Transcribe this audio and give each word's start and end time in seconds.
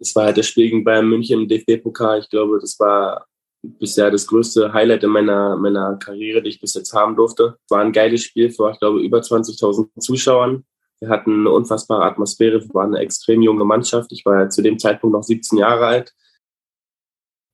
Es 0.00 0.16
war 0.16 0.24
halt 0.26 0.38
das 0.38 0.46
Spiel 0.46 0.70
gegen 0.70 0.84
Bayern 0.84 1.08
München 1.08 1.42
im 1.42 1.48
DFB-Pokal. 1.48 2.20
Ich 2.20 2.30
glaube, 2.30 2.58
das 2.58 2.78
war 2.80 3.26
bisher 3.62 4.10
das 4.10 4.26
größte 4.26 4.72
Highlight 4.72 5.04
in 5.04 5.10
meiner, 5.10 5.56
meiner 5.56 5.96
Karriere, 5.96 6.42
die 6.42 6.48
ich 6.48 6.60
bis 6.60 6.74
jetzt 6.74 6.92
haben 6.94 7.16
durfte. 7.16 7.56
War 7.68 7.80
ein 7.80 7.92
geiles 7.92 8.22
Spiel 8.22 8.50
vor, 8.50 8.70
ich 8.70 8.78
glaube, 8.78 9.00
über 9.00 9.18
20.000 9.18 10.00
Zuschauern. 10.00 10.64
Wir 11.00 11.08
hatten 11.08 11.40
eine 11.40 11.50
unfassbare 11.50 12.04
Atmosphäre. 12.04 12.60
Wir 12.60 12.74
waren 12.74 12.94
eine 12.94 13.04
extrem 13.04 13.42
junge 13.42 13.64
Mannschaft. 13.64 14.12
Ich 14.12 14.24
war 14.24 14.48
zu 14.50 14.62
dem 14.62 14.78
Zeitpunkt 14.78 15.14
noch 15.14 15.22
17 15.22 15.58
Jahre 15.58 15.86
alt. 15.86 16.14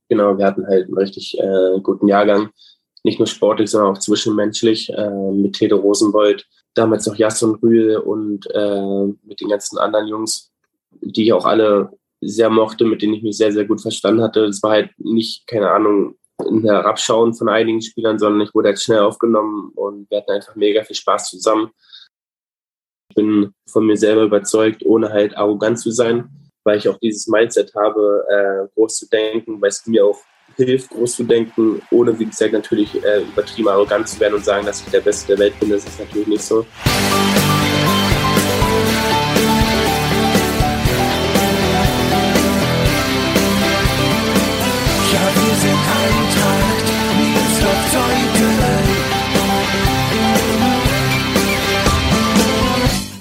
Genau, 0.08 0.38
wir 0.38 0.46
hatten 0.46 0.66
halt 0.66 0.86
einen 0.86 0.98
richtig 0.98 1.38
äh, 1.38 1.80
guten 1.80 2.08
Jahrgang. 2.08 2.50
Nicht 3.02 3.18
nur 3.18 3.26
sportlich, 3.26 3.70
sondern 3.70 3.94
auch 3.94 3.98
zwischenmenschlich 3.98 4.90
äh, 4.90 5.32
mit 5.32 5.54
Tede 5.54 5.76
Rosenbold, 5.76 6.46
damals 6.74 7.06
noch 7.06 7.16
Jason 7.16 7.56
Rühl 7.56 7.96
und 7.96 8.46
äh, 8.52 9.06
mit 9.22 9.40
den 9.40 9.48
ganzen 9.48 9.78
anderen 9.78 10.08
Jungs, 10.08 10.52
die 11.00 11.32
auch 11.32 11.44
alle 11.44 11.90
sehr 12.26 12.50
mochte, 12.50 12.84
mit 12.84 13.02
denen 13.02 13.14
ich 13.14 13.22
mich 13.22 13.36
sehr, 13.36 13.52
sehr 13.52 13.64
gut 13.64 13.80
verstanden 13.80 14.22
hatte. 14.22 14.44
Es 14.44 14.62
war 14.62 14.72
halt 14.72 14.90
nicht, 14.98 15.46
keine 15.46 15.70
Ahnung, 15.70 16.16
ein 16.38 16.62
Herabschauen 16.62 17.34
von 17.34 17.48
einigen 17.48 17.80
Spielern, 17.80 18.18
sondern 18.18 18.46
ich 18.46 18.54
wurde 18.54 18.68
halt 18.68 18.80
schnell 18.80 19.00
aufgenommen 19.00 19.72
und 19.74 20.10
wir 20.10 20.18
hatten 20.18 20.32
einfach 20.32 20.54
mega 20.54 20.84
viel 20.84 20.96
Spaß 20.96 21.30
zusammen. 21.30 21.70
Ich 23.08 23.16
bin 23.16 23.52
von 23.68 23.86
mir 23.86 23.96
selber 23.96 24.24
überzeugt, 24.24 24.84
ohne 24.84 25.10
halt 25.10 25.36
arrogant 25.36 25.78
zu 25.78 25.90
sein, 25.90 26.28
weil 26.64 26.78
ich 26.78 26.88
auch 26.88 26.98
dieses 26.98 27.26
Mindset 27.28 27.74
habe, 27.74 28.24
äh, 28.28 28.68
groß 28.74 28.96
zu 28.98 29.08
denken, 29.08 29.60
weil 29.60 29.70
es 29.70 29.86
mir 29.86 30.04
auch 30.04 30.18
hilft, 30.56 30.90
groß 30.90 31.16
zu 31.16 31.24
denken, 31.24 31.80
ohne, 31.90 32.18
wie 32.18 32.26
gesagt, 32.26 32.52
natürlich 32.52 33.02
äh, 33.02 33.22
übertrieben 33.22 33.68
arrogant 33.68 34.08
zu 34.08 34.20
werden 34.20 34.34
und 34.34 34.44
sagen, 34.44 34.66
dass 34.66 34.80
ich 34.82 34.90
der 34.90 35.00
Beste 35.00 35.28
der 35.28 35.38
Welt 35.38 35.58
bin. 35.60 35.70
Das 35.70 35.84
ist 35.84 35.98
natürlich 35.98 36.28
nicht 36.28 36.42
so. 36.42 36.66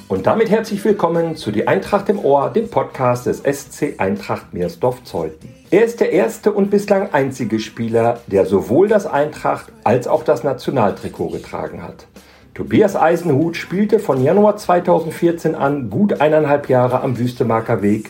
Und 0.08 0.28
damit 0.28 0.50
herzlich 0.50 0.84
willkommen 0.86 1.36
zu 1.36 1.52
Die 1.52 1.68
Eintracht 1.68 2.10
im 2.10 2.18
Ohr, 2.18 2.50
dem 2.50 2.70
Podcast 2.70 3.26
des 3.26 3.40
SC 3.40 3.96
Eintracht 4.00 4.54
Meersdorf-Zeuthen. 4.54 5.50
Er 5.72 5.84
ist 5.84 6.00
der 6.00 6.12
erste 6.12 6.52
und 6.52 6.70
bislang 6.70 7.12
einzige 7.12 7.60
Spieler, 7.60 8.22
der 8.28 8.46
sowohl 8.46 8.88
das 8.88 9.06
Eintracht 9.06 9.72
als 9.84 10.08
auch 10.08 10.24
das 10.24 10.44
Nationaltrikot 10.44 11.30
getragen 11.30 11.84
hat. 11.84 12.08
Tobias 12.54 12.96
Eisenhut 12.96 13.58
spielte 13.58 14.00
von 14.00 14.24
Januar 14.24 14.58
2014 14.58 15.54
an 15.54 15.90
gut 15.90 16.22
eineinhalb 16.22 16.70
Jahre 16.70 17.02
am 17.02 17.20
Wüstemarker 17.20 17.82
Weg, 17.82 18.10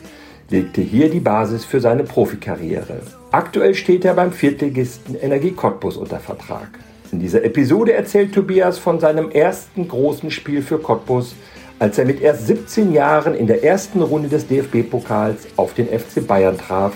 legte 0.50 0.82
hier 0.82 1.10
die 1.10 1.20
Basis 1.20 1.66
für 1.66 1.82
seine 1.82 2.04
Profikarriere. 2.04 3.00
Aktuell 3.36 3.76
steht 3.76 4.06
er 4.06 4.14
beim 4.14 4.32
Viertligisten 4.32 5.20
Energie 5.20 5.52
Cottbus 5.52 5.98
unter 5.98 6.22
Vertrag. 6.22 6.70
In 7.12 7.20
dieser 7.20 7.44
Episode 7.44 7.92
erzählt 7.92 8.34
Tobias 8.34 8.78
von 8.78 9.02
seinem 9.02 9.30
ersten 9.30 9.90
großen 9.90 10.32
Spiel 10.32 10.62
für 10.62 10.78
Cottbus, 10.78 11.36
als 11.78 11.98
er 11.98 12.06
mit 12.06 12.22
erst 12.22 12.48
17 12.48 12.94
Jahren 12.94 13.36
in 13.36 13.46
der 13.48 13.62
ersten 13.62 14.02
Runde 14.02 14.30
des 14.30 14.48
DFB-Pokals 14.48 15.48
auf 15.58 15.74
den 15.74 15.88
FC 15.88 16.26
Bayern 16.26 16.58
traf 16.58 16.94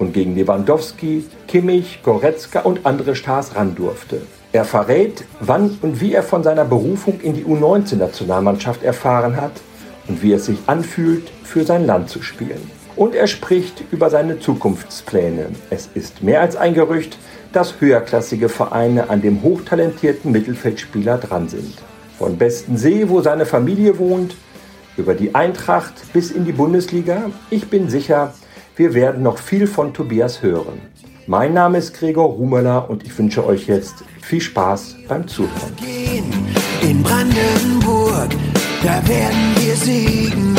und 0.00 0.12
gegen 0.12 0.34
Lewandowski, 0.34 1.24
Kimmich, 1.46 2.00
Goretzka 2.02 2.62
und 2.62 2.84
andere 2.84 3.14
Stars 3.14 3.54
ran 3.54 3.76
durfte. 3.76 4.22
Er 4.50 4.64
verrät, 4.64 5.22
wann 5.38 5.78
und 5.82 6.00
wie 6.00 6.14
er 6.14 6.24
von 6.24 6.42
seiner 6.42 6.64
Berufung 6.64 7.20
in 7.20 7.34
die 7.34 7.44
U19-Nationalmannschaft 7.44 8.82
erfahren 8.82 9.40
hat 9.40 9.52
und 10.08 10.20
wie 10.20 10.32
es 10.32 10.46
sich 10.46 10.58
anfühlt, 10.66 11.30
für 11.44 11.62
sein 11.62 11.86
Land 11.86 12.10
zu 12.10 12.22
spielen. 12.22 12.75
Und 12.96 13.14
er 13.14 13.26
spricht 13.26 13.84
über 13.92 14.08
seine 14.08 14.40
Zukunftspläne. 14.40 15.50
Es 15.68 15.90
ist 15.94 16.22
mehr 16.22 16.40
als 16.40 16.56
ein 16.56 16.72
Gerücht, 16.72 17.18
dass 17.52 17.80
höherklassige 17.80 18.48
Vereine 18.48 19.10
an 19.10 19.20
dem 19.20 19.42
hochtalentierten 19.42 20.32
Mittelfeldspieler 20.32 21.18
dran 21.18 21.48
sind. 21.48 21.74
Von 22.18 22.38
Bestensee, 22.38 23.08
wo 23.10 23.20
seine 23.20 23.44
Familie 23.44 23.98
wohnt, 23.98 24.34
über 24.96 25.14
die 25.14 25.34
Eintracht 25.34 25.92
bis 26.14 26.30
in 26.30 26.46
die 26.46 26.52
Bundesliga. 26.52 27.30
Ich 27.50 27.68
bin 27.68 27.90
sicher, 27.90 28.32
wir 28.76 28.94
werden 28.94 29.22
noch 29.22 29.38
viel 29.38 29.66
von 29.66 29.92
Tobias 29.92 30.42
hören. 30.42 30.80
Mein 31.26 31.52
Name 31.52 31.78
ist 31.78 31.98
Gregor 31.98 32.28
Rumeler 32.28 32.88
und 32.88 33.04
ich 33.04 33.18
wünsche 33.18 33.44
euch 33.44 33.66
jetzt 33.66 34.04
viel 34.22 34.40
Spaß 34.40 34.96
beim 35.06 35.28
Zuhören. 35.28 35.76
In 36.80 37.02
Brandenburg, 37.02 38.30
da 38.82 39.06
werden 39.06 39.54
wir 39.60 39.74
siegen 39.74 40.56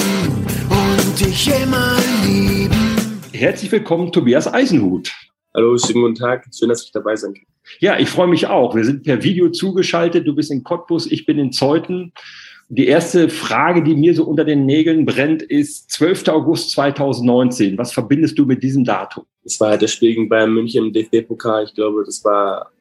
dich 1.20 1.48
immer 1.64 1.98
lieben. 2.24 3.22
Herzlich 3.32 3.72
willkommen, 3.72 4.12
Tobias 4.12 4.54
Eisenhut. 4.54 5.12
Hallo, 5.56 5.76
schönen 5.76 6.02
guten 6.02 6.16
Tag. 6.16 6.46
Schön, 6.56 6.70
dass 6.70 6.84
ich 6.84 6.92
dabei 6.92 7.16
sein 7.16 7.34
kann. 7.34 7.46
Ja, 7.80 7.98
ich 7.98 8.08
freue 8.08 8.28
mich 8.28 8.46
auch. 8.46 8.76
Wir 8.76 8.86
sind 8.86 9.04
per 9.04 9.24
Video 9.24 9.50
zugeschaltet. 9.50 10.28
Du 10.28 10.36
bist 10.36 10.52
in 10.52 10.64
Cottbus, 10.64 11.12
ich 11.12 11.26
bin 11.26 11.40
in 11.40 11.52
Zeuthen. 11.52 12.14
Die 12.70 12.86
erste 12.86 13.30
Frage, 13.30 13.82
die 13.82 13.96
mir 13.96 14.14
so 14.14 14.26
unter 14.26 14.46
den 14.46 14.68
Nägeln 14.68 15.06
brennt, 15.06 15.42
ist 15.42 15.90
12. 15.90 16.28
August 16.28 16.70
2019. 16.72 17.80
Was 17.80 17.94
verbindest 17.94 18.38
du 18.38 18.46
mit 18.46 18.62
diesem 18.62 18.84
Datum? 18.84 19.26
Es 19.44 19.60
war 19.60 19.70
halt 19.72 19.82
das 19.82 19.94
Spiel 19.94 20.10
gegen 20.10 20.30
Bayern 20.30 20.54
München 20.54 20.86
im 20.86 20.94
DFB-Pokal. 20.94 21.64
Ich 21.64 21.74
glaube, 21.74 22.04
das 22.06 22.24
war 22.24 22.72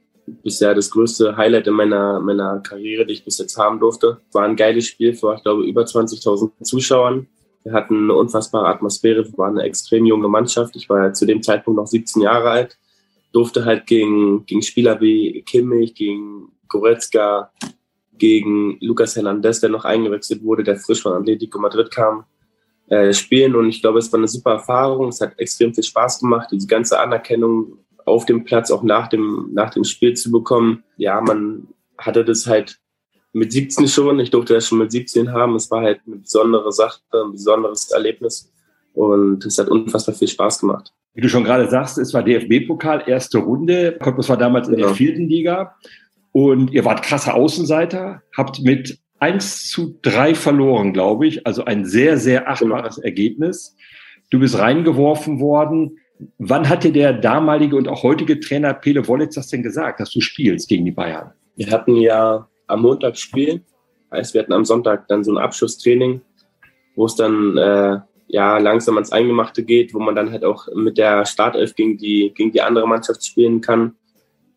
bisher 0.42 0.74
das 0.74 0.90
größte 0.90 1.38
Highlight 1.38 1.68
in 1.68 1.74
meiner, 1.74 2.20
meiner 2.20 2.60
Karriere, 2.60 3.06
die 3.06 3.14
ich 3.14 3.24
bis 3.24 3.38
jetzt 3.38 3.56
haben 3.56 3.80
durfte. 3.80 4.18
Es 4.28 4.34
war 4.34 4.44
ein 4.44 4.56
geiles 4.56 4.86
Spiel 4.86 5.14
vor, 5.14 5.36
ich 5.36 5.42
glaube, 5.42 5.64
über 5.64 5.84
20.000 5.84 6.50
Zuschauern. 6.64 7.28
Wir 7.66 7.72
hatten 7.72 8.04
eine 8.04 8.14
unfassbare 8.14 8.68
Atmosphäre, 8.68 9.26
wir 9.26 9.38
waren 9.38 9.58
eine 9.58 9.66
extrem 9.66 10.06
junge 10.06 10.28
Mannschaft. 10.28 10.76
Ich 10.76 10.88
war 10.88 11.12
zu 11.12 11.26
dem 11.26 11.42
Zeitpunkt 11.42 11.76
noch 11.76 11.88
17 11.88 12.22
Jahre 12.22 12.50
alt, 12.50 12.78
durfte 13.32 13.64
halt 13.64 13.86
gegen, 13.88 14.46
gegen 14.46 14.62
Spieler 14.62 15.00
wie 15.00 15.42
Kimmich, 15.42 15.96
gegen 15.96 16.52
Goretzka, 16.68 17.50
gegen 18.18 18.78
Lucas 18.80 19.16
Hernandez, 19.16 19.58
der 19.58 19.70
noch 19.70 19.84
eingewechselt 19.84 20.44
wurde, 20.44 20.62
der 20.62 20.76
frisch 20.76 21.02
von 21.02 21.14
Atletico 21.14 21.58
Madrid 21.58 21.90
kam, 21.90 22.26
äh, 22.86 23.12
spielen. 23.12 23.56
Und 23.56 23.68
ich 23.68 23.80
glaube, 23.80 23.98
es 23.98 24.12
war 24.12 24.20
eine 24.20 24.28
super 24.28 24.52
Erfahrung. 24.52 25.08
Es 25.08 25.20
hat 25.20 25.36
extrem 25.36 25.74
viel 25.74 25.82
Spaß 25.82 26.20
gemacht, 26.20 26.50
diese 26.52 26.68
ganze 26.68 27.00
Anerkennung 27.00 27.78
auf 28.04 28.26
dem 28.26 28.44
Platz, 28.44 28.70
auch 28.70 28.84
nach 28.84 29.08
dem, 29.08 29.50
nach 29.52 29.70
dem 29.70 29.82
Spiel 29.82 30.14
zu 30.14 30.30
bekommen. 30.30 30.84
Ja, 30.98 31.20
man 31.20 31.66
hatte 31.98 32.24
das 32.24 32.46
halt 32.46 32.78
mit 33.36 33.52
17 33.52 33.86
schon. 33.86 34.18
Ich 34.18 34.30
durfte 34.30 34.54
das 34.54 34.66
schon 34.66 34.78
mit 34.78 34.90
17 34.90 35.30
haben. 35.30 35.56
Es 35.56 35.70
war 35.70 35.82
halt 35.82 36.00
eine 36.06 36.16
besondere 36.16 36.72
Sache, 36.72 37.00
ein 37.12 37.32
besonderes 37.32 37.90
Erlebnis. 37.90 38.50
Und 38.94 39.44
es 39.44 39.58
hat 39.58 39.68
unfassbar 39.68 40.14
viel 40.14 40.28
Spaß 40.28 40.60
gemacht. 40.60 40.92
Wie 41.12 41.20
du 41.20 41.28
schon 41.28 41.44
gerade 41.44 41.68
sagst, 41.68 41.98
es 41.98 42.14
war 42.14 42.22
DFB-Pokal, 42.22 43.04
erste 43.06 43.38
Runde. 43.38 43.98
Cottbus 44.02 44.30
war 44.30 44.38
damals 44.38 44.68
in 44.68 44.76
der 44.76 44.86
genau. 44.86 44.96
vierten 44.96 45.28
Liga. 45.28 45.76
Und 46.32 46.72
ihr 46.72 46.84
wart 46.86 47.02
krasse 47.02 47.34
Außenseiter, 47.34 48.22
habt 48.36 48.60
mit 48.60 48.98
1 49.18 49.70
zu 49.70 49.98
3 50.00 50.34
verloren, 50.34 50.94
glaube 50.94 51.26
ich. 51.26 51.46
Also 51.46 51.64
ein 51.64 51.84
sehr, 51.84 52.16
sehr 52.16 52.48
achtbares 52.48 52.96
Ergebnis. 52.96 53.76
Du 54.30 54.38
bist 54.38 54.58
reingeworfen 54.58 55.40
worden. 55.40 55.98
Wann 56.38 56.70
hat 56.70 56.84
dir 56.84 56.92
der 56.92 57.12
damalige 57.12 57.76
und 57.76 57.86
auch 57.88 58.02
heutige 58.02 58.40
Trainer 58.40 58.72
Pele 58.72 59.06
Wollitz 59.08 59.34
das 59.34 59.48
denn 59.48 59.62
gesagt, 59.62 60.00
dass 60.00 60.10
du 60.10 60.22
spielst 60.22 60.68
gegen 60.68 60.86
die 60.86 60.90
Bayern? 60.90 61.32
Wir 61.56 61.70
hatten 61.70 61.96
ja 61.96 62.48
am 62.66 62.82
Montag 62.82 63.16
spielen. 63.16 63.64
Heißt, 64.12 64.34
wir 64.34 64.42
hatten 64.42 64.52
am 64.52 64.64
Sonntag 64.64 65.08
dann 65.08 65.24
so 65.24 65.32
ein 65.32 65.38
Abschlusstraining, 65.38 66.20
wo 66.94 67.06
es 67.06 67.16
dann 67.16 67.56
äh, 67.56 67.98
ja 68.28 68.58
langsam 68.58 68.96
ans 68.96 69.12
Eingemachte 69.12 69.62
geht, 69.62 69.94
wo 69.94 69.98
man 69.98 70.14
dann 70.14 70.30
halt 70.30 70.44
auch 70.44 70.68
mit 70.74 70.98
der 70.98 71.24
Startelf 71.26 71.74
gegen 71.74 71.98
die, 71.98 72.32
gegen 72.34 72.52
die 72.52 72.62
andere 72.62 72.86
Mannschaft 72.86 73.24
spielen 73.24 73.60
kann. 73.60 73.94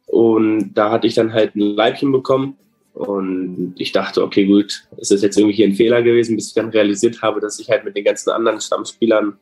Und 0.07 0.73
da 0.73 0.91
hatte 0.91 1.07
ich 1.07 1.15
dann 1.15 1.33
halt 1.33 1.55
ein 1.55 1.61
Leibchen 1.61 2.11
bekommen. 2.11 2.57
Und 2.93 3.75
ich 3.77 3.91
dachte, 3.91 4.23
okay, 4.23 4.45
gut, 4.45 4.83
es 4.97 5.11
ist 5.11 5.21
jetzt 5.21 5.37
irgendwie 5.37 5.55
hier 5.55 5.67
ein 5.67 5.75
Fehler 5.75 6.01
gewesen, 6.01 6.35
bis 6.35 6.49
ich 6.49 6.53
dann 6.53 6.69
realisiert 6.69 7.21
habe, 7.21 7.39
dass 7.39 7.59
ich 7.59 7.69
halt 7.69 7.85
mit 7.85 7.95
den 7.95 8.03
ganzen 8.03 8.31
anderen 8.31 8.59
Stammspielern 8.59 9.37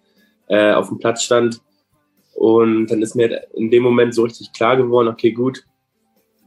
äh, 0.47 0.73
auf 0.73 0.89
dem 0.89 1.00
Platz 1.00 1.23
stand. 1.23 1.61
Und 2.36 2.88
dann 2.88 3.01
ist 3.01 3.15
mir 3.15 3.47
in 3.56 3.71
dem 3.71 3.81
Moment 3.81 4.13
so 4.13 4.24
richtig 4.24 4.51
klar 4.53 4.77
geworden, 4.77 5.07
okay, 5.07 5.31
gut, 5.31 5.63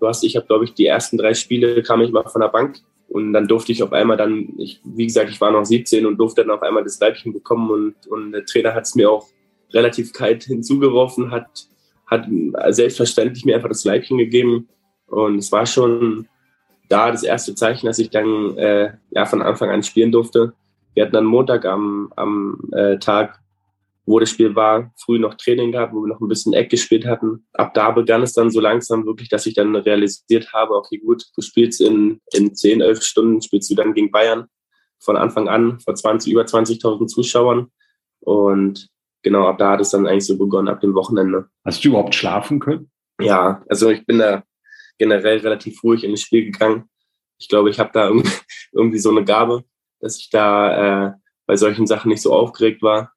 du 0.01 0.09
hast, 0.09 0.25
ich 0.25 0.37
habe, 0.37 0.47
glaube 0.47 0.65
ich, 0.65 0.75
die 0.75 0.87
ersten 0.87 1.19
drei 1.19 1.35
Spiele 1.35 1.83
kam 1.83 2.01
ich 2.01 2.11
mal 2.11 2.25
von 2.25 2.41
der 2.41 2.49
Bank 2.49 2.79
und 3.09 3.33
dann 3.33 3.47
durfte 3.47 3.73
ich 3.73 3.83
auf 3.83 3.93
einmal 3.93 4.17
dann, 4.17 4.55
ich, 4.59 4.81
wie 4.85 5.07
gesagt, 5.07 5.31
ich 5.31 5.41
war 5.41 5.51
noch 5.51 5.65
17 5.65 6.07
und 6.07 6.17
durfte 6.17 6.43
dann 6.43 6.51
auf 6.51 6.63
einmal 6.63 6.85
das 6.85 7.01
Leibchen 7.01 7.33
bekommen 7.33 7.71
und, 7.71 8.07
und 8.09 8.33
der 8.33 8.45
Trainer 8.45 8.75
hat 8.75 8.85
es 8.85 8.95
mir 8.95 9.11
auch 9.11 9.27
relativ 9.73 10.13
kalt 10.13 10.45
hinzugeworfen, 10.45 11.31
hat, 11.31 11.67
hat 12.07 12.27
selbstverständlich 12.69 13.45
mir 13.45 13.57
einfach 13.57 13.69
das 13.69 13.85
Leibchen 13.85 14.19
gegeben 14.19 14.69
und 15.07 15.39
es 15.39 15.53
war 15.53 15.67
schon 15.67 16.29
da 16.89 17.11
das 17.11 17.23
erste 17.23 17.55
Zeichen, 17.55 17.87
dass 17.87 17.99
ich 17.99 18.11
dann 18.11 18.57
äh, 18.59 18.93
ja 19.11 19.25
von 19.25 19.43
Anfang 19.43 19.71
an 19.71 19.83
spielen 19.83 20.11
durfte. 20.11 20.55
Wir 20.95 21.05
hatten 21.05 21.15
dann 21.15 21.25
Montag 21.25 21.65
am, 21.65 22.13
am 22.17 22.69
äh, 22.73 22.99
Tag 22.99 23.41
wo 24.07 24.19
das 24.19 24.31
Spiel 24.31 24.55
war, 24.55 24.93
früh 24.97 25.19
noch 25.19 25.35
Training 25.35 25.73
gehabt, 25.73 25.95
wo 25.95 26.03
wir 26.03 26.09
noch 26.09 26.21
ein 26.21 26.29
bisschen 26.29 26.53
Eck 26.53 26.71
gespielt 26.71 27.07
hatten. 27.07 27.47
Ab 27.53 27.75
da 27.75 27.91
begann 27.91 28.23
es 28.23 28.33
dann 28.33 28.51
so 28.51 28.61
langsam 28.61 29.07
wirklich, 29.07 29.29
dass 29.29 29.47
ich 29.47 29.55
dann 29.55 29.77
realisiert 29.77 30.53
habe, 30.53 30.75
okay, 30.75 30.99
gut, 30.99 31.25
du 31.37 31.43
spielst 31.43 31.81
in, 31.81 32.21
in 32.33 32.55
10, 32.55 32.81
11 32.81 33.03
Stunden, 33.03 33.43
spielst 33.43 33.71
du 33.71 33.75
dann 33.75 33.95
gegen 33.95 34.11
Bayern 34.11 34.47
von 34.99 35.17
Anfang 35.17 35.49
an 35.49 35.81
vor 35.81 35.95
20, 35.95 36.33
über 36.33 36.43
20.000 36.43 37.07
Zuschauern. 37.07 37.69
Und 38.21 38.89
genau, 39.23 39.47
ab 39.47 39.59
da 39.59 39.73
hat 39.73 39.81
es 39.81 39.91
dann 39.91 40.07
eigentlich 40.07 40.27
so 40.27 40.37
begonnen, 40.37 40.69
ab 40.69 40.81
dem 40.81 40.95
Wochenende. 40.95 41.49
Hast 41.65 41.85
du 41.85 41.89
überhaupt 41.89 42.15
schlafen 42.15 42.59
können? 42.59 42.91
Ja, 43.21 43.63
also 43.69 43.91
ich 43.91 44.05
bin 44.07 44.19
da 44.19 44.45
generell 44.99 45.39
relativ 45.39 45.83
ruhig 45.85 46.05
in 46.05 46.11
das 46.11 46.21
Spiel 46.21 46.47
gegangen. 46.47 46.85
Ich 47.39 47.49
glaube, 47.49 47.71
ich 47.71 47.79
habe 47.79 47.91
da 47.93 48.11
irgendwie 48.73 48.99
so 48.99 49.11
eine 49.11 49.25
Gabe, 49.25 49.65
dass 50.01 50.19
ich 50.19 50.31
da 50.31 51.09
äh, 51.09 51.13
bei 51.47 51.57
solchen 51.57 51.87
Sachen 51.87 52.09
nicht 52.09 52.23
so 52.23 52.33
aufgeregt 52.33 52.83
war 52.83 53.13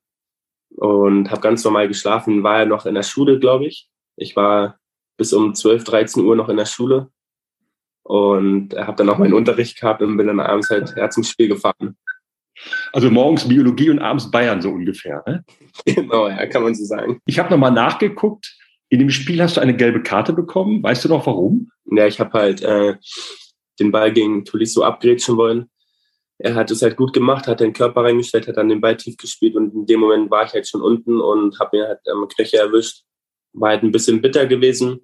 und 0.75 1.31
habe 1.31 1.41
ganz 1.41 1.63
normal 1.63 1.87
geschlafen. 1.87 2.43
War 2.43 2.59
ja 2.59 2.65
noch 2.65 2.85
in 2.85 2.95
der 2.95 3.03
Schule, 3.03 3.39
glaube 3.39 3.65
ich. 3.65 3.89
Ich 4.15 4.35
war 4.35 4.77
bis 5.17 5.33
um 5.33 5.53
12, 5.53 5.83
13 5.83 6.23
Uhr 6.23 6.35
noch 6.35 6.49
in 6.49 6.57
der 6.57 6.65
Schule 6.65 7.09
und 8.03 8.75
habe 8.75 8.97
dann 8.97 9.09
auch 9.09 9.17
meinen 9.17 9.33
Unterricht 9.33 9.79
gehabt 9.79 10.01
und 10.01 10.17
bin 10.17 10.27
dann 10.27 10.39
abends 10.39 10.69
halt 10.69 10.93
ja, 10.97 11.09
zum 11.09 11.23
Spiel 11.23 11.47
gefahren. 11.47 11.97
Also 12.91 13.09
morgens 13.09 13.47
Biologie 13.47 13.89
und 13.89 13.99
abends 13.99 14.29
Bayern 14.29 14.61
so 14.61 14.69
ungefähr. 14.69 15.23
Ne? 15.25 15.43
Genau, 15.85 16.27
ja, 16.27 16.45
kann 16.45 16.63
man 16.63 16.75
so 16.75 16.85
sagen. 16.85 17.19
Ich 17.25 17.39
habe 17.39 17.49
nochmal 17.49 17.71
nachgeguckt. 17.71 18.55
In 18.89 18.99
dem 18.99 19.09
Spiel 19.09 19.41
hast 19.41 19.57
du 19.57 19.61
eine 19.61 19.75
gelbe 19.75 20.03
Karte 20.03 20.33
bekommen. 20.33 20.83
Weißt 20.83 21.03
du 21.03 21.09
noch 21.09 21.25
warum? 21.25 21.71
Ja, 21.85 22.05
ich 22.05 22.19
habe 22.19 22.37
halt 22.37 22.61
äh, 22.61 22.95
den 23.79 23.91
Ball 23.91 24.13
gegen 24.13 24.45
Tolisso 24.45 24.83
abgrätschen 24.83 25.35
wollen. 25.35 25.69
Er 26.39 26.55
hat 26.55 26.71
es 26.71 26.81
halt 26.81 26.97
gut 26.97 27.13
gemacht, 27.13 27.47
hat 27.47 27.59
den 27.59 27.73
Körper 27.73 28.03
reingestellt, 28.03 28.47
hat 28.47 28.57
dann 28.57 28.69
den 28.69 28.81
Ball 28.81 28.97
tief 28.97 29.17
gespielt 29.17 29.55
und 29.55 29.73
in 29.73 29.85
dem 29.85 29.99
Moment 29.99 30.31
war 30.31 30.45
ich 30.45 30.53
halt 30.53 30.67
schon 30.67 30.81
unten 30.81 31.21
und 31.21 31.59
habe 31.59 31.77
mir 31.77 31.87
halt 31.87 31.99
ähm, 32.07 32.27
Knöchel 32.27 32.59
erwischt. 32.59 33.03
War 33.53 33.69
halt 33.69 33.83
ein 33.83 33.91
bisschen 33.91 34.21
bitter 34.21 34.47
gewesen. 34.47 35.01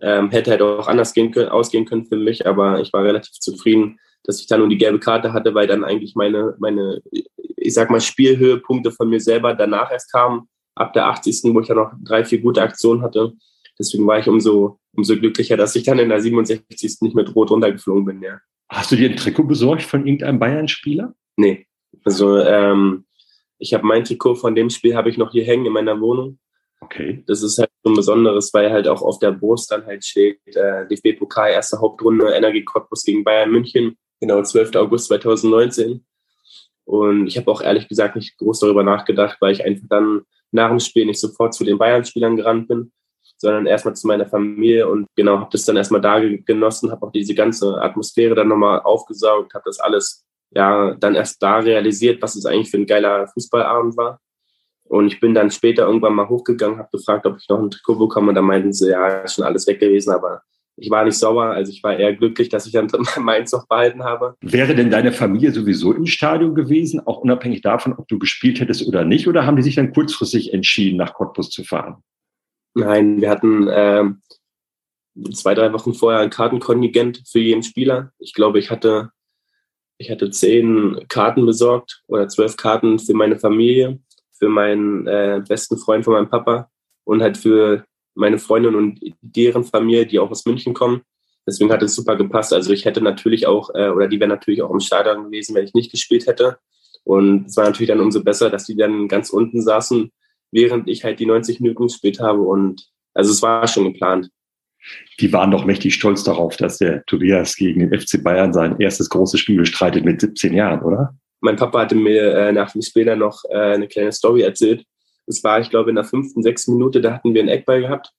Ähm, 0.00 0.30
hätte 0.30 0.50
halt 0.52 0.62
auch 0.62 0.88
anders 0.88 1.12
gehen 1.12 1.30
können, 1.30 1.50
ausgehen 1.50 1.84
können 1.84 2.06
für 2.06 2.16
mich, 2.16 2.46
aber 2.46 2.80
ich 2.80 2.90
war 2.92 3.04
relativ 3.04 3.32
zufrieden, 3.32 3.98
dass 4.24 4.40
ich 4.40 4.46
dann 4.46 4.60
nur 4.60 4.68
die 4.68 4.78
gelbe 4.78 4.98
Karte 4.98 5.32
hatte, 5.34 5.54
weil 5.54 5.66
dann 5.66 5.84
eigentlich 5.84 6.14
meine, 6.14 6.54
meine, 6.58 7.02
ich 7.10 7.74
sag 7.74 7.90
mal, 7.90 8.00
Spielhöhepunkte 8.00 8.92
von 8.92 9.10
mir 9.10 9.20
selber 9.20 9.54
danach 9.54 9.90
erst 9.90 10.10
kamen, 10.10 10.48
ab 10.74 10.94
der 10.94 11.06
80. 11.06 11.54
wo 11.54 11.60
ich 11.60 11.68
ja 11.68 11.74
noch 11.74 11.92
drei, 12.02 12.24
vier 12.24 12.40
gute 12.40 12.62
Aktionen 12.62 13.02
hatte. 13.02 13.32
Deswegen 13.78 14.06
war 14.06 14.18
ich 14.18 14.28
umso, 14.28 14.78
umso 14.94 15.16
glücklicher, 15.16 15.56
dass 15.56 15.76
ich 15.76 15.84
dann 15.84 15.98
in 15.98 16.08
der 16.08 16.20
67. 16.20 16.98
nicht 17.00 17.14
mit 17.14 17.34
Rot 17.34 17.50
runtergeflogen 17.50 18.04
bin, 18.04 18.22
ja. 18.22 18.40
Hast 18.70 18.92
du 18.92 18.96
dir 18.96 19.10
ein 19.10 19.16
Trikot 19.16 19.44
besorgt 19.44 19.82
von 19.82 20.06
irgendeinem 20.06 20.38
Bayern-Spieler? 20.38 21.12
Nee. 21.36 21.66
Also 22.04 22.38
ähm, 22.38 23.04
ich 23.58 23.74
habe 23.74 23.84
mein 23.84 24.04
Trikot 24.04 24.36
von 24.36 24.54
dem 24.54 24.70
Spiel 24.70 24.94
habe 24.94 25.10
ich 25.10 25.18
noch 25.18 25.32
hier 25.32 25.44
hängen 25.44 25.66
in 25.66 25.72
meiner 25.72 26.00
Wohnung. 26.00 26.38
Okay. 26.80 27.24
Das 27.26 27.42
ist 27.42 27.58
halt 27.58 27.70
so 27.82 27.90
ein 27.90 27.96
Besonderes, 27.96 28.54
weil 28.54 28.70
halt 28.70 28.86
auch 28.86 29.02
auf 29.02 29.18
der 29.18 29.32
Brust 29.32 29.72
dann 29.72 29.84
halt 29.84 30.04
steht, 30.04 30.38
äh, 30.54 30.86
DFB-Pokal, 30.86 31.50
erste 31.50 31.80
Hauptrunde, 31.80 32.32
Energie 32.32 32.64
Cottbus 32.64 33.04
gegen 33.04 33.24
Bayern 33.24 33.50
München, 33.50 33.98
genau, 34.20 34.40
12. 34.40 34.76
August 34.76 35.08
2019. 35.08 36.06
Und 36.84 37.26
ich 37.26 37.36
habe 37.36 37.50
auch 37.50 37.60
ehrlich 37.60 37.88
gesagt 37.88 38.16
nicht 38.16 38.38
groß 38.38 38.60
darüber 38.60 38.82
nachgedacht, 38.82 39.36
weil 39.40 39.52
ich 39.52 39.64
einfach 39.64 39.86
dann 39.90 40.22
nach 40.52 40.70
dem 40.70 40.80
Spiel 40.80 41.06
nicht 41.06 41.20
sofort 41.20 41.54
zu 41.54 41.64
den 41.64 41.76
Bayern-Spielern 41.76 42.36
gerannt 42.36 42.68
bin, 42.68 42.92
sondern 43.40 43.66
erstmal 43.66 43.96
zu 43.96 44.06
meiner 44.06 44.26
Familie 44.26 44.86
und 44.86 45.06
genau, 45.16 45.38
habe 45.38 45.48
das 45.50 45.64
dann 45.64 45.76
erstmal 45.76 46.02
da 46.02 46.20
genossen, 46.20 46.90
habe 46.90 47.06
auch 47.06 47.12
diese 47.12 47.34
ganze 47.34 47.80
Atmosphäre 47.80 48.34
dann 48.34 48.48
nochmal 48.48 48.80
aufgesaugt, 48.80 49.54
habe 49.54 49.64
das 49.64 49.80
alles 49.80 50.24
ja 50.50 50.94
dann 50.94 51.14
erst 51.14 51.42
da 51.42 51.58
realisiert, 51.58 52.20
was 52.20 52.36
es 52.36 52.44
eigentlich 52.44 52.70
für 52.70 52.76
ein 52.76 52.86
geiler 52.86 53.26
Fußballabend 53.28 53.96
war. 53.96 54.20
Und 54.84 55.06
ich 55.06 55.20
bin 55.20 55.34
dann 55.34 55.50
später 55.50 55.86
irgendwann 55.86 56.14
mal 56.14 56.28
hochgegangen, 56.28 56.78
habe 56.78 56.88
gefragt, 56.92 57.24
ob 57.24 57.38
ich 57.38 57.48
noch 57.48 57.60
ein 57.60 57.70
Trikot 57.70 57.94
bekomme. 57.94 58.30
Und 58.30 58.34
da 58.34 58.42
meinten 58.42 58.72
sie, 58.72 58.90
ja, 58.90 59.20
ist 59.20 59.36
schon 59.36 59.44
alles 59.44 59.66
weg 59.68 59.78
gewesen. 59.78 60.12
Aber 60.12 60.42
ich 60.76 60.90
war 60.90 61.04
nicht 61.04 61.16
sauer. 61.16 61.44
Also 61.44 61.70
ich 61.70 61.82
war 61.84 61.96
eher 61.96 62.12
glücklich, 62.14 62.48
dass 62.48 62.66
ich 62.66 62.72
dann 62.72 62.88
meins 63.20 63.52
noch 63.52 63.68
behalten 63.68 64.02
habe. 64.02 64.34
Wäre 64.40 64.74
denn 64.74 64.90
deine 64.90 65.12
Familie 65.12 65.52
sowieso 65.52 65.92
im 65.92 66.06
Stadion 66.06 66.56
gewesen, 66.56 67.06
auch 67.06 67.18
unabhängig 67.18 67.62
davon, 67.62 67.94
ob 67.96 68.08
du 68.08 68.18
gespielt 68.18 68.58
hättest 68.58 68.86
oder 68.88 69.04
nicht? 69.04 69.28
Oder 69.28 69.46
haben 69.46 69.56
die 69.56 69.62
sich 69.62 69.76
dann 69.76 69.92
kurzfristig 69.92 70.52
entschieden, 70.52 70.96
nach 70.96 71.14
Cottbus 71.14 71.50
zu 71.50 71.62
fahren? 71.62 72.02
Nein, 72.74 73.20
wir 73.20 73.30
hatten 73.30 73.68
äh, 73.68 74.04
zwei, 75.32 75.54
drei 75.54 75.72
Wochen 75.72 75.94
vorher 75.94 76.20
ein 76.20 76.30
Kartenkontingent 76.30 77.22
für 77.26 77.40
jeden 77.40 77.62
Spieler. 77.62 78.12
Ich 78.18 78.34
glaube, 78.34 78.58
ich 78.58 78.70
hatte, 78.70 79.10
ich 79.98 80.10
hatte 80.10 80.30
zehn 80.30 81.06
Karten 81.08 81.46
besorgt 81.46 82.02
oder 82.06 82.28
zwölf 82.28 82.56
Karten 82.56 82.98
für 82.98 83.14
meine 83.14 83.38
Familie 83.38 84.00
für 84.40 84.48
meinen 84.48 85.06
äh, 85.06 85.42
besten 85.46 85.76
Freund 85.76 86.04
von 86.04 86.14
meinem 86.14 86.30
Papa 86.30 86.70
und 87.04 87.22
halt 87.22 87.36
für 87.36 87.84
meine 88.14 88.38
Freundin 88.38 88.74
und 88.74 88.98
deren 89.20 89.64
Familie, 89.64 90.06
die 90.06 90.18
auch 90.18 90.30
aus 90.30 90.46
München 90.46 90.74
kommen. 90.74 91.02
Deswegen 91.46 91.70
hat 91.70 91.82
es 91.82 91.94
super 91.94 92.16
gepasst. 92.16 92.52
Also 92.52 92.72
ich 92.72 92.84
hätte 92.84 93.02
natürlich 93.02 93.46
auch, 93.46 93.70
äh, 93.74 93.90
oder 93.90 94.08
die 94.08 94.18
wären 94.18 94.30
natürlich 94.30 94.62
auch 94.62 94.70
im 94.70 94.80
Stadion 94.80 95.24
gewesen, 95.24 95.54
wenn 95.54 95.64
ich 95.64 95.74
nicht 95.74 95.90
gespielt 95.90 96.26
hätte. 96.26 96.58
Und 97.04 97.46
es 97.46 97.56
war 97.56 97.64
natürlich 97.64 97.88
dann 97.88 98.00
umso 98.00 98.24
besser, 98.24 98.50
dass 98.50 98.64
die 98.64 98.76
dann 98.76 99.08
ganz 99.08 99.30
unten 99.30 99.62
saßen, 99.62 100.10
während 100.52 100.88
ich 100.88 101.04
halt 101.04 101.20
die 101.20 101.26
90 101.26 101.60
Minuten 101.60 101.86
gespielt 101.86 102.20
habe. 102.20 102.40
Und 102.40 102.88
also 103.14 103.30
es 103.30 103.42
war 103.42 103.66
schon 103.66 103.92
geplant. 103.92 104.30
Die 105.20 105.32
waren 105.32 105.50
doch 105.50 105.64
mächtig 105.64 105.94
stolz 105.94 106.24
darauf, 106.24 106.56
dass 106.56 106.78
der 106.78 107.04
Tobias 107.04 107.54
gegen 107.54 107.80
den 107.80 108.00
FC 108.00 108.22
Bayern 108.22 108.52
sein 108.52 108.80
erstes 108.80 109.10
großes 109.10 109.38
Spiel 109.38 109.58
bestreitet 109.58 110.04
mit 110.04 110.20
17 110.20 110.54
Jahren, 110.54 110.82
oder? 110.82 111.14
mein 111.40 111.56
Papa 111.56 111.80
hatte 111.80 111.94
mir 111.94 112.34
äh, 112.34 112.52
nach 112.52 112.72
dem 112.72 112.82
Spiel 112.82 113.04
dann 113.04 113.18
noch 113.18 113.44
äh, 113.48 113.74
eine 113.74 113.88
kleine 113.88 114.12
Story 114.12 114.42
erzählt. 114.42 114.84
Das 115.26 115.42
war, 115.42 115.60
ich 115.60 115.70
glaube, 115.70 115.90
in 115.90 115.96
der 115.96 116.04
fünften, 116.04 116.42
sechsten 116.42 116.74
Minute, 116.74 117.00
da 117.00 117.14
hatten 117.14 117.34
wir 117.34 117.40
einen 117.40 117.48
Eckball 117.48 117.80
gehabt. 117.80 118.12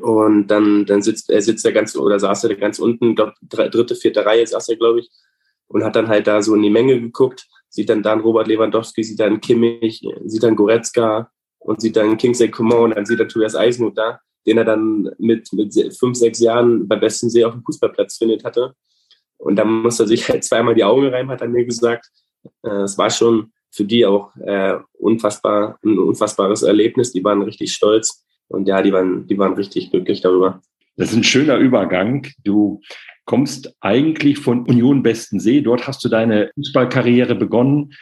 Und 0.00 0.48
dann, 0.48 0.84
dann 0.86 1.02
sitzt 1.02 1.30
er 1.30 1.40
sitzt 1.40 1.64
er 1.64 1.72
ganz 1.72 1.96
oder 1.96 2.20
saß 2.20 2.44
er 2.44 2.54
ganz 2.56 2.78
unten, 2.78 3.14
glaub, 3.14 3.32
dritte, 3.42 3.94
vierte 3.94 4.24
Reihe 4.24 4.46
saß 4.46 4.68
er, 4.68 4.76
glaube 4.76 5.00
ich, 5.00 5.10
und 5.66 5.82
hat 5.82 5.96
dann 5.96 6.08
halt 6.08 6.26
da 6.26 6.42
so 6.42 6.54
in 6.54 6.62
die 6.62 6.70
Menge 6.70 7.00
geguckt, 7.00 7.48
sieht 7.68 7.88
dann 7.88 8.02
dann 8.02 8.20
Robert 8.20 8.48
Lewandowski, 8.48 9.02
sieht 9.04 9.20
dann 9.20 9.40
Kimmich, 9.40 10.02
sieht 10.24 10.42
dann 10.42 10.56
Goretzka 10.56 11.30
und 11.58 11.80
sieht 11.80 11.96
dann 11.96 12.16
Kingsley 12.16 12.50
Coman 12.50 12.84
und 12.84 12.96
dann 12.96 13.06
sieht 13.06 13.20
er 13.20 13.28
Tobias 13.28 13.56
Eisenhut 13.56 13.96
da, 13.96 14.20
den 14.46 14.58
er 14.58 14.64
dann 14.64 15.10
mit, 15.18 15.52
mit 15.52 15.74
fünf, 15.98 16.16
sechs 16.16 16.40
Jahren 16.40 16.88
bei 16.88 16.96
besten 16.96 17.30
See 17.30 17.44
auf 17.44 17.52
dem 17.52 17.62
Fußballplatz 17.64 18.16
findet 18.16 18.44
hatte. 18.44 18.74
Und 19.36 19.56
da 19.56 19.64
musste 19.64 20.04
er 20.04 20.08
sich 20.08 20.28
halt 20.28 20.44
zweimal 20.44 20.74
die 20.74 20.84
Augen 20.84 21.06
reiben, 21.06 21.30
hat 21.30 21.40
er 21.40 21.48
mir 21.48 21.64
gesagt. 21.64 22.06
Äh, 22.62 22.82
es 22.82 22.98
war 22.98 23.10
schon 23.10 23.52
für 23.70 23.84
die 23.84 24.06
auch 24.06 24.34
äh, 24.36 24.78
unfassbar, 24.94 25.78
ein 25.84 25.98
unfassbares 25.98 26.62
Erlebnis. 26.62 27.12
Die 27.12 27.22
waren 27.22 27.42
richtig 27.42 27.72
stolz 27.72 28.24
und 28.48 28.66
ja, 28.66 28.82
die 28.82 28.92
waren, 28.92 29.26
die 29.26 29.38
waren 29.38 29.54
richtig 29.54 29.90
glücklich 29.90 30.20
darüber. 30.20 30.60
Das 30.96 31.10
ist 31.10 31.16
ein 31.16 31.24
schöner 31.24 31.58
Übergang. 31.58 32.26
Du 32.42 32.80
kommst 33.28 33.76
eigentlich 33.80 34.38
von 34.38 34.62
Union 34.62 35.02
Bestensee. 35.02 35.60
Dort 35.60 35.86
hast 35.86 36.02
du 36.02 36.08
deine 36.08 36.50
Fußballkarriere 36.54 37.34
begonnen. 37.34 37.92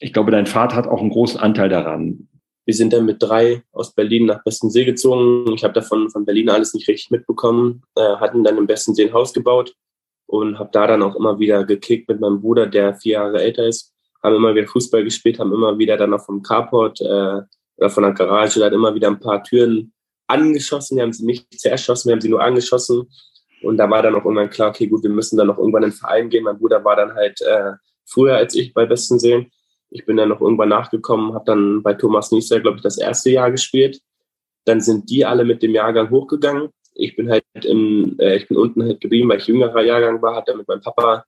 Ich 0.00 0.12
glaube, 0.12 0.32
dein 0.32 0.46
Vater 0.46 0.74
hat 0.74 0.88
auch 0.88 1.00
einen 1.00 1.10
großen 1.10 1.38
Anteil 1.38 1.68
daran. 1.68 2.28
Wir 2.64 2.74
sind 2.74 2.92
dann 2.92 3.06
mit 3.06 3.22
drei 3.22 3.62
aus 3.70 3.94
Berlin 3.94 4.26
nach 4.26 4.42
Bestensee 4.42 4.84
gezogen. 4.84 5.52
Ich 5.54 5.62
habe 5.62 5.72
davon 5.72 6.10
von 6.10 6.24
Berlin 6.24 6.50
alles 6.50 6.74
nicht 6.74 6.88
richtig 6.88 7.12
mitbekommen. 7.12 7.82
Äh, 7.94 8.16
hatten 8.16 8.42
dann 8.42 8.58
im 8.58 8.66
Bestensee 8.66 9.06
ein 9.06 9.12
Haus 9.12 9.32
gebaut 9.32 9.72
und 10.26 10.58
habe 10.58 10.70
da 10.72 10.88
dann 10.88 11.04
auch 11.04 11.14
immer 11.14 11.38
wieder 11.38 11.64
gekickt 11.64 12.08
mit 12.08 12.20
meinem 12.20 12.40
Bruder, 12.40 12.66
der 12.66 12.96
vier 12.96 13.12
Jahre 13.12 13.40
älter 13.40 13.68
ist. 13.68 13.94
Haben 14.20 14.34
immer 14.34 14.52
wieder 14.52 14.66
Fußball 14.66 15.04
gespielt, 15.04 15.38
haben 15.38 15.52
immer 15.52 15.78
wieder 15.78 15.96
dann 15.96 16.12
auch 16.12 16.24
vom 16.24 16.42
Carport 16.42 17.00
äh, 17.00 17.40
oder 17.76 17.90
von 17.90 18.02
der 18.02 18.14
Garage 18.14 18.58
dann 18.58 18.72
immer 18.72 18.92
wieder 18.96 19.08
ein 19.08 19.20
paar 19.20 19.44
Türen 19.44 19.92
angeschossen. 20.26 20.96
Wir 20.96 21.04
haben 21.04 21.12
sie 21.12 21.24
nicht 21.24 21.46
zerschossen, 21.56 22.08
wir 22.08 22.14
haben 22.14 22.20
sie 22.20 22.30
nur 22.30 22.42
angeschossen. 22.42 23.08
Und 23.62 23.76
da 23.76 23.88
war 23.88 24.02
dann 24.02 24.14
auch 24.14 24.24
irgendwann 24.24 24.50
klar, 24.50 24.70
okay, 24.70 24.86
gut, 24.86 25.02
wir 25.02 25.10
müssen 25.10 25.36
dann 25.36 25.46
noch 25.46 25.58
irgendwann 25.58 25.84
in 25.84 25.90
den 25.90 25.96
Verein 25.96 26.28
gehen. 26.28 26.44
Mein 26.44 26.58
Bruder 26.58 26.84
war 26.84 26.96
dann 26.96 27.14
halt 27.14 27.40
äh, 27.42 27.72
früher 28.04 28.36
als 28.36 28.54
ich 28.54 28.74
bei 28.74 28.86
Bestensee. 28.86 29.50
Ich 29.90 30.06
bin 30.06 30.16
dann 30.16 30.30
noch 30.30 30.40
irgendwann 30.40 30.70
nachgekommen, 30.70 31.34
habe 31.34 31.44
dann 31.44 31.82
bei 31.82 31.94
Thomas 31.94 32.32
Nieser, 32.32 32.60
glaube 32.60 32.78
ich, 32.78 32.82
das 32.82 32.98
erste 32.98 33.30
Jahr 33.30 33.50
gespielt. 33.50 34.00
Dann 34.64 34.80
sind 34.80 35.10
die 35.10 35.24
alle 35.24 35.44
mit 35.44 35.62
dem 35.62 35.72
Jahrgang 35.72 36.10
hochgegangen 36.10 36.70
ich 36.94 37.16
bin 37.16 37.30
halt 37.30 37.44
im, 37.64 38.16
äh, 38.18 38.36
ich 38.36 38.48
bin 38.48 38.56
unten 38.56 38.82
halt 38.82 39.00
geblieben, 39.00 39.28
weil 39.28 39.38
ich 39.38 39.46
jüngerer 39.46 39.82
Jahrgang 39.82 40.20
war, 40.22 40.36
hat 40.36 40.48
dann 40.48 40.58
mit 40.58 40.68
meinem 40.68 40.82
Papa 40.82 41.24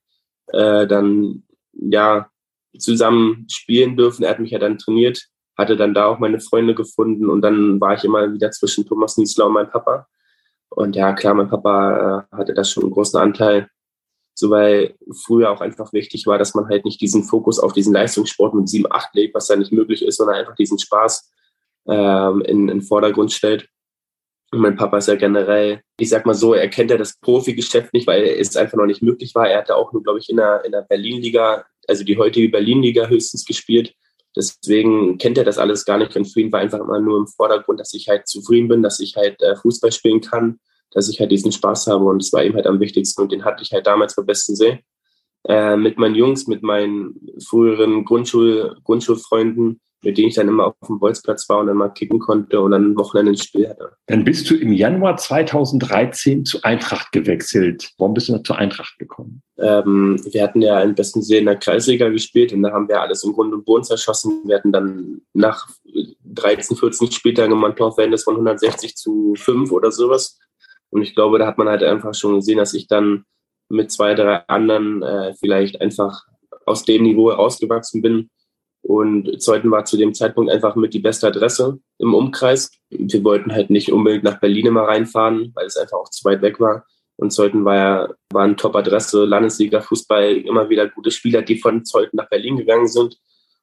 äh, 0.47 0.87
dann 0.87 1.43
ja 1.73 2.29
zusammen 2.77 3.47
spielen 3.49 3.95
dürfen. 3.97 4.23
Er 4.23 4.31
hat 4.31 4.39
mich 4.39 4.51
ja 4.51 4.59
dann 4.59 4.77
trainiert, 4.77 5.25
hatte 5.57 5.75
dann 5.75 5.93
da 5.93 6.05
auch 6.05 6.19
meine 6.19 6.39
Freunde 6.39 6.75
gefunden 6.75 7.29
und 7.29 7.41
dann 7.41 7.79
war 7.81 7.95
ich 7.95 8.03
immer 8.03 8.31
wieder 8.31 8.51
zwischen 8.51 8.85
Thomas 8.85 9.17
Niesler 9.17 9.47
und 9.47 9.53
meinem 9.53 9.69
Papa. 9.69 10.07
Und 10.75 10.95
ja, 10.95 11.13
klar, 11.13 11.33
mein 11.33 11.47
Papa 11.47 12.27
äh, 12.31 12.35
hatte 12.35 12.53
da 12.53 12.65
schon 12.65 12.83
einen 12.83 12.91
großen 12.91 13.19
Anteil, 13.19 13.69
so 14.37 14.49
weil 14.49 14.95
früher 15.25 15.49
auch 15.49 15.61
einfach 15.61 15.93
wichtig 15.93 16.27
war, 16.27 16.37
dass 16.37 16.53
man 16.53 16.67
halt 16.67 16.83
nicht 16.83 16.99
diesen 16.99 17.23
Fokus 17.23 17.59
auf 17.59 17.71
diesen 17.71 17.93
Leistungssport 17.93 18.53
mit 18.53 18.67
7, 18.67 18.85
8 18.91 19.15
legt, 19.15 19.35
was 19.35 19.47
da 19.47 19.55
nicht 19.55 19.71
möglich 19.71 20.05
ist, 20.05 20.17
sondern 20.17 20.35
einfach 20.35 20.55
diesen 20.55 20.77
Spaß 20.77 21.31
ähm, 21.87 22.41
in, 22.41 22.67
in 22.67 22.67
den 22.67 22.81
Vordergrund 22.81 23.31
stellt. 23.31 23.69
Und 24.51 24.59
mein 24.59 24.75
Papa 24.75 24.97
ist 24.97 25.07
ja 25.07 25.15
generell, 25.15 25.81
ich 25.97 26.09
sag 26.09 26.25
mal 26.25 26.33
so, 26.33 26.53
er 26.53 26.67
kennt 26.67 26.91
ja 26.91 26.97
das 26.97 27.17
Profigeschäft 27.19 27.93
nicht, 27.93 28.05
weil 28.05 28.23
es 28.23 28.57
einfach 28.57 28.77
noch 28.77 28.85
nicht 28.85 29.01
möglich 29.01 29.33
war. 29.33 29.47
Er 29.47 29.59
hatte 29.59 29.77
auch 29.77 29.93
nur, 29.93 30.03
glaube 30.03 30.19
ich, 30.19 30.29
in 30.29 30.35
der, 30.35 30.63
in 30.65 30.73
der 30.73 30.81
Berlin-Liga, 30.81 31.65
also 31.87 32.03
die 32.03 32.17
heutige 32.17 32.49
Berlin-Liga 32.49 33.07
höchstens 33.07 33.45
gespielt. 33.45 33.93
Deswegen 34.35 35.17
kennt 35.17 35.37
er 35.37 35.43
das 35.43 35.57
alles 35.57 35.85
gar 35.85 35.97
nicht. 35.97 36.15
Und 36.15 36.25
für 36.25 36.41
ihn 36.41 36.51
war 36.51 36.59
einfach 36.59 36.79
immer 36.79 36.99
nur 36.99 37.19
im 37.19 37.27
Vordergrund, 37.27 37.79
dass 37.79 37.93
ich 37.93 38.07
halt 38.07 38.27
zufrieden 38.27 38.67
bin, 38.67 38.83
dass 38.83 38.99
ich 38.99 39.15
halt 39.15 39.41
äh, 39.41 39.55
Fußball 39.55 39.91
spielen 39.91 40.21
kann, 40.21 40.59
dass 40.91 41.09
ich 41.09 41.19
halt 41.19 41.31
diesen 41.31 41.51
Spaß 41.51 41.87
habe. 41.87 42.05
Und 42.05 42.21
das 42.21 42.33
war 42.33 42.43
ihm 42.43 42.55
halt 42.55 42.67
am 42.67 42.79
wichtigsten. 42.79 43.21
Und 43.21 43.31
den 43.31 43.45
hatte 43.45 43.63
ich 43.63 43.71
halt 43.71 43.87
damals 43.87 44.15
beim 44.15 44.25
besten 44.25 44.55
See. 44.55 44.83
Äh, 45.47 45.77
mit 45.77 45.97
meinen 45.97 46.15
Jungs, 46.15 46.47
mit 46.47 46.63
meinen 46.63 47.19
früheren 47.47 48.03
Grundschul 48.03 48.77
Grundschulfreunden 48.83 49.79
mit 50.03 50.17
denen 50.17 50.29
ich 50.29 50.35
dann 50.35 50.47
immer 50.47 50.67
auf 50.67 50.75
dem 50.87 50.99
Bolzplatz 50.99 51.49
war 51.49 51.59
und 51.59 51.67
dann 51.67 51.77
mal 51.77 51.89
kicken 51.89 52.19
konnte 52.19 52.59
und 52.61 52.71
dann 52.71 52.91
ein 52.91 52.97
Wochenende 52.97 53.31
ein 53.31 53.37
Spiel 53.37 53.69
hatte. 53.69 53.91
Dann 54.07 54.23
bist 54.23 54.49
du 54.49 54.55
im 54.55 54.71
Januar 54.71 55.17
2013 55.17 56.45
zu 56.45 56.61
Eintracht 56.63 57.11
gewechselt. 57.11 57.91
Warum 57.97 58.13
bist 58.13 58.29
du 58.29 58.33
noch 58.33 58.43
zur 58.43 58.57
Eintracht 58.57 58.97
gekommen? 58.99 59.41
Ähm, 59.57 60.19
wir 60.31 60.43
hatten 60.43 60.61
ja 60.61 60.79
im 60.81 60.95
besten 60.95 61.21
See 61.21 61.37
in 61.37 61.45
der 61.45 61.55
Kreisliga 61.55 62.09
gespielt 62.09 62.53
und 62.53 62.63
da 62.63 62.71
haben 62.71 62.87
wir 62.87 63.01
alles 63.01 63.23
im 63.23 63.33
Grund 63.33 63.53
und 63.53 63.65
Boden 63.65 63.83
zerschossen. 63.83 64.41
Wir 64.45 64.57
hatten 64.57 64.71
dann 64.71 65.21
nach 65.33 65.67
13, 66.25 66.77
14 66.77 67.11
Spieltagen 67.11 67.53
immer 67.53 67.67
ein 67.67 67.75
Torverhältnis 67.75 68.23
von 68.23 68.35
160 68.35 68.95
zu 68.95 69.33
5 69.35 69.71
oder 69.71 69.91
sowas. 69.91 70.37
Und 70.89 71.01
ich 71.01 71.15
glaube, 71.15 71.39
da 71.39 71.47
hat 71.47 71.57
man 71.57 71.67
halt 71.67 71.83
einfach 71.83 72.13
schon 72.13 72.35
gesehen, 72.35 72.57
dass 72.57 72.73
ich 72.73 72.87
dann 72.87 73.25
mit 73.69 73.91
zwei, 73.91 74.13
drei 74.13 74.47
anderen 74.47 75.01
äh, 75.01 75.33
vielleicht 75.39 75.81
einfach 75.81 76.23
aus 76.65 76.83
dem 76.83 77.03
Niveau 77.03 77.31
herausgewachsen 77.31 78.01
bin. 78.01 78.29
Und 78.87 79.41
Zeuthen 79.41 79.71
war 79.71 79.83
zu 79.85 79.97
dem 79.97 80.13
Zeitpunkt 80.13 80.51
einfach 80.51 80.75
mit 80.75 80.93
die 80.93 80.99
beste 80.99 81.25
Adresse 81.25 81.79
im 81.97 82.13
Umkreis. 82.13 82.69
Wir 82.91 83.23
wollten 83.23 83.51
halt 83.51 83.71
nicht 83.71 83.91
unbedingt 83.91 84.23
nach 84.23 84.39
Berlin 84.39 84.67
immer 84.67 84.83
reinfahren, 84.83 85.51
weil 85.55 85.65
es 85.65 85.75
einfach 85.75 85.97
auch 85.97 86.09
zu 86.11 86.23
weit 86.23 86.43
weg 86.43 86.59
war. 86.59 86.85
Und 87.15 87.31
Zeuthen 87.31 87.65
war 87.65 87.75
ja 87.75 88.09
war 88.31 88.43
eine 88.43 88.55
Top-Adresse, 88.55 89.25
Landesliga-Fußball, 89.25 90.35
immer 90.37 90.69
wieder 90.69 90.87
gute 90.87 91.09
Spieler, 91.09 91.41
die 91.41 91.57
von 91.57 91.83
Zeuthen 91.83 92.17
nach 92.17 92.29
Berlin 92.29 92.57
gegangen 92.57 92.87
sind. 92.87 93.17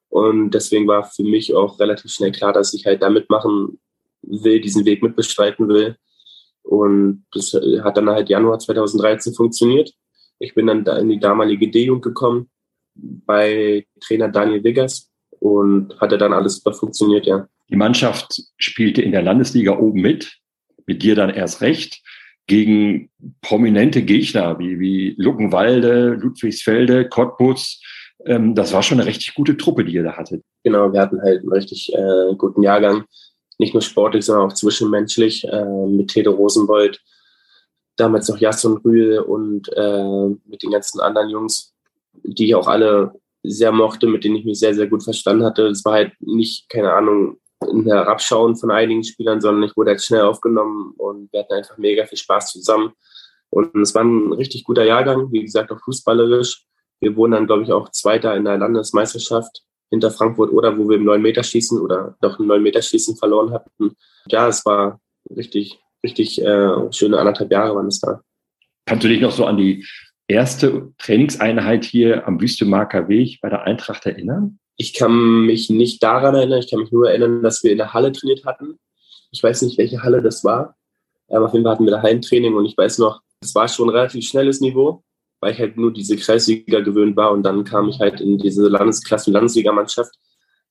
Und 0.08 0.50
deswegen 0.50 0.88
war 0.88 1.04
für 1.04 1.22
mich 1.22 1.54
auch 1.54 1.78
relativ 1.78 2.10
schnell 2.10 2.32
klar, 2.32 2.52
dass 2.52 2.74
ich 2.74 2.84
halt 2.84 3.00
da 3.00 3.08
mitmachen 3.08 3.78
will, 4.22 4.60
diesen 4.60 4.84
Weg 4.86 5.04
mitbestreiten 5.04 5.68
will. 5.68 5.94
Und 6.64 7.26
das 7.30 7.52
hat 7.84 7.96
dann 7.96 8.10
halt 8.10 8.28
Januar 8.28 8.58
2013 8.58 9.34
funktioniert. 9.34 9.92
Ich 10.40 10.52
bin 10.54 10.66
dann 10.66 10.84
in 10.84 11.10
die 11.10 11.20
damalige 11.20 11.70
D-Jugend 11.70 12.02
gekommen 12.02 12.50
bei 12.96 13.86
Trainer 14.00 14.28
Daniel 14.28 14.64
Wiggers 14.64 15.11
und 15.42 16.00
hatte 16.00 16.18
dann 16.18 16.32
alles 16.32 16.56
super 16.56 16.72
funktioniert, 16.72 17.26
ja. 17.26 17.48
Die 17.68 17.76
Mannschaft 17.76 18.42
spielte 18.58 19.02
in 19.02 19.12
der 19.12 19.22
Landesliga 19.22 19.76
oben 19.76 20.00
mit, 20.00 20.38
mit 20.86 21.02
dir 21.02 21.14
dann 21.14 21.30
erst 21.30 21.60
recht, 21.62 22.02
gegen 22.46 23.10
prominente 23.40 24.02
Gegner 24.02 24.58
wie, 24.58 24.78
wie 24.78 25.14
Luckenwalde, 25.18 26.10
Ludwigsfelde, 26.10 27.08
Cottbus. 27.08 27.80
Ähm, 28.26 28.54
das 28.54 28.72
war 28.72 28.82
schon 28.82 29.00
eine 29.00 29.08
richtig 29.08 29.34
gute 29.34 29.56
Truppe, 29.56 29.84
die 29.84 29.94
ihr 29.94 30.02
da 30.02 30.16
hattet. 30.16 30.42
Genau, 30.62 30.92
wir 30.92 31.00
hatten 31.00 31.20
halt 31.22 31.40
einen 31.40 31.52
richtig 31.52 31.92
äh, 31.92 32.34
guten 32.36 32.62
Jahrgang. 32.62 33.04
Nicht 33.58 33.74
nur 33.74 33.82
sportlich, 33.82 34.24
sondern 34.24 34.50
auch 34.50 34.54
zwischenmenschlich 34.54 35.44
äh, 35.44 35.86
mit 35.86 36.08
Tede 36.08 36.30
Rosenbold, 36.30 37.00
damals 37.96 38.28
noch 38.28 38.38
Jasson 38.38 38.78
Rühl 38.78 39.18
und 39.18 39.68
äh, 39.76 40.28
mit 40.44 40.62
den 40.62 40.70
ganzen 40.70 41.00
anderen 41.00 41.30
Jungs, 41.30 41.72
die 42.22 42.54
auch 42.54 42.66
alle 42.66 43.12
sehr 43.42 43.72
mochte, 43.72 44.06
mit 44.06 44.24
denen 44.24 44.36
ich 44.36 44.44
mich 44.44 44.58
sehr, 44.58 44.74
sehr 44.74 44.86
gut 44.86 45.02
verstanden 45.02 45.44
hatte. 45.44 45.66
Es 45.66 45.84
war 45.84 45.94
halt 45.94 46.12
nicht, 46.20 46.68
keine 46.68 46.92
Ahnung, 46.92 47.38
ein 47.60 47.84
Herabschauen 47.84 48.56
von 48.56 48.70
einigen 48.70 49.04
Spielern, 49.04 49.40
sondern 49.40 49.62
ich 49.64 49.76
wurde 49.76 49.90
halt 49.90 50.02
schnell 50.02 50.22
aufgenommen 50.22 50.94
und 50.96 51.32
wir 51.32 51.40
hatten 51.40 51.54
einfach 51.54 51.78
mega 51.78 52.04
viel 52.06 52.18
Spaß 52.18 52.52
zusammen. 52.52 52.92
Und 53.50 53.76
es 53.76 53.94
war 53.94 54.02
ein 54.02 54.32
richtig 54.32 54.64
guter 54.64 54.84
Jahrgang, 54.84 55.30
wie 55.30 55.42
gesagt, 55.42 55.70
auch 55.70 55.80
fußballerisch. 55.80 56.64
Wir 57.00 57.16
wurden 57.16 57.32
dann, 57.32 57.46
glaube 57.46 57.64
ich, 57.64 57.72
auch 57.72 57.90
Zweiter 57.90 58.34
in 58.34 58.44
der 58.44 58.58
Landesmeisterschaft 58.58 59.62
hinter 59.90 60.10
Frankfurt 60.10 60.52
oder 60.52 60.78
wo 60.78 60.88
wir 60.88 60.96
im 60.96 61.04
9-Meter-Schießen 61.04 61.78
oder 61.80 62.16
doch 62.22 62.40
im 62.40 62.46
9-Meter-Schießen 62.46 63.16
verloren 63.16 63.52
hatten. 63.52 63.94
Ja, 64.28 64.48
es 64.48 64.64
war 64.64 65.00
richtig, 65.36 65.78
richtig 66.02 66.40
äh, 66.40 66.92
schöne 66.92 67.18
anderthalb 67.18 67.52
Jahre 67.52 67.76
waren 67.76 67.88
es 67.88 68.00
da. 68.00 68.22
Kannst 68.86 69.04
du 69.04 69.08
dich 69.08 69.20
noch 69.20 69.32
so 69.32 69.44
an 69.44 69.58
die 69.58 69.84
erste 70.32 70.92
Trainingseinheit 70.98 71.84
hier 71.84 72.26
am 72.26 72.40
Wüstemarker 72.40 73.08
Weg 73.08 73.40
bei 73.40 73.48
der 73.48 73.62
Eintracht 73.62 74.04
erinnern? 74.06 74.58
Ich 74.76 74.94
kann 74.94 75.46
mich 75.46 75.70
nicht 75.70 76.02
daran 76.02 76.34
erinnern. 76.34 76.58
Ich 76.58 76.70
kann 76.70 76.80
mich 76.80 76.92
nur 76.92 77.08
erinnern, 77.08 77.42
dass 77.42 77.62
wir 77.62 77.72
in 77.72 77.78
der 77.78 77.92
Halle 77.92 78.12
trainiert 78.12 78.44
hatten. 78.44 78.78
Ich 79.30 79.42
weiß 79.42 79.62
nicht, 79.62 79.78
welche 79.78 80.02
Halle 80.02 80.22
das 80.22 80.44
war. 80.44 80.76
Aber 81.28 81.46
auf 81.46 81.52
jeden 81.52 81.64
Fall 81.64 81.74
hatten 81.74 81.84
wir 81.84 81.92
da 81.92 82.02
Heimtraining 82.02 82.54
und 82.54 82.66
ich 82.66 82.76
weiß 82.76 82.98
noch, 82.98 83.20
es 83.40 83.54
war 83.54 83.68
schon 83.68 83.88
ein 83.88 83.94
relativ 83.94 84.26
schnelles 84.26 84.60
Niveau 84.60 85.02
weil 85.42 85.52
ich 85.52 85.58
halt 85.58 85.76
nur 85.76 85.92
diese 85.92 86.16
Kreisliga 86.16 86.80
gewöhnt 86.80 87.16
war 87.16 87.32
und 87.32 87.42
dann 87.42 87.64
kam 87.64 87.88
ich 87.88 87.98
halt 87.98 88.20
in 88.20 88.38
diese 88.38 88.68
Landesklasse- 88.68 89.32
Landesligamannschaft. 89.32 90.14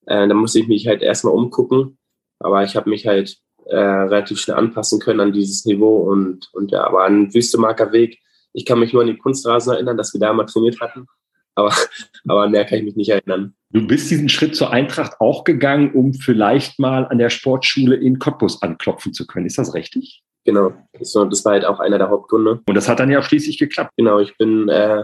Äh, 0.05 0.29
da 0.29 0.33
musste 0.33 0.59
ich 0.59 0.67
mich 0.69 0.87
halt 0.87 1.01
erstmal 1.01 1.33
umgucken, 1.33 1.97
aber 2.39 2.63
ich 2.63 2.77
habe 2.77 2.89
mich 2.89 3.05
halt 3.05 3.37
äh, 3.65 3.75
relativ 3.75 4.39
schnell 4.39 4.55
anpassen 4.55 5.01
können 5.01 5.19
an 5.19 5.33
dieses 5.33 5.65
Niveau 5.65 6.09
und, 6.09 6.49
und 6.53 6.71
ja, 6.71 6.85
aber 6.85 7.03
an 7.03 7.33
Wüstemarker 7.33 7.91
Weg. 7.91 8.19
Ich 8.53 8.65
kann 8.65 8.79
mich 8.79 8.93
nur 8.93 9.01
an 9.01 9.07
die 9.07 9.17
Kunstrasen 9.17 9.73
erinnern, 9.73 9.97
dass 9.97 10.13
wir 10.13 10.19
da 10.19 10.33
mal 10.33 10.45
trainiert 10.45 10.79
hatten, 10.79 11.07
aber, 11.55 11.73
aber 12.27 12.43
an 12.43 12.51
mehr 12.51 12.65
kann 12.65 12.79
ich 12.79 12.85
mich 12.85 12.95
nicht 12.95 13.09
erinnern. 13.09 13.53
Du 13.69 13.87
bist 13.87 14.11
diesen 14.11 14.29
Schritt 14.29 14.55
zur 14.55 14.71
Eintracht 14.71 15.19
auch 15.19 15.43
gegangen, 15.43 15.93
um 15.93 16.13
vielleicht 16.13 16.79
mal 16.79 17.05
an 17.07 17.17
der 17.17 17.29
Sportschule 17.29 17.95
in 17.95 18.19
Cottbus 18.19 18.61
anklopfen 18.61 19.13
zu 19.13 19.25
können. 19.25 19.45
Ist 19.45 19.57
das 19.57 19.73
richtig? 19.73 20.23
Genau, 20.43 20.73
das 20.93 21.15
war 21.15 21.53
halt 21.53 21.65
auch 21.65 21.79
einer 21.79 21.99
der 21.99 22.09
Hauptgründe. 22.09 22.61
Und 22.65 22.75
das 22.75 22.89
hat 22.89 22.99
dann 22.99 23.11
ja 23.11 23.21
schließlich 23.21 23.57
geklappt. 23.57 23.91
Genau, 23.95 24.19
ich 24.19 24.35
bin 24.37 24.69
äh, 24.69 25.03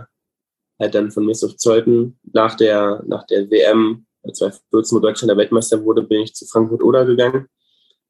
halt 0.80 0.96
dann 0.96 1.12
von 1.12 1.25
Miss 1.25 1.44
of 1.44 1.58
Zeuthen 1.58 2.20
nach 2.34 2.56
der, 2.56 3.04
nach 3.08 3.25
der 3.27 3.50
WM 3.50 4.06
2014, 4.24 4.96
wo 4.96 5.00
Deutschland 5.00 5.30
der 5.30 5.38
Weltmeister 5.38 5.84
wurde, 5.84 6.04
bin 6.04 6.22
ich 6.22 6.34
zu 6.34 6.46
Frankfurt-Oder 6.46 7.06
gegangen, 7.06 7.48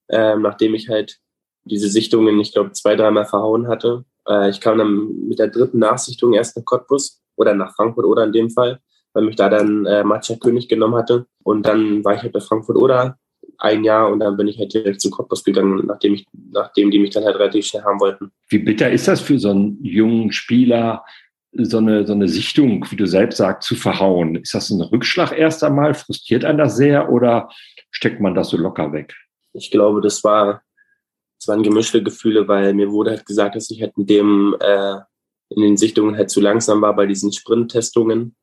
ähm, 0.10 0.41
nachdem 0.41 0.74
ich 0.74 0.89
halt 0.89 1.20
diese 1.65 1.89
Sichtungen, 1.89 2.39
ich 2.39 2.53
glaube, 2.53 2.72
zwei, 2.72 2.96
dreimal 2.96 3.25
verhauen 3.25 3.67
hatte. 3.67 4.06
Äh, 4.27 4.50
ich 4.50 4.62
kam 4.62 4.77
dann 4.77 5.27
mit 5.27 5.39
der 5.39 5.48
dritten 5.48 5.79
Nachsichtung 5.79 6.34
erst 6.34 6.57
nach 6.57 6.65
Cottbus 6.65 7.22
oder 7.36 7.53
nach 7.53 7.74
Frankfurt-Oder 7.75 8.25
in 8.25 8.31
dem 8.31 8.50
Fall, 8.50 8.79
weil 9.13 9.25
mich 9.25 9.36
da 9.36 9.50
dann 9.50 9.86
äh, 9.86 10.03
Matcha 10.03 10.36
König 10.36 10.67
genommen 10.67 10.96
hatte. 10.96 11.25
Und 11.43 11.65
dann 11.65 12.03
war 12.03 12.15
ich 12.15 12.22
halt 12.22 12.34
bei 12.34 12.39
Frankfurt-Oder 12.39 13.17
ein 13.60 13.84
Jahr 13.84 14.12
und 14.12 14.19
dann 14.19 14.38
bin 14.38 14.48
ich 14.48 14.57
halt 14.60 14.74
direkt 14.74 15.01
zu 15.01 15.10
Cottbus 15.10 15.43
gegangen, 15.43 15.86
nachdem, 15.86 16.15
ich, 16.15 16.25
nachdem 16.51 16.91
die 16.91 17.00
mich 17.00 17.12
dann 17.12 17.24
halt 17.24 17.38
relativ 17.38 17.65
schnell 17.65 17.84
haben 17.84 18.00
wollten. 18.00 18.31
Wie 18.50 18.60
bitter 18.60 18.91
ist 18.91 19.07
das 19.07 19.22
für 19.22 19.39
so 19.39 19.50
einen 19.50 19.84
jungen 19.84 20.31
Spieler, 20.31 21.03
so 21.53 21.77
eine, 21.77 22.05
so 22.05 22.13
eine 22.13 22.27
Sichtung, 22.27 22.86
wie 22.89 22.96
du 22.96 23.07
selbst 23.07 23.38
sagst, 23.38 23.67
zu 23.67 23.75
verhauen? 23.75 24.36
Ist 24.36 24.53
das 24.53 24.69
ein 24.69 24.81
Rückschlag 24.81 25.31
erst 25.38 25.63
einmal? 25.63 25.93
Frustriert 25.93 26.46
einen 26.46 26.57
das 26.57 26.77
sehr 26.77 27.12
oder 27.12 27.50
steckt 27.89 28.22
man 28.22 28.36
das 28.36 28.50
so 28.50 28.57
locker 28.57 28.91
weg? 28.91 29.15
Ich 29.53 29.72
glaube, 29.72 30.01
das 30.01 30.24
war, 30.24 30.62
das 31.39 31.48
waren 31.48 31.63
gemischte 31.63 32.03
Gefühle, 32.03 32.48
weil 32.48 32.74
mir 32.74 32.91
wurde 32.91 33.12
halt 33.12 33.25
gesagt, 33.25 33.56
dass 33.56 33.70
ich 33.70 33.82
halt 33.82 33.94
in 33.98 34.06
dem, 34.06 34.56
äh, 34.60 34.98
in 35.50 35.62
den 35.62 35.77
Sichtungen 35.77 36.15
halt 36.17 36.29
zu 36.29 36.41
langsam 36.41 36.82
war 36.82 36.96
bei 36.96 37.06
diesen 37.06 37.32
Sprint-Testungen 37.32 38.36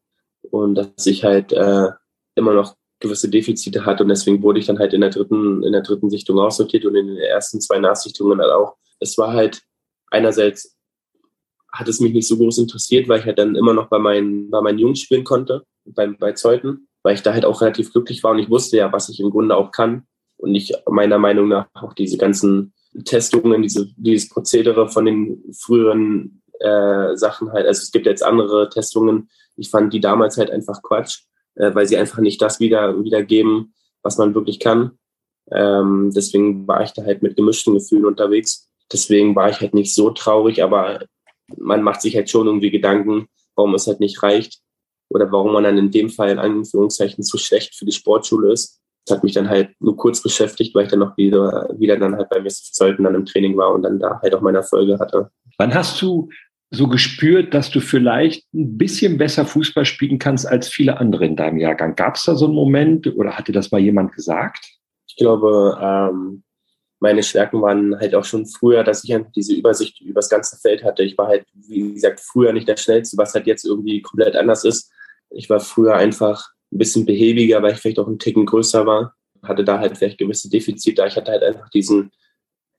und 0.50 0.74
dass 0.74 1.06
ich 1.06 1.24
halt 1.24 1.52
äh, 1.52 1.88
immer 2.34 2.54
noch 2.54 2.76
gewisse 3.00 3.28
Defizite 3.28 3.84
hat 3.84 4.00
und 4.00 4.08
deswegen 4.08 4.42
wurde 4.42 4.60
ich 4.60 4.66
dann 4.66 4.78
halt 4.78 4.94
in 4.94 5.00
der 5.00 5.10
dritten, 5.10 5.62
in 5.62 5.72
der 5.72 5.82
dritten 5.82 6.10
Sichtung 6.10 6.38
aussortiert 6.38 6.84
und 6.84 6.94
in 6.94 7.08
den 7.08 7.18
ersten 7.18 7.60
zwei 7.60 7.78
Nachsichtungen 7.78 8.40
halt 8.40 8.52
auch. 8.52 8.76
Es 9.00 9.18
war 9.18 9.32
halt 9.32 9.62
einerseits 10.10 10.74
hat 11.72 11.88
es 11.88 12.00
mich 12.00 12.12
nicht 12.12 12.28
so 12.28 12.36
groß 12.36 12.58
interessiert, 12.58 13.08
weil 13.08 13.20
ich 13.20 13.26
halt 13.26 13.38
dann 13.38 13.56
immer 13.56 13.74
noch 13.74 13.88
bei 13.88 13.98
meinen, 13.98 14.48
bei 14.48 14.60
meinen 14.60 14.78
Jungs 14.78 15.00
spielen 15.00 15.24
konnte, 15.24 15.64
bei, 15.84 16.06
bei 16.06 16.32
Zeuten, 16.32 16.86
weil 17.02 17.14
ich 17.14 17.22
da 17.22 17.32
halt 17.32 17.44
auch 17.44 17.60
relativ 17.60 17.92
glücklich 17.92 18.22
war 18.22 18.30
und 18.30 18.38
ich 18.38 18.48
wusste 18.48 18.76
ja, 18.76 18.92
was 18.92 19.08
ich 19.08 19.18
im 19.18 19.30
Grunde 19.30 19.56
auch 19.56 19.72
kann 19.72 20.06
und 20.36 20.54
ich 20.54 20.72
meiner 20.88 21.18
Meinung 21.18 21.48
nach 21.48 21.66
auch 21.74 21.92
diese 21.92 22.16
ganzen 22.16 22.73
Testungen, 23.04 23.62
diese, 23.62 23.88
dieses 23.96 24.28
Prozedere 24.28 24.88
von 24.88 25.04
den 25.04 25.42
früheren 25.52 26.42
äh, 26.60 27.16
Sachen 27.16 27.52
halt, 27.52 27.66
also 27.66 27.82
es 27.82 27.90
gibt 27.90 28.06
jetzt 28.06 28.22
andere 28.22 28.68
Testungen, 28.68 29.28
ich 29.56 29.70
fand 29.70 29.92
die 29.92 30.00
damals 30.00 30.36
halt 30.36 30.50
einfach 30.50 30.82
Quatsch 30.82 31.22
äh, 31.56 31.74
weil 31.74 31.86
sie 31.86 31.96
einfach 31.96 32.18
nicht 32.18 32.40
das 32.42 32.60
wieder, 32.60 33.02
wiedergeben, 33.02 33.74
was 34.02 34.18
man 34.18 34.34
wirklich 34.34 34.60
kann. 34.60 34.98
Ähm, 35.50 36.10
deswegen 36.14 36.66
war 36.66 36.82
ich 36.82 36.92
da 36.92 37.04
halt 37.04 37.22
mit 37.22 37.36
gemischten 37.36 37.74
Gefühlen 37.74 38.06
unterwegs. 38.06 38.70
Deswegen 38.92 39.34
war 39.36 39.50
ich 39.50 39.60
halt 39.60 39.74
nicht 39.74 39.94
so 39.94 40.10
traurig, 40.10 40.62
aber 40.62 41.04
man 41.56 41.82
macht 41.82 42.02
sich 42.02 42.16
halt 42.16 42.30
schon 42.30 42.46
irgendwie 42.46 42.70
Gedanken, 42.70 43.26
warum 43.54 43.74
es 43.74 43.86
halt 43.86 44.00
nicht 44.00 44.22
reicht 44.22 44.60
oder 45.08 45.30
warum 45.30 45.52
man 45.52 45.64
dann 45.64 45.78
in 45.78 45.90
dem 45.90 46.10
Fall 46.10 46.30
in 46.30 46.38
Anführungszeichen 46.38 47.22
zu 47.22 47.38
schlecht 47.38 47.74
für 47.74 47.84
die 47.84 47.92
Sportschule 47.92 48.52
ist. 48.52 48.80
Das 49.06 49.16
hat 49.16 49.24
mich 49.24 49.34
dann 49.34 49.48
halt 49.48 49.70
nur 49.80 49.96
kurz 49.96 50.22
beschäftigt, 50.22 50.74
weil 50.74 50.84
ich 50.84 50.90
dann 50.90 51.00
noch 51.00 51.16
wieder, 51.16 51.68
wieder 51.78 51.96
dann 51.98 52.16
halt 52.16 52.28
beim 52.30 52.46
Zeugten 52.48 53.04
dann 53.04 53.14
im 53.14 53.26
Training 53.26 53.56
war 53.56 53.72
und 53.74 53.82
dann 53.82 53.98
da 53.98 54.20
halt 54.22 54.34
auch 54.34 54.40
meine 54.40 54.58
Erfolge 54.58 54.98
hatte. 54.98 55.30
Wann 55.58 55.74
hast 55.74 56.00
du 56.00 56.30
so 56.70 56.88
gespürt, 56.88 57.54
dass 57.54 57.70
du 57.70 57.80
vielleicht 57.80 58.52
ein 58.52 58.76
bisschen 58.76 59.18
besser 59.18 59.46
Fußball 59.46 59.84
spielen 59.84 60.18
kannst 60.18 60.46
als 60.46 60.68
viele 60.68 60.98
andere 60.98 61.24
in 61.26 61.36
deinem 61.36 61.58
Jahrgang. 61.58 61.94
Gab 61.94 62.16
es 62.16 62.24
da 62.24 62.34
so 62.34 62.46
einen 62.46 62.54
Moment 62.54 63.06
oder 63.14 63.36
hat 63.36 63.48
dir 63.48 63.52
das 63.52 63.70
mal 63.70 63.80
jemand 63.80 64.12
gesagt? 64.12 64.66
Ich 65.06 65.16
glaube, 65.16 65.78
ähm, 65.80 66.42
meine 67.00 67.22
Stärken 67.22 67.62
waren 67.62 67.98
halt 67.98 68.14
auch 68.14 68.24
schon 68.24 68.46
früher, 68.46 68.82
dass 68.82 69.04
ich 69.04 69.14
einfach 69.14 69.30
diese 69.32 69.54
Übersicht 69.54 70.00
über 70.00 70.20
das 70.20 70.28
ganze 70.28 70.56
Feld 70.56 70.82
hatte. 70.84 71.02
Ich 71.02 71.16
war 71.18 71.28
halt, 71.28 71.46
wie 71.52 71.94
gesagt, 71.94 72.20
früher 72.20 72.52
nicht 72.52 72.68
der 72.68 72.76
Schnellste, 72.76 73.16
was 73.16 73.34
halt 73.34 73.46
jetzt 73.46 73.64
irgendwie 73.64 74.02
komplett 74.02 74.36
anders 74.36 74.64
ist. 74.64 74.90
Ich 75.30 75.50
war 75.50 75.60
früher 75.60 75.94
einfach 75.96 76.53
ein 76.74 76.78
bisschen 76.78 77.06
behäbiger, 77.06 77.62
weil 77.62 77.72
ich 77.72 77.78
vielleicht 77.78 77.98
auch 77.98 78.06
einen 78.06 78.18
Ticken 78.18 78.46
größer 78.46 78.84
war. 78.86 79.14
Hatte 79.42 79.64
da 79.64 79.78
halt 79.78 79.96
vielleicht 79.96 80.18
gewisse 80.18 80.50
Defizite. 80.50 81.04
Ich 81.06 81.16
hatte 81.16 81.32
halt 81.32 81.42
einfach 81.42 81.68
diesen, 81.70 82.10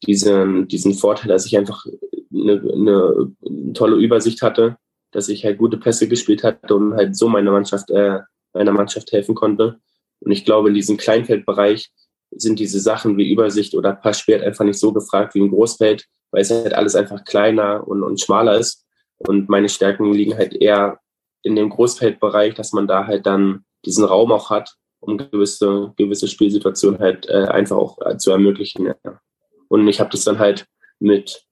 diesen, 0.05 0.67
diesen 0.67 0.93
Vorteil, 0.93 1.29
dass 1.29 1.45
ich 1.45 1.57
einfach 1.57 1.85
eine, 2.33 2.61
eine 2.61 3.31
tolle 3.73 3.97
Übersicht 3.97 4.41
hatte, 4.41 4.77
dass 5.11 5.29
ich 5.29 5.45
halt 5.45 5.57
gute 5.57 5.77
Pässe 5.77 6.07
gespielt 6.07 6.43
hatte 6.43 6.75
und 6.75 6.93
halt 6.95 7.15
so 7.15 7.29
meine 7.29 7.51
Mannschaft, 7.51 7.89
äh, 7.91 8.19
meiner 8.53 8.73
Mannschaft 8.73 9.11
helfen 9.11 9.35
konnte. 9.35 9.79
Und 10.19 10.31
ich 10.31 10.45
glaube, 10.45 10.69
in 10.69 10.75
diesem 10.75 10.97
Kleinfeldbereich 10.97 11.91
sind 12.31 12.59
diese 12.59 12.79
Sachen 12.79 13.17
wie 13.17 13.31
Übersicht 13.31 13.75
oder 13.75 13.93
Passspiel 13.93 14.35
halt 14.35 14.43
einfach 14.43 14.65
nicht 14.65 14.79
so 14.79 14.91
gefragt 14.91 15.35
wie 15.35 15.39
im 15.39 15.51
Großfeld, 15.51 16.05
weil 16.31 16.41
es 16.41 16.51
halt 16.51 16.73
alles 16.73 16.95
einfach 16.95 17.23
kleiner 17.23 17.87
und, 17.87 18.03
und 18.03 18.19
schmaler 18.19 18.57
ist. 18.57 18.85
Und 19.19 19.47
meine 19.47 19.69
Stärken 19.69 20.11
liegen 20.11 20.35
halt 20.35 20.53
eher 20.53 20.99
in 21.43 21.55
dem 21.55 21.69
Großfeldbereich, 21.69 22.55
dass 22.55 22.73
man 22.73 22.87
da 22.87 23.05
halt 23.05 23.25
dann 23.25 23.63
diesen 23.86 24.06
Raum 24.06 24.32
auch 24.32 24.50
hat, 24.50 24.75
um 25.00 25.18
gewisse, 25.18 25.94
gewisse 25.98 26.27
Spielsituationen 26.27 27.00
halt 27.00 27.27
äh, 27.30 27.46
einfach 27.46 27.77
auch 27.77 27.98
äh, 28.06 28.18
zu 28.18 28.32
ermöglichen. 28.32 28.88
Ja. 28.88 29.20
Und 29.68 29.88
ich 29.88 30.00
habe 30.00 30.10
das 30.10 30.24
dann 30.24 30.39
halt 30.39 30.65
mit, 31.00 31.44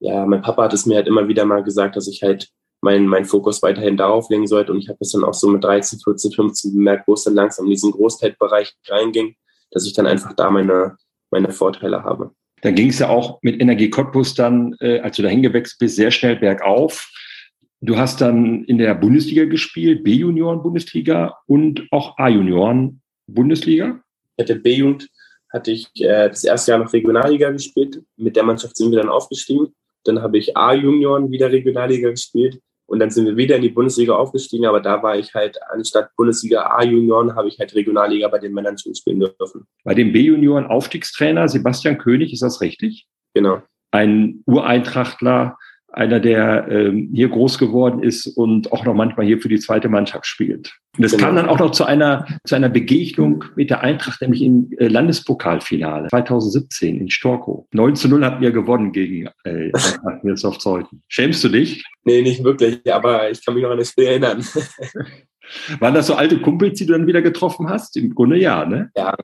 ja, 0.00 0.26
mein 0.26 0.42
Papa 0.42 0.64
hat 0.64 0.72
es 0.72 0.86
mir 0.86 0.96
halt 0.96 1.06
immer 1.06 1.28
wieder 1.28 1.44
mal 1.44 1.62
gesagt, 1.62 1.96
dass 1.96 2.08
ich 2.08 2.22
halt 2.22 2.48
meinen 2.80 3.06
mein 3.06 3.24
Fokus 3.24 3.62
weiterhin 3.62 3.96
darauf 3.96 4.28
legen 4.28 4.46
sollte. 4.46 4.72
Und 4.72 4.78
ich 4.78 4.88
habe 4.88 4.98
es 5.00 5.12
dann 5.12 5.24
auch 5.24 5.34
so 5.34 5.48
mit 5.48 5.62
13, 5.62 6.00
14, 6.00 6.32
15 6.32 6.72
bemerkt, 6.72 7.06
wo 7.06 7.14
es 7.14 7.24
dann 7.24 7.34
langsam 7.34 7.66
in 7.66 7.70
diesen 7.70 7.92
Großfeldbereich 7.92 8.74
reinging, 8.88 9.36
dass 9.70 9.86
ich 9.86 9.92
dann 9.94 10.06
einfach 10.06 10.34
da 10.34 10.50
meine, 10.50 10.96
meine 11.30 11.50
Vorteile 11.50 12.02
habe. 12.02 12.32
Da 12.62 12.70
ging 12.70 12.88
es 12.88 12.98
ja 12.98 13.08
auch 13.08 13.40
mit 13.42 13.60
Energie 13.60 13.90
Cottbus 13.90 14.34
dann, 14.34 14.76
äh, 14.80 15.00
als 15.00 15.16
du 15.16 15.22
da 15.22 15.28
hingewechselt 15.28 15.78
bist, 15.78 15.96
sehr 15.96 16.10
schnell 16.10 16.36
bergauf. 16.36 17.08
Du 17.84 17.96
hast 17.96 18.20
dann 18.20 18.62
in 18.64 18.78
der 18.78 18.94
Bundesliga 18.94 19.44
gespielt, 19.44 20.04
B-Junioren-Bundesliga 20.04 21.36
und 21.46 21.88
auch 21.90 22.16
A-Junioren-Bundesliga. 22.16 24.00
Ich 24.36 24.44
hatte 24.44 24.54
B-Jugend, 24.54 25.08
hatte 25.52 25.72
ich 25.72 25.88
äh, 25.96 26.28
das 26.28 26.44
erste 26.44 26.70
Jahr 26.70 26.78
noch 26.78 26.92
Regionalliga 26.92 27.50
gespielt. 27.50 28.00
Mit 28.16 28.36
der 28.36 28.44
Mannschaft 28.44 28.76
sind 28.76 28.92
wir 28.92 29.00
dann 29.00 29.08
aufgestiegen. 29.08 29.74
Dann 30.04 30.22
habe 30.22 30.38
ich 30.38 30.56
A-Junioren 30.56 31.32
wieder 31.32 31.50
Regionalliga 31.50 32.10
gespielt 32.10 32.60
und 32.86 33.00
dann 33.00 33.10
sind 33.10 33.26
wir 33.26 33.36
wieder 33.36 33.56
in 33.56 33.62
die 33.62 33.70
Bundesliga 33.70 34.14
aufgestiegen, 34.14 34.66
aber 34.66 34.78
da 34.78 35.02
war 35.02 35.18
ich 35.18 35.34
halt, 35.34 35.58
anstatt 35.72 36.14
Bundesliga 36.16 36.62
A-Junioren, 36.62 37.34
habe 37.34 37.48
ich 37.48 37.58
halt 37.58 37.74
Regionalliga 37.74 38.28
bei 38.28 38.38
den 38.38 38.52
Männern 38.52 38.78
schon 38.78 38.94
spielen 38.94 39.18
dürfen. 39.18 39.66
Bei 39.82 39.94
dem 39.94 40.12
B-Junioren 40.12 40.66
Aufstiegstrainer 40.66 41.48
Sebastian 41.48 41.98
König, 41.98 42.32
ist 42.32 42.42
das 42.42 42.60
richtig? 42.60 43.08
Genau. 43.34 43.60
Ein 43.90 44.44
Ureintrachtler, 44.46 45.58
einer, 45.92 46.20
der 46.20 46.66
ähm, 46.68 47.10
hier 47.12 47.28
groß 47.28 47.58
geworden 47.58 48.02
ist 48.02 48.26
und 48.26 48.72
auch 48.72 48.84
noch 48.84 48.94
manchmal 48.94 49.26
hier 49.26 49.40
für 49.40 49.48
die 49.48 49.58
zweite 49.58 49.88
Mannschaft 49.88 50.26
spielt. 50.26 50.74
Und 50.96 51.04
es 51.04 51.12
genau. 51.12 51.24
kam 51.24 51.36
dann 51.36 51.48
auch 51.48 51.58
noch 51.58 51.70
zu 51.70 51.84
einer, 51.84 52.26
zu 52.44 52.54
einer 52.54 52.68
Begegnung 52.68 53.44
mit 53.56 53.70
der 53.70 53.82
Eintracht, 53.82 54.20
nämlich 54.20 54.42
im 54.42 54.70
äh, 54.78 54.88
Landespokalfinale 54.88 56.08
2017 56.08 57.00
in 57.00 57.10
Storkow. 57.10 57.66
9 57.72 57.96
zu 57.96 58.08
0 58.08 58.24
hatten 58.24 58.42
wir 58.42 58.52
gewonnen 58.52 58.92
gegen 58.92 59.28
äh, 59.44 59.70
Eintracht 60.22 60.58
Zeuthen. 60.58 61.02
Schämst 61.08 61.44
du 61.44 61.48
dich? 61.48 61.84
Nee, 62.04 62.22
nicht 62.22 62.42
wirklich, 62.42 62.80
aber 62.92 63.30
ich 63.30 63.44
kann 63.44 63.54
mich 63.54 63.62
noch 63.62 63.70
an 63.70 63.78
das 63.78 63.90
Spiel 63.90 64.04
erinnern. 64.04 64.44
Waren 65.80 65.94
das 65.94 66.06
so 66.06 66.14
alte 66.14 66.40
Kumpels, 66.40 66.78
die 66.78 66.86
du 66.86 66.92
dann 66.92 67.06
wieder 67.06 67.20
getroffen 67.20 67.68
hast? 67.68 67.96
Im 67.96 68.14
Grunde 68.14 68.38
ja, 68.38 68.64
ne? 68.64 68.90
Ja, 68.96 69.14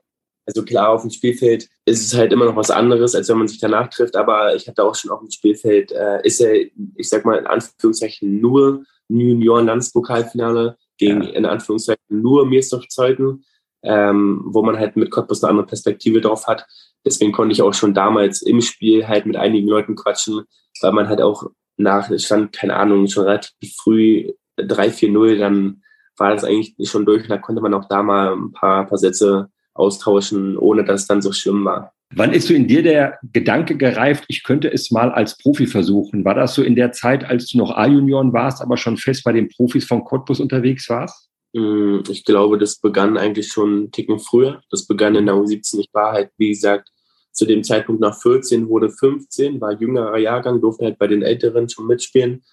also 0.49 0.65
klar, 0.65 0.89
auf 0.89 1.01
dem 1.01 1.11
Spielfeld 1.11 1.69
ist 1.85 2.07
es 2.07 2.17
halt 2.17 2.33
immer 2.33 2.45
noch 2.45 2.55
was 2.55 2.71
anderes, 2.71 3.13
als 3.13 3.29
wenn 3.29 3.37
man 3.37 3.47
sich 3.47 3.59
danach 3.59 3.87
trifft. 3.87 4.15
Aber 4.15 4.55
ich 4.55 4.67
hatte 4.67 4.83
auch 4.83 4.95
schon 4.95 5.11
auf 5.11 5.19
dem 5.19 5.29
Spielfeld, 5.29 5.91
äh, 5.91 6.25
ist 6.25 6.41
er, 6.41 6.55
ich 6.95 7.07
sag 7.07 7.23
mal 7.23 7.37
in 7.37 7.45
Anführungszeichen, 7.45 8.41
nur 8.41 8.83
Junioren-Landespokalfinale 9.09 10.75
gegen 10.97 11.21
ja. 11.21 11.29
in 11.29 11.45
Anführungszeichen 11.45 12.03
nur 12.09 12.47
Mirsdorf-Zeiten, 12.47 13.43
ähm, 13.83 14.41
wo 14.45 14.63
man 14.63 14.77
halt 14.79 14.95
mit 14.95 15.11
Cottbus 15.11 15.43
eine 15.43 15.51
andere 15.51 15.67
Perspektive 15.67 16.19
drauf 16.19 16.47
hat. 16.47 16.65
Deswegen 17.05 17.31
konnte 17.31 17.53
ich 17.53 17.61
auch 17.61 17.73
schon 17.73 17.93
damals 17.93 18.41
im 18.41 18.61
Spiel 18.61 19.07
halt 19.07 19.27
mit 19.27 19.37
einigen 19.37 19.67
Leuten 19.67 19.95
quatschen, 19.95 20.45
weil 20.81 20.91
man 20.93 21.09
halt 21.09 21.21
auch 21.21 21.43
nach, 21.77 22.09
es 22.09 22.25
stand, 22.25 22.53
keine 22.53 22.75
Ahnung, 22.75 23.07
schon 23.07 23.25
relativ 23.25 23.75
früh 23.75 24.33
3-4-0, 24.57 25.37
dann 25.37 25.83
war 26.17 26.31
das 26.31 26.43
eigentlich 26.43 26.75
schon 26.89 27.05
durch. 27.05 27.27
Da 27.27 27.37
konnte 27.37 27.61
man 27.61 27.75
auch 27.75 27.85
da 27.87 28.01
mal 28.01 28.33
ein 28.33 28.51
paar, 28.51 28.87
paar 28.87 28.97
Sätze 28.97 29.49
austauschen, 29.73 30.57
ohne 30.57 30.83
dass 30.83 31.01
es 31.01 31.07
dann 31.07 31.21
so 31.21 31.31
schlimm 31.31 31.65
war. 31.65 31.93
Wann 32.15 32.33
ist 32.33 32.47
so 32.47 32.55
in 32.55 32.67
dir 32.67 32.81
der 32.81 33.19
Gedanke 33.33 33.77
gereift, 33.77 34.25
ich 34.27 34.43
könnte 34.43 34.71
es 34.71 34.89
mal 34.89 35.11
als 35.11 35.37
Profi 35.37 35.67
versuchen? 35.67 36.25
War 36.25 36.33
das 36.33 36.55
so 36.55 36.63
in 36.63 36.75
der 36.75 36.91
Zeit, 36.91 37.23
als 37.23 37.47
du 37.47 37.59
noch 37.59 37.71
A-Junioren 37.71 38.33
warst, 38.33 38.61
aber 38.61 38.77
schon 38.77 38.97
fest 38.97 39.23
bei 39.23 39.31
den 39.31 39.47
Profis 39.47 39.85
von 39.85 40.03
Cottbus 40.03 40.39
unterwegs 40.39 40.89
warst? 40.89 41.29
Mm, 41.53 41.99
ich 42.09 42.25
glaube, 42.25 42.57
das 42.57 42.79
begann 42.79 43.15
eigentlich 43.17 43.47
schon 43.47 43.69
einen 43.69 43.91
Ticken 43.91 44.19
früher. 44.19 44.61
Das 44.71 44.87
begann 44.87 45.15
in 45.15 45.27
der 45.27 45.35
U17. 45.35 45.79
Ich 45.79 45.89
war 45.93 46.13
halt, 46.13 46.31
wie 46.37 46.49
gesagt, 46.49 46.89
zu 47.31 47.45
dem 47.45 47.63
Zeitpunkt 47.63 48.01
nach 48.01 48.19
14, 48.19 48.67
wurde 48.67 48.89
15, 48.89 49.61
war 49.61 49.79
jüngerer 49.79 50.17
Jahrgang, 50.17 50.61
durfte 50.61 50.85
halt 50.85 50.97
bei 50.97 51.07
den 51.07 51.21
Älteren 51.21 51.69
schon 51.69 51.85
mitspielen, 51.85 52.43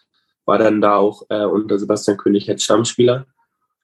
war 0.44 0.58
dann 0.58 0.82
da 0.82 0.96
auch 0.96 1.22
äh, 1.30 1.44
unter 1.44 1.78
Sebastian 1.78 2.18
König 2.18 2.48
als 2.48 2.62
Stammspieler 2.62 3.26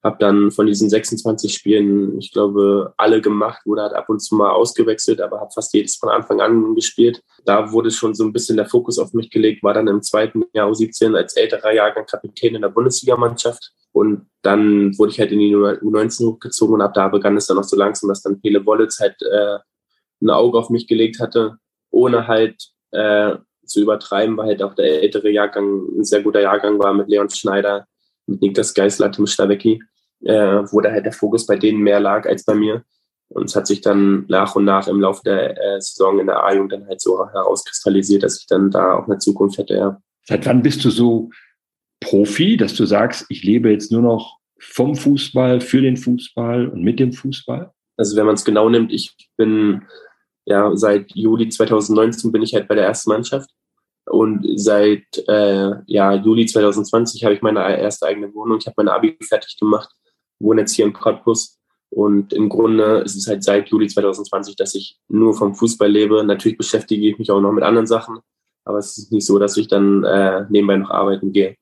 habe 0.02 0.16
dann 0.18 0.50
von 0.50 0.66
diesen 0.66 0.90
26 0.90 1.54
Spielen, 1.54 2.18
ich 2.18 2.32
glaube, 2.32 2.92
alle 2.96 3.20
gemacht, 3.20 3.62
wurde 3.64 3.82
halt 3.82 3.94
ab 3.94 4.08
und 4.08 4.18
zu 4.18 4.34
mal 4.34 4.50
ausgewechselt, 4.50 5.20
aber 5.20 5.40
habe 5.40 5.52
fast 5.54 5.72
jedes 5.74 5.94
von 5.94 6.08
Anfang 6.08 6.40
an 6.40 6.74
gespielt. 6.74 7.22
Da 7.44 7.70
wurde 7.70 7.92
schon 7.92 8.14
so 8.14 8.24
ein 8.24 8.32
bisschen 8.32 8.56
der 8.56 8.66
Fokus 8.66 8.98
auf 8.98 9.12
mich 9.12 9.30
gelegt, 9.30 9.62
war 9.62 9.74
dann 9.74 9.86
im 9.86 10.02
zweiten 10.02 10.42
Jahr 10.54 10.68
U17 10.68 11.16
als 11.16 11.36
älterer 11.36 11.72
Jahrgang 11.72 12.04
Kapitän 12.06 12.56
in 12.56 12.62
der 12.62 12.70
Bundesligamannschaft. 12.70 13.72
Und 13.92 14.26
dann 14.42 14.98
wurde 14.98 15.12
ich 15.12 15.20
halt 15.20 15.30
in 15.30 15.38
die 15.38 15.54
U19 15.54 16.26
hochgezogen 16.26 16.74
und 16.74 16.80
ab 16.80 16.94
da 16.94 17.08
begann 17.08 17.36
es 17.36 17.46
dann 17.46 17.58
auch 17.58 17.64
so 17.64 17.76
langsam, 17.76 18.08
dass 18.08 18.22
dann 18.22 18.40
Pele 18.40 18.64
Wollitz 18.66 18.98
halt 18.98 19.16
äh, 19.22 19.58
ein 20.20 20.30
Auge 20.30 20.58
auf 20.58 20.70
mich 20.70 20.88
gelegt 20.88 21.20
hatte, 21.20 21.58
ohne 21.90 22.26
halt 22.26 22.70
äh, 22.90 23.36
zu 23.64 23.80
übertreiben, 23.80 24.36
weil 24.36 24.48
halt 24.48 24.62
auch 24.62 24.74
der 24.74 25.02
ältere 25.02 25.30
Jahrgang 25.30 25.86
ein 25.96 26.04
sehr 26.04 26.22
guter 26.22 26.40
Jahrgang 26.40 26.78
war 26.80 26.92
mit 26.92 27.08
Leon 27.08 27.30
Schneider, 27.30 27.86
mit 28.26 28.40
Niklas 28.40 28.74
Geisler, 28.74 29.12
Tim 29.12 29.26
Stavecki 29.26 29.80
äh, 30.24 30.62
wo 30.70 30.80
da 30.80 30.90
halt 30.90 31.04
der 31.04 31.12
Fokus 31.12 31.46
bei 31.46 31.56
denen 31.56 31.80
mehr 31.80 32.00
lag 32.00 32.26
als 32.26 32.44
bei 32.44 32.54
mir. 32.54 32.84
Und 33.28 33.44
es 33.44 33.56
hat 33.56 33.66
sich 33.66 33.80
dann 33.80 34.26
nach 34.28 34.56
und 34.56 34.64
nach 34.64 34.88
im 34.88 35.00
Laufe 35.00 35.22
der 35.24 35.56
äh, 35.56 35.80
Saison 35.80 36.20
in 36.20 36.26
der 36.26 36.44
A-Jugend 36.44 36.72
dann 36.72 36.86
halt 36.86 37.00
so 37.00 37.26
herauskristallisiert, 37.26 38.22
dass 38.22 38.38
ich 38.38 38.46
dann 38.46 38.70
da 38.70 38.94
auch 38.94 39.06
eine 39.06 39.18
Zukunft 39.18 39.58
hätte, 39.58 39.74
ja. 39.74 40.00
Seit 40.24 40.46
wann 40.46 40.62
bist 40.62 40.84
du 40.84 40.90
so 40.90 41.30
Profi, 42.00 42.56
dass 42.56 42.74
du 42.74 42.84
sagst, 42.84 43.26
ich 43.28 43.42
lebe 43.42 43.70
jetzt 43.70 43.90
nur 43.90 44.02
noch 44.02 44.38
vom 44.60 44.94
Fußball, 44.94 45.60
für 45.60 45.80
den 45.80 45.96
Fußball 45.96 46.68
und 46.68 46.82
mit 46.82 47.00
dem 47.00 47.12
Fußball? 47.12 47.72
Also 47.96 48.16
wenn 48.16 48.26
man 48.26 48.36
es 48.36 48.44
genau 48.44 48.68
nimmt, 48.68 48.92
ich 48.92 49.14
bin 49.36 49.82
ja 50.44 50.76
seit 50.76 51.12
Juli 51.14 51.48
2019 51.48 52.32
bin 52.32 52.42
ich 52.42 52.54
halt 52.54 52.68
bei 52.68 52.74
der 52.74 52.86
ersten 52.86 53.10
Mannschaft 53.10 53.50
und 54.06 54.46
seit 54.56 55.04
äh, 55.28 55.70
ja, 55.86 56.14
Juli 56.14 56.46
2020 56.46 57.24
habe 57.24 57.34
ich 57.34 57.42
meine 57.42 57.78
erste 57.78 58.06
eigene 58.06 58.32
Wohnung. 58.34 58.58
Ich 58.58 58.66
habe 58.66 58.74
meine 58.78 58.92
Abi 58.92 59.16
fertig 59.22 59.56
gemacht 59.58 59.92
wohne 60.42 60.62
jetzt 60.62 60.74
hier 60.74 60.84
in 60.84 60.92
Cottbus 60.92 61.58
und 61.94 62.32
im 62.32 62.48
Grunde 62.48 63.02
ist 63.04 63.16
es 63.16 63.26
halt 63.26 63.44
seit 63.44 63.68
Juli 63.68 63.86
2020, 63.86 64.56
dass 64.56 64.74
ich 64.74 64.98
nur 65.08 65.34
vom 65.34 65.54
Fußball 65.54 65.90
lebe. 65.90 66.24
Natürlich 66.24 66.56
beschäftige 66.56 67.06
ich 67.06 67.18
mich 67.18 67.30
auch 67.30 67.40
noch 67.40 67.52
mit 67.52 67.64
anderen 67.64 67.86
Sachen, 67.86 68.18
aber 68.64 68.78
es 68.78 68.96
ist 68.96 69.12
nicht 69.12 69.26
so, 69.26 69.38
dass 69.38 69.58
ich 69.58 69.68
dann 69.68 70.02
äh, 70.02 70.46
nebenbei 70.48 70.76
noch 70.76 70.88
arbeiten 70.88 71.32
gehe. 71.32 71.56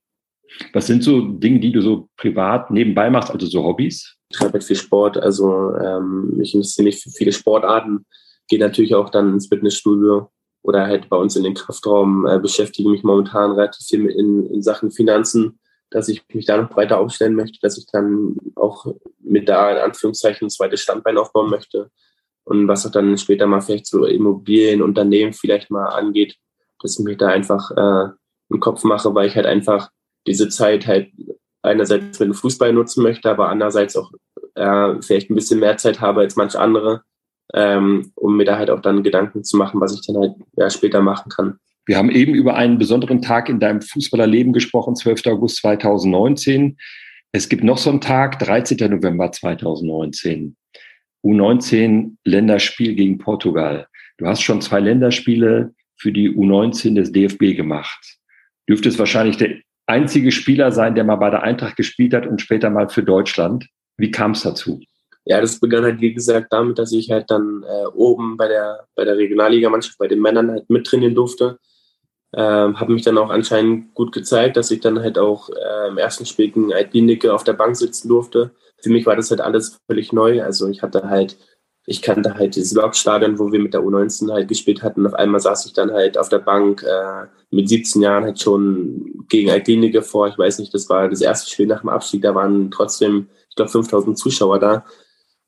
Was 0.72 0.86
sind 0.86 1.02
so 1.02 1.20
Dinge, 1.20 1.58
die 1.58 1.72
du 1.72 1.82
so 1.82 2.08
privat 2.16 2.70
nebenbei 2.70 3.10
machst, 3.10 3.32
also 3.32 3.44
so 3.46 3.64
Hobbys? 3.64 4.16
Ich 4.28 4.38
treibe 4.38 4.52
halt 4.52 4.64
viel 4.64 4.76
Sport, 4.76 5.16
also 5.16 5.74
ähm, 5.74 6.36
mich 6.36 6.54
interessiere 6.54 6.84
mich 6.84 7.02
für 7.02 7.10
viele 7.10 7.32
Sportarten, 7.32 8.06
gehe 8.48 8.60
natürlich 8.60 8.94
auch 8.94 9.10
dann 9.10 9.32
ins 9.32 9.48
Fitnessstudio 9.48 10.30
oder 10.62 10.86
halt 10.86 11.08
bei 11.08 11.16
uns 11.16 11.34
in 11.34 11.42
den 11.42 11.54
Kraftraum, 11.54 12.24
äh, 12.26 12.38
beschäftige 12.38 12.88
mich 12.88 13.02
momentan 13.02 13.50
relativ 13.50 13.84
viel 13.84 14.06
in, 14.06 14.46
in 14.46 14.62
Sachen 14.62 14.92
Finanzen 14.92 15.58
dass 15.90 16.08
ich 16.08 16.22
mich 16.32 16.46
da 16.46 16.56
noch 16.56 16.70
breiter 16.70 16.98
aufstellen 16.98 17.34
möchte, 17.34 17.58
dass 17.60 17.76
ich 17.76 17.86
dann 17.90 18.36
auch 18.54 18.86
mit 19.18 19.48
da 19.48 19.72
in 19.72 19.78
Anführungszeichen 19.78 20.46
ein 20.46 20.50
zweites 20.50 20.80
Standbein 20.80 21.18
aufbauen 21.18 21.50
möchte. 21.50 21.90
Und 22.44 22.68
was 22.68 22.86
auch 22.86 22.90
dann 22.90 23.18
später 23.18 23.46
mal 23.46 23.60
vielleicht 23.60 23.86
so 23.86 24.04
Immobilien, 24.04 24.82
Unternehmen 24.82 25.32
vielleicht 25.32 25.70
mal 25.70 25.86
angeht, 25.86 26.36
dass 26.80 26.98
ich 26.98 27.04
mir 27.04 27.16
da 27.16 27.28
einfach 27.28 27.70
äh, 27.72 28.10
einen 28.50 28.60
Kopf 28.60 28.84
mache, 28.84 29.14
weil 29.14 29.28
ich 29.28 29.36
halt 29.36 29.46
einfach 29.46 29.90
diese 30.26 30.48
Zeit 30.48 30.86
halt 30.86 31.10
einerseits 31.62 32.18
mit 32.18 32.28
dem 32.28 32.34
Fußball 32.34 32.72
nutzen 32.72 33.02
möchte, 33.02 33.30
aber 33.30 33.48
andererseits 33.48 33.96
auch 33.96 34.10
äh, 34.54 35.00
vielleicht 35.02 35.30
ein 35.30 35.34
bisschen 35.34 35.60
mehr 35.60 35.76
Zeit 35.76 36.00
habe 36.00 36.20
als 36.20 36.36
manche 36.36 36.58
andere, 36.58 37.02
ähm, 37.54 38.12
um 38.14 38.36
mir 38.36 38.44
da 38.44 38.56
halt 38.56 38.70
auch 38.70 38.80
dann 38.80 39.02
Gedanken 39.02 39.44
zu 39.44 39.56
machen, 39.56 39.80
was 39.80 39.94
ich 39.94 40.06
dann 40.06 40.16
halt 40.16 40.34
ja, 40.56 40.70
später 40.70 41.02
machen 41.02 41.30
kann. 41.30 41.58
Wir 41.86 41.96
haben 41.96 42.10
eben 42.10 42.34
über 42.34 42.54
einen 42.54 42.78
besonderen 42.78 43.22
Tag 43.22 43.48
in 43.48 43.60
deinem 43.60 43.82
Fußballerleben 43.82 44.52
gesprochen, 44.52 44.96
12. 44.96 45.26
August 45.26 45.56
2019. 45.58 46.76
Es 47.32 47.48
gibt 47.48 47.64
noch 47.64 47.78
so 47.78 47.90
einen 47.90 48.00
Tag, 48.00 48.38
13. 48.38 48.90
November 48.90 49.32
2019. 49.32 50.56
U19 51.24 52.16
Länderspiel 52.24 52.94
gegen 52.94 53.18
Portugal. 53.18 53.86
Du 54.18 54.26
hast 54.26 54.42
schon 54.42 54.60
zwei 54.60 54.80
Länderspiele 54.80 55.74
für 55.96 56.12
die 56.12 56.30
U19 56.30 56.94
des 56.94 57.12
DFB 57.12 57.56
gemacht. 57.56 58.18
Dürftest 58.68 58.98
wahrscheinlich 58.98 59.36
der 59.36 59.56
einzige 59.86 60.32
Spieler 60.32 60.72
sein, 60.72 60.94
der 60.94 61.04
mal 61.04 61.16
bei 61.16 61.30
der 61.30 61.42
Eintracht 61.42 61.76
gespielt 61.76 62.14
hat 62.14 62.26
und 62.26 62.40
später 62.40 62.70
mal 62.70 62.88
für 62.88 63.02
Deutschland. 63.02 63.66
Wie 63.96 64.10
kam 64.10 64.32
es 64.32 64.42
dazu? 64.42 64.80
Ja, 65.24 65.40
das 65.40 65.60
begann 65.60 65.84
halt, 65.84 66.00
wie 66.00 66.14
gesagt, 66.14 66.52
damit, 66.52 66.78
dass 66.78 66.92
ich 66.92 67.10
halt 67.10 67.30
dann 67.30 67.62
äh, 67.62 67.86
oben 67.94 68.36
bei 68.36 68.48
der, 68.48 68.86
bei 68.94 69.04
der 69.04 69.16
Regionalligamannschaft, 69.16 69.98
bei 69.98 70.08
den 70.08 70.20
Männern 70.20 70.50
halt 70.50 70.70
mittrainieren 70.70 71.14
durfte. 71.14 71.58
Ähm, 72.32 72.78
habe 72.78 72.92
mich 72.92 73.02
dann 73.02 73.18
auch 73.18 73.30
anscheinend 73.30 73.92
gut 73.94 74.12
gezeigt, 74.12 74.56
dass 74.56 74.70
ich 74.70 74.80
dann 74.80 75.00
halt 75.00 75.18
auch 75.18 75.50
äh, 75.50 75.88
im 75.88 75.98
ersten 75.98 76.26
Spiel 76.26 76.50
gegen 76.50 76.72
Altbinicke 76.72 77.34
auf 77.34 77.42
der 77.42 77.54
Bank 77.54 77.76
sitzen 77.76 78.08
durfte. 78.08 78.52
für 78.82 78.90
mich 78.90 79.04
war 79.04 79.16
das 79.16 79.30
halt 79.30 79.40
alles 79.40 79.78
völlig 79.86 80.12
neu. 80.12 80.42
Also 80.42 80.68
ich 80.68 80.82
hatte 80.82 81.08
halt, 81.10 81.36
ich 81.86 82.02
kannte 82.02 82.34
halt 82.34 82.54
dieses 82.56 82.72
Lokstadion, 82.72 83.38
wo 83.38 83.50
wir 83.52 83.58
mit 83.58 83.74
der 83.74 83.82
U19 83.82 84.32
halt 84.32 84.48
gespielt 84.48 84.82
hatten. 84.82 85.06
Auf 85.06 85.14
einmal 85.14 85.40
saß 85.40 85.66
ich 85.66 85.72
dann 85.72 85.92
halt 85.92 86.16
auf 86.18 86.28
der 86.28 86.38
Bank 86.38 86.82
äh, 86.84 87.26
mit 87.50 87.68
17 87.68 88.00
Jahren 88.02 88.24
halt 88.24 88.40
schon 88.40 89.24
gegen 89.28 89.50
Altlinige 89.50 90.02
vor. 90.02 90.28
Ich 90.28 90.38
weiß 90.38 90.60
nicht, 90.60 90.72
das 90.72 90.88
war 90.88 91.08
das 91.08 91.20
erste 91.20 91.50
Spiel 91.50 91.66
nach 91.66 91.80
dem 91.80 91.88
Abstieg. 91.90 92.22
Da 92.22 92.34
waren 92.34 92.70
trotzdem, 92.70 93.28
ich 93.48 93.56
glaube, 93.56 93.70
5000 93.72 94.16
Zuschauer 94.16 94.60
da. 94.60 94.84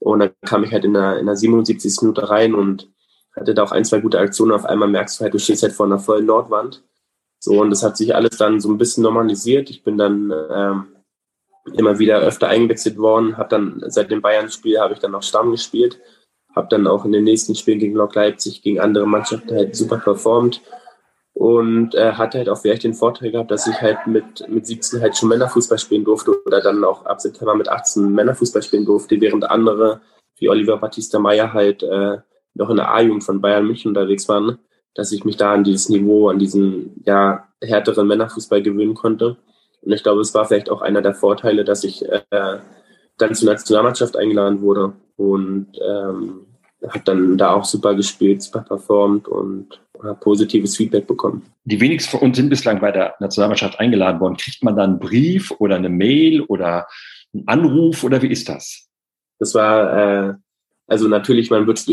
Und 0.01 0.19
dann 0.19 0.31
kam 0.45 0.65
ich 0.65 0.73
halt 0.73 0.85
in 0.85 0.95
der, 0.95 1.19
in 1.19 1.27
der 1.27 1.37
77. 1.37 2.03
Minute 2.03 2.29
rein 2.29 2.55
und 2.55 2.89
hatte 3.35 3.55
da 3.55 3.63
auch 3.63 3.73
ein, 3.73 3.85
zwei 3.85 4.01
gute 4.01 4.19
Aktionen. 4.19 4.53
Auf 4.53 4.65
einmal 4.65 4.89
merkst 4.89 5.19
du 5.19 5.25
halt, 5.25 5.35
du 5.35 5.39
stehst 5.39 5.63
halt 5.63 5.73
vor 5.73 5.87
einer 5.87 5.99
vollen 5.99 6.27
Nordwand. 6.27 6.83
So, 7.39 7.61
und 7.61 7.71
das 7.71 7.83
hat 7.83 7.97
sich 7.97 8.15
alles 8.15 8.37
dann 8.37 8.61
so 8.61 8.71
ein 8.71 8.79
bisschen 8.79 9.03
normalisiert. 9.03 9.71
Ich 9.71 9.83
bin 9.83 9.99
dann 9.99 10.33
ähm, 10.51 10.87
immer 11.75 11.99
wieder 11.99 12.21
öfter 12.21 12.49
eingewechselt 12.49 12.99
worden, 12.99 13.37
habe 13.37 13.49
dann 13.49 13.83
seit 13.87 14.11
dem 14.11 14.23
Bayern-Spiel 14.23 14.79
habe 14.79 14.95
ich 14.95 15.01
dann 15.01 15.15
auch 15.15 15.23
Stamm 15.23 15.51
gespielt, 15.53 16.01
habe 16.55 16.69
dann 16.71 16.87
auch 16.87 17.05
in 17.05 17.13
den 17.13 17.25
nächsten 17.25 17.55
Spielen 17.55 17.79
gegen 17.79 17.95
Lok 17.95 18.15
Leipzig, 18.15 18.63
gegen 18.63 18.81
andere 18.81 19.07
Mannschaften 19.07 19.55
halt 19.55 19.77
super 19.77 19.99
performt 19.99 20.61
und 21.35 21.95
äh, 21.95 22.13
hatte 22.13 22.39
halt 22.39 22.49
auch 22.49 22.59
vielleicht 22.59 22.85
den 22.85 22.95
Vorteil 22.95 23.31
gehabt, 23.31 23.51
dass 23.51 23.67
ich 23.67 23.81
halt 23.81 24.07
mit, 24.07 24.49
mit 24.49 24.67
17 24.67 25.01
halt 25.01 25.17
schon 25.17 25.29
Männerfußball 25.29 25.79
spielen 25.79 26.05
durfte 26.05 26.45
oder 26.45 26.61
dann 26.61 26.85
auch 26.85 27.07
ab 27.07 27.21
September 27.21 27.55
mit 27.55 27.69
18 27.69 28.13
Männerfußball 28.13 28.63
spielen 28.63 28.85
durfte, 28.85 29.21
während 29.21 29.51
andere 29.51 30.01
wie 30.39 30.49
Oliver 30.49 30.77
Battista 30.77 31.19
Meyer 31.19 31.53
halt 31.53 31.83
äh, 31.83 32.19
noch 32.55 32.71
in 32.71 32.77
der 32.77 32.93
A-Jugend 32.93 33.25
von 33.25 33.41
Bayern 33.41 33.67
München 33.67 33.89
unterwegs 33.89 34.29
waren, 34.29 34.59
dass 34.95 35.13
ich 35.13 35.25
mich 35.25 35.37
da 35.37 35.53
an 35.55 35.65
dieses 35.65 35.89
Niveau, 35.89 36.29
an 36.29 36.39
diesen 36.39 37.03
ja, 37.05 37.49
härteren 37.63 38.07
Männerfußball 38.07 38.63
gewöhnen 38.63 38.95
konnte. 38.95 39.37
Und 39.81 39.93
ich 39.93 40.03
glaube, 40.03 40.21
es 40.21 40.35
war 40.35 40.45
vielleicht 40.45 40.71
auch 40.71 40.83
einer 40.83 41.03
der 41.03 41.15
Vorteile, 41.15 41.65
dass 41.65 41.85
ich 41.85 42.05
äh, 42.05 42.59
dann 43.19 43.35
zur 43.35 43.51
Nationalmannschaft 43.51 44.17
eingeladen 44.17 44.61
wurde 44.61 44.93
und 45.17 45.69
ähm, 45.81 46.47
habe 46.83 47.03
dann 47.05 47.39
da 47.39 47.53
auch 47.53 47.65
super 47.65 47.95
gespielt, 47.95 48.43
super 48.43 48.61
performt 48.61 49.29
und 49.29 49.81
habe 50.03 50.19
positives 50.19 50.77
Feedback 50.77 51.07
bekommen. 51.07 51.43
Die 51.65 51.81
wenigsten 51.81 52.19
von 52.19 52.29
uns 52.29 52.37
sind 52.37 52.51
bislang 52.51 52.81
bei 52.81 52.91
der 52.91 53.15
Nationalmannschaft 53.21 53.79
eingeladen 53.79 54.21
worden. 54.21 54.37
Kriegt 54.37 54.65
man 54.65 54.77
dann 54.77 54.91
einen 54.91 54.99
Brief 54.99 55.53
oder 55.59 55.77
eine 55.77 55.89
Mail 55.89 56.43
oder 56.43 56.89
einen 57.33 57.47
Anruf 57.47 58.03
oder 58.03 58.21
wie 58.23 58.31
ist 58.31 58.49
das? 58.49 58.89
Das 59.39 59.55
war 59.55 60.29
äh, 60.29 60.35
also 60.87 61.09
natürlich, 61.09 61.51
man 61.51 61.67
wird 61.67 61.85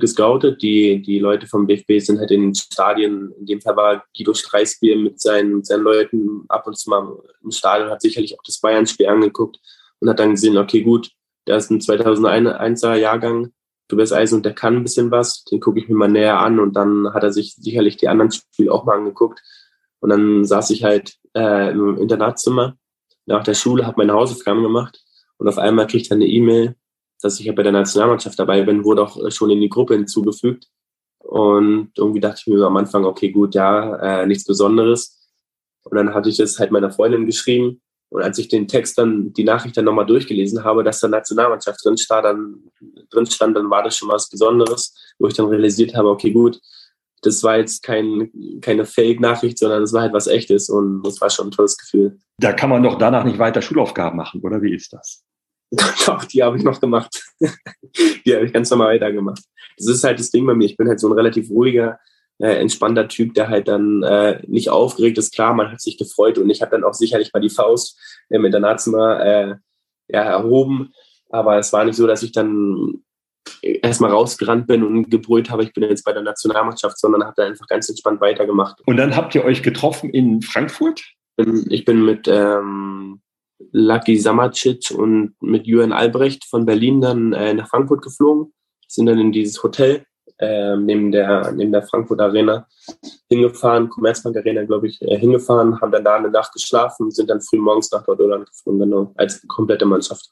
gescoutet. 0.00 0.62
Die, 0.62 1.02
die 1.02 1.18
Leute 1.18 1.46
vom 1.46 1.66
BFB 1.66 2.00
sind 2.00 2.18
halt 2.18 2.30
in 2.30 2.42
den 2.42 2.54
Stadien. 2.54 3.32
In 3.38 3.46
dem 3.46 3.60
Fall 3.60 3.76
war 3.76 4.04
Guido 4.16 4.34
Streisbier 4.34 4.96
mit 4.96 5.20
seinen, 5.20 5.62
seinen 5.64 5.82
Leuten 5.82 6.44
ab 6.48 6.66
und 6.66 6.76
zu 6.76 6.90
mal 6.90 7.18
im 7.42 7.50
Stadion, 7.50 7.90
hat 7.90 8.02
sicherlich 8.02 8.38
auch 8.38 8.42
das 8.44 8.60
Bayern-Spiel 8.60 9.06
angeguckt 9.06 9.58
und 10.00 10.08
hat 10.08 10.18
dann 10.18 10.32
gesehen, 10.32 10.56
okay, 10.56 10.82
gut, 10.82 11.10
der 11.46 11.56
ist 11.56 11.70
ein 11.70 11.80
2001er 11.80 12.94
Jahrgang, 12.94 13.52
Tobias 13.88 14.12
Eisen 14.12 14.36
und 14.36 14.44
der 14.44 14.54
kann 14.54 14.76
ein 14.76 14.82
bisschen 14.82 15.10
was, 15.10 15.44
den 15.44 15.60
gucke 15.60 15.78
ich 15.80 15.88
mir 15.88 15.94
mal 15.94 16.08
näher 16.08 16.40
an 16.40 16.60
und 16.60 16.74
dann 16.74 17.12
hat 17.14 17.22
er 17.22 17.32
sich 17.32 17.54
sicherlich 17.54 17.96
die 17.96 18.08
anderen 18.08 18.30
Spiele 18.30 18.72
auch 18.72 18.84
mal 18.84 18.96
angeguckt. 18.98 19.40
Und 20.00 20.10
dann 20.10 20.44
saß 20.44 20.70
ich 20.70 20.84
halt 20.84 21.16
äh, 21.34 21.70
im 21.70 21.96
Internatszimmer 21.96 22.76
nach 23.26 23.42
der 23.42 23.54
Schule, 23.54 23.86
habe 23.86 23.98
meine 23.98 24.12
Hausaufgaben 24.12 24.62
gemacht 24.62 25.02
und 25.38 25.48
auf 25.48 25.58
einmal 25.58 25.86
kriegt 25.86 26.10
er 26.10 26.16
eine 26.16 26.26
E-Mail, 26.26 26.76
dass 27.22 27.40
ich 27.40 27.46
ja 27.46 27.52
bei 27.52 27.62
der 27.62 27.72
Nationalmannschaft 27.72 28.38
dabei 28.38 28.62
bin, 28.62 28.84
wurde 28.84 29.02
auch 29.02 29.22
äh, 29.24 29.30
schon 29.30 29.50
in 29.50 29.60
die 29.60 29.68
Gruppe 29.68 29.94
hinzugefügt. 29.94 30.68
Und 31.18 31.90
irgendwie 31.96 32.20
dachte 32.20 32.40
ich 32.40 32.46
mir 32.46 32.64
am 32.64 32.76
Anfang, 32.76 33.04
okay, 33.04 33.30
gut, 33.30 33.54
ja, 33.54 33.96
äh, 33.96 34.26
nichts 34.26 34.44
Besonderes. 34.44 35.18
Und 35.84 35.96
dann 35.96 36.14
hatte 36.14 36.28
ich 36.28 36.36
das 36.36 36.58
halt 36.58 36.70
meiner 36.70 36.90
Freundin 36.90 37.26
geschrieben. 37.26 37.80
Und 38.10 38.22
als 38.22 38.38
ich 38.38 38.48
den 38.48 38.68
Text 38.68 38.96
dann, 38.96 39.32
die 39.34 39.44
Nachricht 39.44 39.76
dann 39.76 39.84
nochmal 39.84 40.06
durchgelesen 40.06 40.64
habe, 40.64 40.82
dass 40.82 41.00
da 41.00 41.08
Nationalmannschaft 41.08 41.84
drin 41.84 41.98
stand, 41.98 42.24
dann, 42.24 42.62
drin 43.10 43.26
stand, 43.26 43.56
dann 43.56 43.68
war 43.68 43.82
das 43.82 43.96
schon 43.96 44.08
was 44.08 44.30
Besonderes, 44.30 44.94
wo 45.18 45.26
ich 45.28 45.34
dann 45.34 45.46
realisiert 45.46 45.94
habe, 45.94 46.08
okay, 46.08 46.30
gut, 46.30 46.58
das 47.22 47.42
war 47.42 47.58
jetzt 47.58 47.82
kein, 47.82 48.30
keine 48.60 48.86
Fake-Nachricht, 48.86 49.58
sondern 49.58 49.82
es 49.82 49.92
war 49.92 50.02
halt 50.02 50.12
was 50.12 50.26
Echtes 50.26 50.70
und 50.70 51.02
das 51.02 51.20
war 51.20 51.28
schon 51.28 51.48
ein 51.48 51.50
tolles 51.50 51.76
Gefühl. 51.76 52.18
Da 52.38 52.52
kann 52.52 52.70
man 52.70 52.82
doch 52.82 52.96
danach 52.96 53.24
nicht 53.24 53.38
weiter 53.38 53.60
Schulaufgaben 53.60 54.16
machen, 54.16 54.40
oder 54.42 54.62
wie 54.62 54.74
ist 54.74 54.92
das? 54.92 55.24
Doch, 56.06 56.24
die 56.24 56.42
habe 56.42 56.56
ich 56.56 56.62
noch 56.62 56.80
gemacht. 56.80 57.22
die 57.40 58.34
habe 58.34 58.46
ich 58.46 58.52
ganz 58.52 58.70
normal 58.70 58.94
weitergemacht. 58.94 59.42
Das 59.76 59.88
ist 59.88 60.04
halt 60.04 60.18
das 60.18 60.30
Ding 60.30 60.46
bei 60.46 60.54
mir. 60.54 60.64
Ich 60.64 60.76
bin 60.76 60.88
halt 60.88 61.00
so 61.00 61.08
ein 61.08 61.12
relativ 61.12 61.50
ruhiger, 61.50 61.98
äh, 62.38 62.54
entspannter 62.60 63.08
Typ, 63.08 63.34
der 63.34 63.48
halt 63.48 63.68
dann 63.68 64.02
äh, 64.02 64.40
nicht 64.46 64.70
aufgeregt 64.70 65.18
ist. 65.18 65.34
Klar, 65.34 65.54
man 65.54 65.70
hat 65.70 65.80
sich 65.80 65.98
gefreut 65.98 66.38
und 66.38 66.50
ich 66.50 66.62
habe 66.62 66.70
dann 66.70 66.84
auch 66.84 66.94
sicherlich 66.94 67.32
mal 67.32 67.40
die 67.40 67.50
Faust 67.50 67.98
im 68.30 68.44
Internatszimmer 68.44 69.20
äh, 69.24 69.54
ja, 70.08 70.22
erhoben. 70.22 70.92
Aber 71.30 71.58
es 71.58 71.72
war 71.72 71.84
nicht 71.84 71.96
so, 71.96 72.06
dass 72.06 72.22
ich 72.22 72.32
dann 72.32 73.02
erstmal 73.62 74.10
rausgerannt 74.10 74.66
bin 74.66 74.82
und 74.82 75.10
gebrüllt 75.10 75.50
habe, 75.50 75.62
ich 75.62 75.72
bin 75.72 75.82
jetzt 75.84 76.04
bei 76.04 76.12
der 76.12 76.22
Nationalmannschaft, 76.22 76.98
sondern 76.98 77.24
habe 77.24 77.34
da 77.36 77.44
einfach 77.44 77.66
ganz 77.66 77.88
entspannt 77.88 78.20
weitergemacht. 78.20 78.80
Und 78.86 78.96
dann 78.96 79.16
habt 79.16 79.34
ihr 79.34 79.44
euch 79.44 79.62
getroffen 79.62 80.10
in 80.10 80.42
Frankfurt? 80.42 81.02
Ich 81.68 81.84
bin 81.84 82.04
mit 82.04 82.26
ähm, 82.26 83.20
Lucky 83.72 84.18
Samacic 84.18 84.90
und 84.90 85.34
mit 85.40 85.66
Jürgen 85.66 85.92
Albrecht 85.92 86.44
von 86.44 86.64
Berlin 86.64 87.00
dann 87.00 87.32
äh, 87.32 87.54
nach 87.54 87.68
Frankfurt 87.68 88.02
geflogen, 88.02 88.52
sind 88.86 89.06
dann 89.06 89.18
in 89.18 89.32
dieses 89.32 89.62
Hotel 89.62 90.04
äh, 90.38 90.76
neben, 90.76 91.10
der, 91.10 91.52
neben 91.52 91.72
der 91.72 91.82
Frankfurt 91.82 92.20
Arena 92.20 92.66
hingefahren, 93.28 93.88
Commerzbank 93.88 94.36
Arena, 94.36 94.64
glaube 94.64 94.86
ich, 94.86 95.02
äh, 95.02 95.18
hingefahren, 95.18 95.80
haben 95.80 95.92
dann 95.92 96.04
da 96.04 96.16
eine 96.16 96.30
Nacht 96.30 96.52
geschlafen, 96.52 97.10
sind 97.10 97.28
dann 97.28 97.40
früh 97.40 97.58
morgens 97.58 97.90
nach 97.90 98.06
Nordirland 98.06 98.46
geflogen, 98.46 98.80
genau, 98.80 99.12
als 99.16 99.46
komplette 99.48 99.84
Mannschaft. 99.84 100.30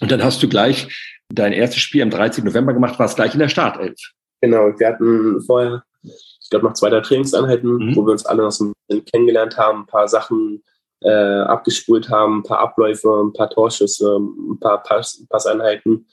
Und 0.00 0.10
dann 0.10 0.22
hast 0.22 0.42
du 0.42 0.48
gleich 0.48 0.88
dein 1.28 1.52
erstes 1.52 1.80
Spiel 1.80 2.02
am 2.02 2.10
13. 2.10 2.44
November 2.44 2.72
gemacht, 2.72 2.98
warst 2.98 3.16
gleich 3.16 3.34
in 3.34 3.40
der 3.40 3.48
Startelf. 3.48 3.98
Genau, 4.40 4.72
wir 4.78 4.86
hatten 4.86 5.40
vorher, 5.42 5.82
ich 6.02 6.50
glaube, 6.50 6.66
noch 6.66 6.74
zwei, 6.74 6.90
drei 6.90 7.00
Trainingseinheiten, 7.00 7.70
mhm. 7.70 7.96
wo 7.96 8.06
wir 8.06 8.12
uns 8.12 8.26
alle 8.26 8.42
noch 8.42 8.52
so 8.52 8.66
ein 8.66 8.72
bisschen 8.88 9.04
kennengelernt 9.06 9.56
haben, 9.56 9.80
ein 9.80 9.86
paar 9.86 10.08
Sachen 10.08 10.62
äh, 11.00 11.10
abgespult 11.10 12.08
haben, 12.08 12.38
ein 12.38 12.42
paar 12.42 12.60
Abläufe, 12.60 13.08
ein 13.08 13.32
paar 13.32 13.50
Torschüsse, 13.50 14.18
ein 14.18 14.58
paar 14.58 14.82
Pass 14.82 15.24
Passeinheiten. 15.28 16.06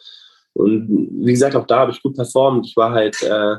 Und 0.54 0.88
wie 1.26 1.32
gesagt, 1.32 1.56
auch 1.56 1.66
da 1.66 1.80
habe 1.80 1.92
ich 1.92 2.04
gut 2.04 2.16
performt. 2.16 2.68
Ich 2.68 2.76
war 2.76 2.92
halt 2.92 3.22
äh, 3.24 3.56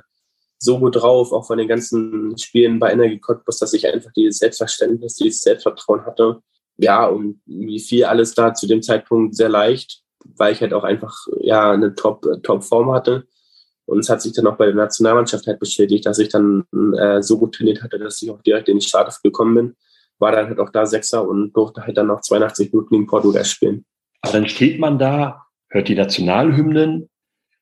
so 0.58 0.78
gut 0.78 0.96
drauf, 0.96 1.32
auch 1.32 1.46
von 1.46 1.58
den 1.58 1.68
ganzen 1.68 2.36
Spielen 2.38 2.78
bei 2.78 2.92
Energie 2.92 3.18
Cottbus, 3.18 3.58
dass 3.58 3.72
ich 3.72 3.86
einfach 3.86 4.12
dieses 4.12 4.38
Selbstverständnis, 4.38 5.16
dieses 5.16 5.42
Selbstvertrauen 5.42 6.04
hatte. 6.04 6.40
Ja, 6.76 7.06
und 7.06 7.40
wie 7.46 7.80
viel 7.80 8.04
alles 8.04 8.34
da 8.34 8.54
zu 8.54 8.66
dem 8.66 8.82
Zeitpunkt 8.82 9.36
sehr 9.36 9.48
leicht, 9.48 10.02
weil 10.36 10.52
ich 10.52 10.60
halt 10.60 10.72
auch 10.72 10.84
einfach 10.84 11.14
ja 11.40 11.72
eine 11.72 11.94
Top, 11.94 12.26
Top 12.42 12.64
hatte. 12.92 13.24
Und 13.86 13.98
es 13.98 14.08
hat 14.08 14.22
sich 14.22 14.32
dann 14.32 14.46
auch 14.46 14.56
bei 14.56 14.66
der 14.66 14.74
Nationalmannschaft 14.74 15.46
halt 15.46 15.60
bestätigt, 15.60 16.06
dass 16.06 16.18
ich 16.18 16.30
dann 16.30 16.64
äh, 16.96 17.22
so 17.22 17.38
gut 17.38 17.54
trainiert 17.54 17.82
hatte, 17.82 17.98
dass 17.98 18.22
ich 18.22 18.30
auch 18.30 18.40
direkt 18.40 18.68
in 18.68 18.78
die 18.78 18.86
Startelf 18.86 19.20
gekommen 19.22 19.54
bin 19.54 19.76
war 20.18 20.32
dann 20.32 20.48
halt 20.48 20.58
auch 20.58 20.70
da 20.70 20.86
Sechser 20.86 21.26
und 21.26 21.52
durfte 21.52 21.82
halt 21.82 21.96
dann 21.96 22.06
noch 22.06 22.20
82 22.20 22.72
Minuten 22.72 22.90
gegen 22.90 23.06
Portugal 23.06 23.44
spielen. 23.44 23.84
Aber 24.22 24.32
dann 24.32 24.48
steht 24.48 24.78
man 24.78 24.98
da, 24.98 25.46
hört 25.68 25.88
die 25.88 25.94
Nationalhymnen. 25.94 27.08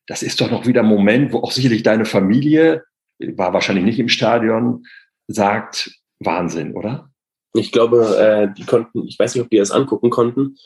Das 0.07 0.23
ist 0.23 0.39
doch 0.39 0.51
noch 0.51 0.65
wieder 0.65 0.81
ein 0.81 0.87
Moment, 0.87 1.33
wo 1.33 1.39
auch 1.39 1.51
sicherlich 1.51 1.83
deine 1.83 2.05
Familie, 2.05 2.83
war 3.19 3.53
wahrscheinlich 3.53 3.85
nicht 3.85 3.99
im 3.99 4.09
Stadion, 4.09 4.85
sagt, 5.27 5.91
Wahnsinn, 6.19 6.73
oder? 6.73 7.09
Ich 7.53 7.71
glaube, 7.71 8.17
äh, 8.17 8.53
die 8.57 8.65
konnten, 8.65 9.07
ich 9.07 9.17
weiß 9.17 9.35
nicht, 9.35 9.43
ob 9.43 9.49
die 9.49 9.57
das 9.57 9.71
angucken 9.71 10.09
konnten, 10.09 10.57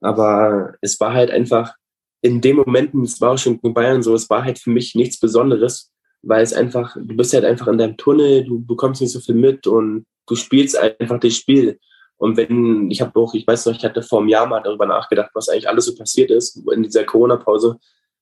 aber 0.00 0.74
es 0.80 0.98
war 1.00 1.12
halt 1.12 1.30
einfach 1.30 1.74
in 2.22 2.40
dem 2.40 2.56
Moment, 2.56 2.94
es 3.04 3.20
war 3.20 3.32
auch 3.32 3.38
schon 3.38 3.58
in 3.62 3.74
Bayern 3.74 4.02
so, 4.02 4.14
es 4.14 4.30
war 4.30 4.44
halt 4.44 4.58
für 4.58 4.70
mich 4.70 4.94
nichts 4.94 5.20
Besonderes, 5.20 5.92
weil 6.22 6.42
es 6.42 6.54
einfach, 6.54 6.96
du 6.96 7.16
bist 7.16 7.34
halt 7.34 7.44
einfach 7.44 7.68
in 7.68 7.76
deinem 7.76 7.98
Tunnel, 7.98 8.44
du 8.44 8.64
bekommst 8.64 9.02
nicht 9.02 9.12
so 9.12 9.20
viel 9.20 9.34
mit 9.34 9.66
und 9.66 10.06
du 10.26 10.34
spielst 10.36 10.76
einfach 10.76 11.18
das 11.20 11.34
Spiel. 11.34 11.78
Und 12.16 12.36
wenn, 12.36 12.90
ich 12.90 13.00
habe 13.00 13.18
auch, 13.18 13.34
ich 13.34 13.46
weiß 13.46 13.66
noch, 13.66 13.74
ich 13.74 13.84
hatte 13.84 14.02
vor 14.02 14.20
einem 14.20 14.28
Jahr 14.28 14.46
mal 14.46 14.62
darüber 14.62 14.86
nachgedacht, 14.86 15.30
was 15.34 15.48
eigentlich 15.48 15.68
alles 15.68 15.86
so 15.86 15.94
passiert 15.94 16.30
ist 16.30 16.62
in 16.72 16.82
dieser 16.82 17.04
Corona-Pause. 17.04 17.78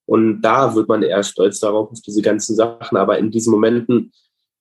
Und 0.06 0.42
da 0.42 0.74
wird 0.74 0.88
man 0.88 1.02
eher 1.02 1.22
stolz 1.22 1.60
darauf, 1.60 1.90
auf 1.90 2.00
diese 2.00 2.22
ganzen 2.22 2.56
Sachen. 2.56 2.96
Aber 2.96 3.18
in 3.18 3.30
diesen 3.30 3.52
Momenten, 3.52 4.12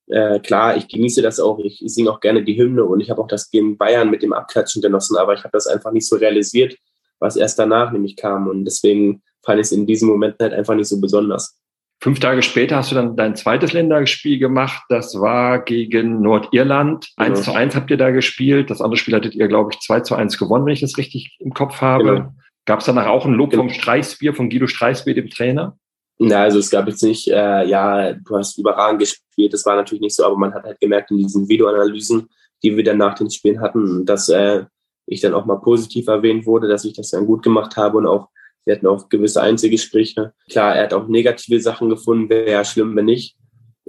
äh, 0.07 0.39
klar, 0.39 0.77
ich 0.77 0.87
genieße 0.87 1.21
das 1.21 1.39
auch, 1.39 1.59
ich, 1.59 1.83
ich 1.83 1.93
singe 1.93 2.11
auch 2.11 2.19
gerne 2.19 2.43
die 2.43 2.57
Hymne 2.57 2.83
und 2.83 2.99
ich 2.99 3.09
habe 3.09 3.21
auch 3.21 3.27
das 3.27 3.49
gegen 3.49 3.77
Bayern 3.77 4.09
mit 4.09 4.21
dem 4.21 4.33
Abklatschen 4.33 4.81
genossen, 4.81 5.17
aber 5.17 5.33
ich 5.33 5.39
habe 5.39 5.51
das 5.53 5.67
einfach 5.67 5.91
nicht 5.91 6.07
so 6.07 6.17
realisiert, 6.17 6.75
was 7.19 7.37
erst 7.37 7.57
danach 7.57 7.91
nämlich 7.91 8.17
kam. 8.17 8.47
Und 8.47 8.65
deswegen 8.65 9.23
fand 9.43 9.59
ich 9.59 9.67
es 9.67 9.71
in 9.71 9.87
diesen 9.87 10.09
Momenten 10.09 10.43
halt 10.43 10.53
einfach 10.53 10.75
nicht 10.75 10.87
so 10.87 10.99
besonders. 10.99 11.57
Fünf 12.03 12.19
Tage 12.19 12.41
später 12.41 12.77
hast 12.77 12.89
du 12.89 12.95
dann 12.95 13.15
dein 13.15 13.35
zweites 13.35 13.73
Länderspiel 13.73 14.39
gemacht. 14.39 14.83
Das 14.89 15.19
war 15.21 15.59
gegen 15.59 16.21
Nordirland. 16.21 17.07
Genau. 17.15 17.29
1 17.29 17.43
zu 17.43 17.53
1 17.53 17.75
habt 17.75 17.91
ihr 17.91 17.97
da 17.97 18.09
gespielt. 18.09 18.71
Das 18.71 18.81
andere 18.81 18.97
Spiel 18.97 19.13
hattet 19.13 19.35
ihr, 19.35 19.47
glaube 19.47 19.69
ich, 19.71 19.79
2 19.81 19.99
zu 19.99 20.15
1 20.15 20.39
gewonnen, 20.39 20.65
wenn 20.65 20.73
ich 20.73 20.81
das 20.81 20.97
richtig 20.97 21.37
im 21.39 21.53
Kopf 21.53 21.79
habe. 21.79 22.03
Genau. 22.03 22.33
Gab 22.65 22.79
es 22.79 22.87
danach 22.87 23.05
auch 23.05 23.27
ein 23.27 23.33
Lob 23.33 23.51
genau. 23.51 23.63
vom 23.63 23.69
Streichsbier, 23.69 24.33
von 24.33 24.49
Guido 24.49 24.65
Streichsbier, 24.65 25.13
dem 25.13 25.29
Trainer? 25.29 25.77
Na, 26.17 26.41
also 26.41 26.57
es 26.57 26.71
gab 26.71 26.87
jetzt 26.87 27.03
nicht, 27.03 27.27
äh, 27.27 27.65
ja, 27.67 28.13
du 28.13 28.37
hast 28.37 28.57
überragend 28.57 28.99
gespielt. 28.99 29.53
Das 29.53 29.65
war 29.65 29.75
natürlich 29.75 30.01
nicht 30.01 30.15
so, 30.15 30.25
aber 30.25 30.37
man 30.37 30.53
hat 30.55 30.63
halt 30.63 30.79
gemerkt 30.79 31.11
in 31.11 31.17
diesen 31.17 31.47
Videoanalysen, 31.49 32.29
die 32.63 32.75
wir 32.75 32.83
dann 32.83 32.97
nach 32.97 33.13
den 33.13 33.29
Spielen 33.29 33.61
hatten, 33.61 34.05
dass 34.05 34.27
äh, 34.29 34.65
ich 35.05 35.21
dann 35.21 35.35
auch 35.35 35.45
mal 35.45 35.59
positiv 35.59 36.07
erwähnt 36.07 36.47
wurde, 36.47 36.67
dass 36.67 36.85
ich 36.85 36.93
das 36.93 37.09
dann 37.09 37.27
gut 37.27 37.43
gemacht 37.43 37.77
habe 37.77 37.97
und 37.97 38.07
auch 38.07 38.29
Wir 38.65 38.75
hatten 38.75 38.87
auch 38.87 39.09
gewisse 39.09 39.41
Einzelgespräche. 39.41 40.33
Klar, 40.49 40.75
er 40.75 40.83
hat 40.83 40.93
auch 40.93 41.07
negative 41.07 41.59
Sachen 41.59 41.89
gefunden, 41.89 42.29
wäre 42.29 42.51
ja 42.51 42.63
schlimm, 42.63 42.95
wenn 42.95 43.05
nicht. 43.05 43.35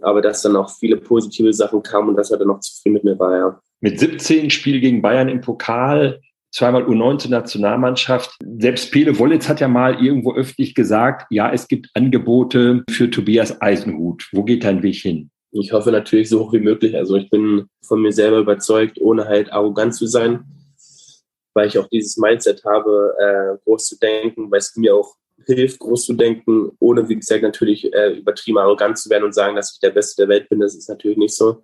Aber 0.01 0.23
dass 0.23 0.43
dann 0.43 0.57
auch 0.57 0.71
viele 0.71 0.97
positive 0.97 1.53
Sachen 1.53 1.83
kamen 1.83 2.11
und 2.11 2.17
dass 2.17 2.31
er 2.31 2.39
dann 2.39 2.49
noch 2.49 2.61
zufrieden 2.61 2.95
mit 2.95 3.05
mir 3.05 3.19
war, 3.19 3.37
ja. 3.37 3.61
Mit 3.81 4.01
17 4.01 4.51
Spiel 4.51 4.81
gegen 4.81 5.03
Bayern 5.03 5.29
im 5.29 5.41
Pokal, 5.41 6.21
zweimal 6.53 6.85
U19-Nationalmannschaft. 6.85 8.37
Selbst 8.59 8.93
Pele 8.93 9.19
Wollitz 9.19 9.49
hat 9.49 9.61
ja 9.61 9.69
mal 9.69 10.03
irgendwo 10.03 10.35
öffentlich 10.35 10.75
gesagt, 10.75 11.27
ja, 11.31 11.53
es 11.53 11.69
gibt 11.69 11.89
Angebote 11.95 12.85
für 12.91 13.11
Tobias 13.11 13.61
Eisenhut. 13.61 14.29
Wo 14.33 14.45
geht 14.45 14.65
dein 14.65 14.83
Weg 14.83 14.97
hin? 14.97 15.31
Ich 15.51 15.73
hoffe 15.73 15.93
natürlich 15.93 16.31
so 16.31 16.41
hoch 16.41 16.53
wie 16.53 16.61
möglich. 16.61 16.97
Also 16.97 17.17
ich 17.17 17.29
bin 17.29 17.67
von 17.85 18.01
mir 18.01 18.13
selber 18.13 18.39
überzeugt, 18.39 18.99
ohne 19.01 19.27
halt 19.27 19.53
arrogant 19.53 19.95
zu 19.95 20.07
sein 20.07 20.45
weil 21.55 21.69
ich 21.69 21.79
auch 21.79 21.89
dieses 21.89 22.17
Mindset 22.17 22.65
habe, 22.65 23.15
äh, 23.19 23.59
groß 23.65 23.87
zu 23.87 23.99
denken, 23.99 24.51
weil 24.51 24.59
es 24.59 24.77
mir 24.77 24.95
auch 24.95 25.17
hilft, 25.47 25.81
groß 25.81 26.07
zu 26.07 26.15
denken, 26.15 26.73
ohne, 26.79 27.09
wie 27.09 27.17
gesagt, 27.17 27.43
natürlich 27.43 27.93
äh, 27.93 28.19
übertrieben 28.19 28.59
arrogant 28.59 28.99
zu 28.99 29.11
werden 29.11 29.25
und 29.25 29.35
sagen, 29.35 29.57
dass 29.57 29.73
ich 29.75 29.81
der 29.81 29.91
Beste 29.91 30.23
der 30.23 30.29
Welt 30.29 30.49
bin. 30.49 30.61
Das 30.61 30.75
ist 30.75 30.89
natürlich 30.89 31.19
nicht 31.19 31.35
so. 31.35 31.63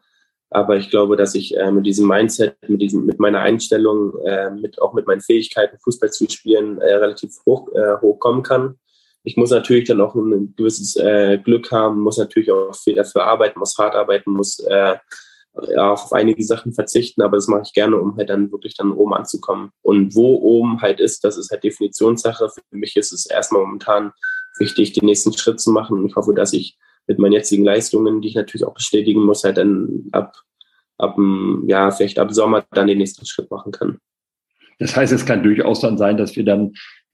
Aber 0.50 0.76
ich 0.76 0.90
glaube, 0.90 1.16
dass 1.16 1.34
ich 1.34 1.56
äh, 1.56 1.70
mit 1.70 1.84
diesem 1.84 2.08
Mindset, 2.08 2.56
mit 2.68 2.80
diesem, 2.80 3.04
mit 3.04 3.18
meiner 3.18 3.40
Einstellung, 3.40 4.18
äh, 4.24 4.50
mit 4.50 4.80
auch 4.80 4.94
mit 4.94 5.06
meinen 5.06 5.20
Fähigkeiten, 5.20 5.78
Fußball 5.78 6.10
zu 6.10 6.28
spielen, 6.30 6.80
äh, 6.80 6.94
relativ 6.94 7.36
hoch, 7.44 7.68
äh, 7.74 8.00
hoch 8.00 8.18
kommen 8.18 8.42
kann. 8.42 8.78
Ich 9.24 9.36
muss 9.36 9.50
natürlich 9.50 9.86
dann 9.86 10.00
auch 10.00 10.14
ein 10.14 10.54
gewisses 10.56 10.96
äh, 10.96 11.38
Glück 11.38 11.70
haben, 11.70 12.00
muss 12.00 12.16
natürlich 12.16 12.50
auch 12.50 12.74
viel 12.74 12.94
dafür 12.94 13.24
arbeiten, 13.24 13.58
muss 13.58 13.76
hart 13.76 13.94
arbeiten, 13.94 14.30
muss 14.30 14.58
äh, 14.60 14.96
ja, 15.68 15.92
auf 15.92 16.12
einige 16.12 16.44
Sachen 16.44 16.72
verzichten, 16.72 17.22
aber 17.22 17.36
das 17.36 17.48
mache 17.48 17.62
ich 17.64 17.72
gerne, 17.72 17.96
um 17.96 18.16
halt 18.16 18.30
dann 18.30 18.50
wirklich 18.52 18.74
dann 18.74 18.92
oben 18.92 19.14
anzukommen. 19.14 19.70
Und 19.82 20.14
wo 20.14 20.36
oben 20.36 20.80
halt 20.80 21.00
ist, 21.00 21.24
das 21.24 21.36
ist 21.36 21.50
halt 21.50 21.64
Definitionssache. 21.64 22.48
Für 22.48 22.76
mich 22.76 22.96
ist 22.96 23.12
es 23.12 23.26
erstmal 23.26 23.62
momentan 23.62 24.12
wichtig, 24.58 24.92
den 24.92 25.06
nächsten 25.06 25.32
Schritt 25.32 25.60
zu 25.60 25.72
machen. 25.72 25.98
Und 25.98 26.06
ich 26.06 26.16
hoffe, 26.16 26.34
dass 26.34 26.52
ich 26.52 26.76
mit 27.06 27.18
meinen 27.18 27.32
jetzigen 27.32 27.64
Leistungen, 27.64 28.20
die 28.20 28.28
ich 28.28 28.34
natürlich 28.34 28.66
auch 28.66 28.74
bestätigen 28.74 29.24
muss, 29.24 29.44
halt 29.44 29.56
dann 29.56 30.08
ab, 30.12 30.36
ab 30.98 31.16
ja, 31.66 31.90
vielleicht 31.90 32.18
ab 32.18 32.32
Sommer 32.32 32.64
dann 32.72 32.86
den 32.86 32.98
nächsten 32.98 33.26
Schritt 33.26 33.50
machen 33.50 33.72
kann. 33.72 33.98
Das 34.78 34.94
heißt, 34.94 35.12
es 35.12 35.26
kann 35.26 35.42
durchaus 35.42 35.80
dann 35.80 35.98
sein, 35.98 36.16
dass 36.16 36.36
wir 36.36 36.44
dann 36.44 36.72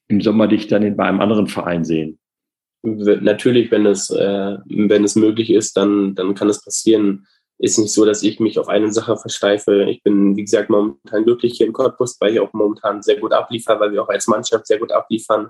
im 0.08 0.20
Sommer 0.20 0.48
dich 0.48 0.66
dann 0.66 0.96
bei 0.96 1.04
einem 1.04 1.20
anderen 1.20 1.46
Verein 1.46 1.84
sehen. 1.84 2.18
Natürlich, 2.82 3.70
wenn 3.70 3.86
es, 3.86 4.10
äh, 4.10 4.58
wenn 4.66 5.04
es 5.04 5.16
möglich 5.16 5.50
ist, 5.50 5.74
dann, 5.78 6.14
dann 6.14 6.34
kann 6.34 6.50
es 6.50 6.62
passieren 6.62 7.26
ist 7.58 7.78
nicht 7.78 7.92
so, 7.92 8.04
dass 8.04 8.22
ich 8.22 8.40
mich 8.40 8.58
auf 8.58 8.68
eine 8.68 8.92
Sache 8.92 9.16
versteife. 9.16 9.84
Ich 9.84 10.02
bin, 10.02 10.36
wie 10.36 10.44
gesagt, 10.44 10.70
momentan 10.70 11.24
glücklich 11.24 11.54
hier 11.56 11.66
in 11.66 11.72
Cottbus, 11.72 12.20
weil 12.20 12.32
ich 12.32 12.40
auch 12.40 12.52
momentan 12.52 13.02
sehr 13.02 13.18
gut 13.18 13.32
abliefere, 13.32 13.78
weil 13.80 13.92
wir 13.92 14.02
auch 14.02 14.08
als 14.08 14.26
Mannschaft 14.26 14.66
sehr 14.66 14.78
gut 14.78 14.92
abliefern, 14.92 15.48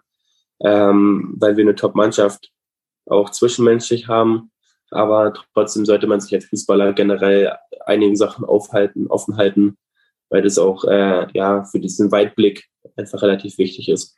ähm, 0.61 1.35
weil 1.39 1.57
wir 1.57 1.65
eine 1.65 1.75
Top-Mannschaft 1.75 2.51
auch 3.07 3.31
zwischenmenschlich 3.31 4.09
haben. 4.09 4.51
Aber 4.91 5.35
trotzdem 5.55 5.85
sollte 5.85 6.07
man 6.07 6.21
sich 6.21 6.35
als 6.35 6.45
Fußballer 6.47 6.93
generell 6.93 7.57
einigen 7.87 8.17
Sachen 8.17 8.45
aufhalten, 8.45 9.07
offen 9.09 9.37
halten, 9.37 9.77
weil 10.29 10.43
das 10.43 10.59
auch 10.59 10.85
äh, 10.85 11.27
ja 11.33 11.65
für 11.65 11.81
diesen 11.81 12.13
Weitblick 12.13 12.67
einfach 12.97 13.23
relativ 13.23 13.59
wichtig 13.59 13.89
ist. 13.89 14.17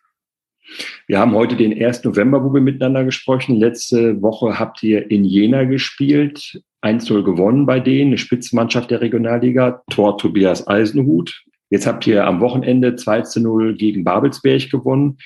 Wir 1.06 1.20
haben 1.20 1.34
heute 1.34 1.56
den 1.56 1.72
1. 1.72 2.02
November, 2.04 2.44
wo 2.44 2.52
wir 2.52 2.60
miteinander 2.60 3.04
gesprochen. 3.04 3.60
Letzte 3.60 4.20
Woche 4.20 4.58
habt 4.58 4.82
ihr 4.82 5.10
in 5.10 5.24
Jena 5.24 5.64
gespielt. 5.64 6.60
1-0 6.86 7.22
gewonnen 7.22 7.66
bei 7.66 7.80
denen, 7.80 8.10
eine 8.10 8.18
Spitzenmannschaft 8.18 8.90
der 8.90 9.00
Regionalliga, 9.00 9.82
Tor 9.90 10.18
Tobias 10.18 10.66
Eisenhut. 10.66 11.42
Jetzt 11.70 11.86
habt 11.86 12.06
ihr 12.06 12.26
am 12.26 12.40
Wochenende 12.40 12.90
2-0 12.90 13.74
gegen 13.74 14.04
Babelsberg 14.04 14.70
gewonnen. 14.70 15.18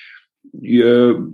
Ihr 0.53 1.29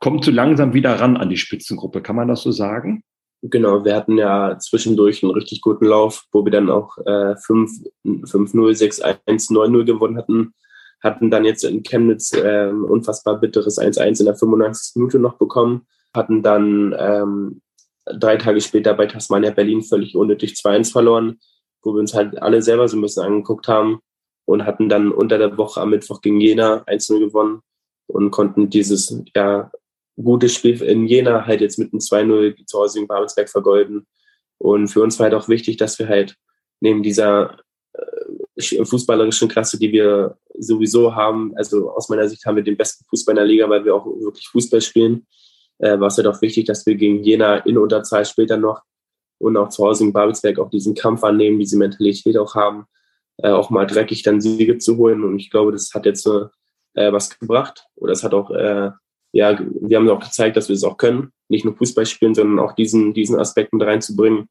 kommt 0.00 0.24
so 0.24 0.30
langsam 0.30 0.72
wieder 0.72 0.98
ran 1.00 1.16
an 1.16 1.28
die 1.28 1.36
Spitzengruppe, 1.36 2.00
kann 2.00 2.16
man 2.16 2.28
das 2.28 2.42
so 2.42 2.52
sagen? 2.52 3.02
Genau, 3.42 3.84
wir 3.84 3.94
hatten 3.94 4.16
ja 4.16 4.58
zwischendurch 4.58 5.22
einen 5.22 5.32
richtig 5.32 5.60
guten 5.60 5.84
Lauf, 5.84 6.24
wo 6.32 6.44
wir 6.44 6.50
dann 6.50 6.70
auch 6.70 6.96
äh, 6.98 7.34
5-0, 7.34 7.90
6-1, 8.04 9.18
9-0 9.26 9.84
gewonnen 9.84 10.16
hatten. 10.16 10.54
Hatten 11.02 11.30
dann 11.30 11.44
jetzt 11.44 11.62
in 11.64 11.82
Chemnitz 11.82 12.32
äh, 12.32 12.68
unfassbar 12.68 13.38
bitteres 13.38 13.78
1-1 13.78 14.20
in 14.20 14.26
der 14.26 14.36
95. 14.36 14.96
Minute 14.96 15.18
noch 15.18 15.38
bekommen. 15.38 15.86
Hatten 16.14 16.42
dann 16.42 16.94
ähm, 16.98 17.60
drei 18.06 18.36
Tage 18.36 18.60
später 18.60 18.94
bei 18.94 19.06
Tasmania 19.06 19.50
Berlin 19.50 19.82
völlig 19.82 20.16
unnötig 20.16 20.52
2-1 20.52 20.92
verloren, 20.92 21.40
wo 21.82 21.94
wir 21.94 22.00
uns 22.00 22.14
halt 22.14 22.40
alle 22.42 22.62
selber 22.62 22.88
so 22.88 22.96
ein 22.96 23.02
bisschen 23.02 23.24
angeguckt 23.24 23.68
haben 23.68 24.00
und 24.44 24.64
hatten 24.64 24.88
dann 24.88 25.12
unter 25.12 25.38
der 25.38 25.56
Woche 25.58 25.80
am 25.80 25.90
Mittwoch 25.90 26.20
gegen 26.20 26.40
Jena 26.40 26.84
1-0 26.84 27.18
gewonnen 27.18 27.60
und 28.06 28.30
konnten 28.30 28.70
dieses 28.70 29.22
ja, 29.34 29.70
gute 30.16 30.48
Spiel 30.48 30.80
in 30.82 31.06
Jena 31.06 31.46
halt 31.46 31.60
jetzt 31.60 31.78
mit 31.78 31.92
einem 31.92 32.00
2-0 32.00 32.66
zu 32.66 32.78
Hause 32.78 33.00
in 33.00 33.06
Babelsberg 33.06 33.48
vergolden. 33.48 34.06
Und 34.58 34.88
für 34.88 35.02
uns 35.02 35.18
war 35.18 35.24
halt 35.24 35.34
auch 35.34 35.48
wichtig, 35.48 35.76
dass 35.76 35.98
wir 35.98 36.08
halt 36.08 36.36
neben 36.80 37.02
dieser 37.02 37.58
äh, 37.92 38.84
fußballerischen 38.84 39.48
Klasse, 39.48 39.78
die 39.78 39.92
wir 39.92 40.38
sowieso 40.58 41.14
haben, 41.14 41.52
also 41.56 41.90
aus 41.90 42.08
meiner 42.08 42.28
Sicht 42.28 42.46
haben 42.46 42.56
wir 42.56 42.62
den 42.62 42.76
besten 42.76 43.04
Fußball 43.10 43.32
in 43.32 43.36
der 43.36 43.44
Liga, 43.44 43.68
weil 43.68 43.84
wir 43.84 43.94
auch 43.94 44.06
wirklich 44.06 44.48
Fußball 44.48 44.80
spielen, 44.80 45.26
äh, 45.78 45.98
war 45.98 46.08
es 46.08 46.16
halt 46.16 46.26
auch 46.26 46.40
wichtig, 46.42 46.66
dass 46.66 46.86
wir 46.86 46.94
gegen 46.94 47.22
Jena 47.22 47.58
in 47.58 47.78
Unterzahl 47.78 48.24
später 48.24 48.56
noch 48.56 48.82
und 49.38 49.56
auch 49.56 49.68
zu 49.68 49.84
Hause 49.84 50.04
in 50.04 50.12
Babelsberg 50.12 50.58
auch 50.58 50.70
diesen 50.70 50.94
Kampf 50.94 51.22
annehmen, 51.24 51.58
diese 51.58 51.76
Mentalität 51.76 52.38
auch 52.38 52.54
haben, 52.54 52.86
äh, 53.38 53.50
auch 53.50 53.70
mal 53.70 53.86
dreckig 53.86 54.22
dann 54.22 54.40
Siege 54.40 54.78
zu 54.78 54.96
holen. 54.96 55.24
Und 55.24 55.38
ich 55.38 55.50
glaube, 55.50 55.72
das 55.72 55.92
hat 55.94 56.06
jetzt 56.06 56.26
äh, 56.26 57.12
was 57.12 57.38
gebracht. 57.38 57.86
Oder 57.96 58.12
es 58.12 58.24
hat 58.24 58.34
auch, 58.34 58.50
äh, 58.50 58.90
ja, 59.32 59.60
wir 59.80 59.98
haben 59.98 60.08
auch 60.08 60.20
gezeigt, 60.20 60.56
dass 60.56 60.68
wir 60.68 60.74
es 60.74 60.84
auch 60.84 60.96
können. 60.96 61.32
Nicht 61.48 61.64
nur 61.64 61.76
Fußball 61.76 62.06
spielen, 62.06 62.34
sondern 62.34 62.58
auch 62.58 62.72
diesen, 62.72 63.12
diesen 63.12 63.38
Aspekten 63.38 63.80
reinzubringen. 63.80 64.48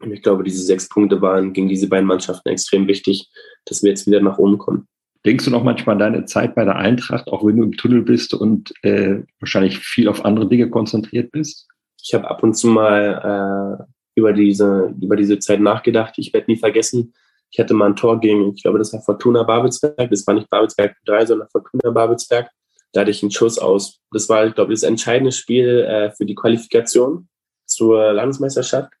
Und 0.00 0.12
ich 0.12 0.22
glaube, 0.22 0.44
diese 0.44 0.62
sechs 0.62 0.88
Punkte 0.88 1.20
waren 1.20 1.52
gegen 1.52 1.68
diese 1.68 1.88
beiden 1.88 2.06
Mannschaften 2.06 2.48
extrem 2.48 2.86
wichtig, 2.86 3.30
dass 3.64 3.82
wir 3.82 3.90
jetzt 3.90 4.06
wieder 4.06 4.20
nach 4.20 4.38
oben 4.38 4.58
kommen. 4.58 4.88
Denkst 5.26 5.44
du 5.44 5.50
noch 5.50 5.64
manchmal 5.64 5.94
an 5.94 5.98
deine 5.98 6.24
Zeit 6.24 6.54
bei 6.54 6.64
der 6.64 6.76
Eintracht, 6.76 7.28
auch 7.28 7.44
wenn 7.44 7.56
du 7.56 7.64
im 7.64 7.76
Tunnel 7.76 8.02
bist 8.02 8.32
und 8.32 8.72
äh, 8.82 9.22
wahrscheinlich 9.38 9.78
viel 9.78 10.08
auf 10.08 10.24
andere 10.24 10.48
Dinge 10.48 10.70
konzentriert 10.70 11.30
bist? 11.30 11.68
Ich 12.02 12.14
habe 12.14 12.30
ab 12.30 12.42
und 12.42 12.54
zu 12.54 12.68
mal 12.68 13.78
äh, 13.80 13.84
über, 14.14 14.32
diese, 14.32 14.94
über 15.00 15.16
diese 15.16 15.38
Zeit 15.38 15.60
nachgedacht. 15.60 16.14
Ich 16.16 16.32
werde 16.32 16.50
nie 16.50 16.56
vergessen, 16.56 17.12
ich 17.50 17.58
hatte 17.58 17.74
mal 17.74 17.86
ein 17.86 17.96
Tor 17.96 18.20
gegen, 18.20 18.54
ich 18.54 18.62
glaube, 18.62 18.78
das 18.78 18.92
war 18.92 19.02
Fortuna 19.02 19.42
Babelsberg. 19.42 20.08
Das 20.08 20.26
war 20.26 20.34
nicht 20.34 20.48
Babelsberg 20.48 20.96
3, 21.04 21.26
sondern 21.26 21.48
Fortuna 21.50 21.90
Babelsberg. 21.90 22.48
Da 22.92 23.00
hatte 23.00 23.10
ich 23.10 23.22
einen 23.22 23.30
Schuss 23.30 23.58
aus. 23.58 24.00
Das 24.12 24.28
war, 24.28 24.46
ich 24.46 24.54
glaube, 24.54 24.72
das 24.72 24.82
entscheidende 24.82 25.32
Spiel 25.32 25.80
äh, 25.80 26.12
für 26.12 26.26
die 26.26 26.34
Qualifikation 26.34 27.28
zur 27.66 28.12
Landesmeisterschaft. 28.12 28.92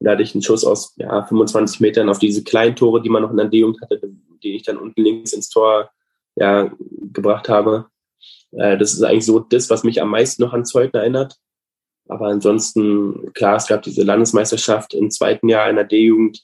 Da 0.00 0.12
hatte 0.12 0.22
ich 0.22 0.34
einen 0.34 0.42
Schuss 0.42 0.64
aus 0.64 0.94
ja, 0.96 1.24
25 1.24 1.80
Metern 1.80 2.08
auf 2.08 2.18
diese 2.18 2.44
kleinen 2.44 2.76
Tore, 2.76 3.02
die 3.02 3.08
man 3.08 3.22
noch 3.22 3.30
in 3.30 3.36
der 3.36 3.46
D-Jugend 3.46 3.80
hatte, 3.82 4.00
die 4.42 4.56
ich 4.56 4.62
dann 4.62 4.78
unten 4.78 5.02
links 5.02 5.32
ins 5.32 5.48
Tor 5.48 5.90
ja, 6.36 6.70
gebracht 7.12 7.48
habe. 7.48 7.86
Äh, 8.52 8.78
das 8.78 8.94
ist 8.94 9.02
eigentlich 9.02 9.26
so 9.26 9.40
das, 9.40 9.70
was 9.70 9.84
mich 9.84 10.00
am 10.00 10.10
meisten 10.10 10.42
noch 10.42 10.52
an 10.52 10.64
Zeugn 10.64 10.92
erinnert. 10.92 11.36
Aber 12.08 12.28
ansonsten, 12.28 13.32
klar, 13.34 13.56
es 13.56 13.66
gab 13.66 13.82
diese 13.82 14.02
Landesmeisterschaft 14.02 14.94
im 14.94 15.10
zweiten 15.10 15.48
Jahr 15.48 15.64
einer 15.64 15.84
D-Jugend, 15.84 16.42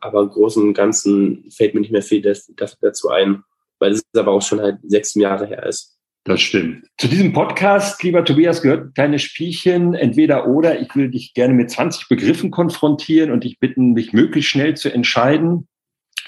aber 0.00 0.22
im 0.22 0.30
Großen 0.30 0.62
und 0.62 0.74
Ganzen 0.74 1.50
fällt 1.50 1.74
mir 1.74 1.80
nicht 1.80 1.92
mehr 1.92 2.02
viel 2.02 2.22
dazu 2.22 3.08
ein, 3.10 3.44
weil 3.78 3.92
es 3.92 4.02
aber 4.16 4.32
auch 4.32 4.42
schon 4.42 4.60
halt 4.60 4.78
sechs 4.82 5.14
Jahre 5.14 5.46
her 5.46 5.66
ist. 5.66 5.98
Das 6.24 6.40
stimmt. 6.40 6.86
Zu 6.98 7.08
diesem 7.08 7.32
Podcast, 7.32 8.00
lieber 8.04 8.24
Tobias, 8.24 8.62
gehört 8.62 8.86
ein 8.86 8.94
kleines 8.94 9.22
Spielchen, 9.22 9.94
entweder 9.94 10.46
oder. 10.46 10.80
Ich 10.80 10.94
will 10.94 11.10
dich 11.10 11.34
gerne 11.34 11.52
mit 11.52 11.70
20 11.70 12.08
Begriffen 12.08 12.52
konfrontieren 12.52 13.32
und 13.32 13.42
dich 13.42 13.58
bitten, 13.58 13.92
mich 13.92 14.12
möglichst 14.12 14.50
schnell 14.50 14.76
zu 14.76 14.92
entscheiden 14.92 15.66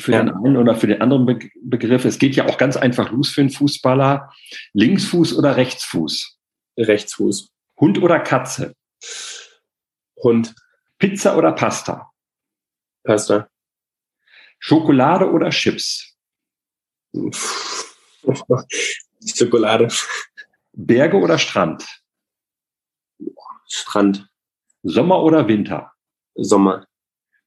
für 0.00 0.10
den 0.10 0.30
einen 0.30 0.56
oder 0.56 0.74
für 0.74 0.88
den 0.88 1.00
anderen 1.00 1.26
Be 1.26 1.38
Begriff. 1.62 2.04
Es 2.04 2.18
geht 2.18 2.34
ja 2.34 2.46
auch 2.48 2.58
ganz 2.58 2.76
einfach 2.76 3.12
los 3.12 3.30
für 3.30 3.42
einen 3.42 3.50
Fußballer. 3.50 4.32
Linksfuß 4.72 5.38
oder 5.38 5.56
Rechtsfuß? 5.56 6.38
Rechtsfuß. 6.76 7.52
Hund 7.78 8.02
oder 8.02 8.18
Katze? 8.18 8.74
Hund. 10.20 10.56
Pizza 10.98 11.36
oder 11.36 11.52
Pasta? 11.52 12.10
Pasta. 13.04 13.48
Schokolade 14.58 15.30
oder 15.30 15.50
Chips? 15.50 16.16
Schokolade. 19.24 19.88
Berge 20.72 21.16
oder 21.16 21.38
Strand? 21.38 21.86
Strand. 23.66 24.28
Sommer 24.82 25.22
oder 25.22 25.48
Winter? 25.48 25.92
Sommer. 26.34 26.86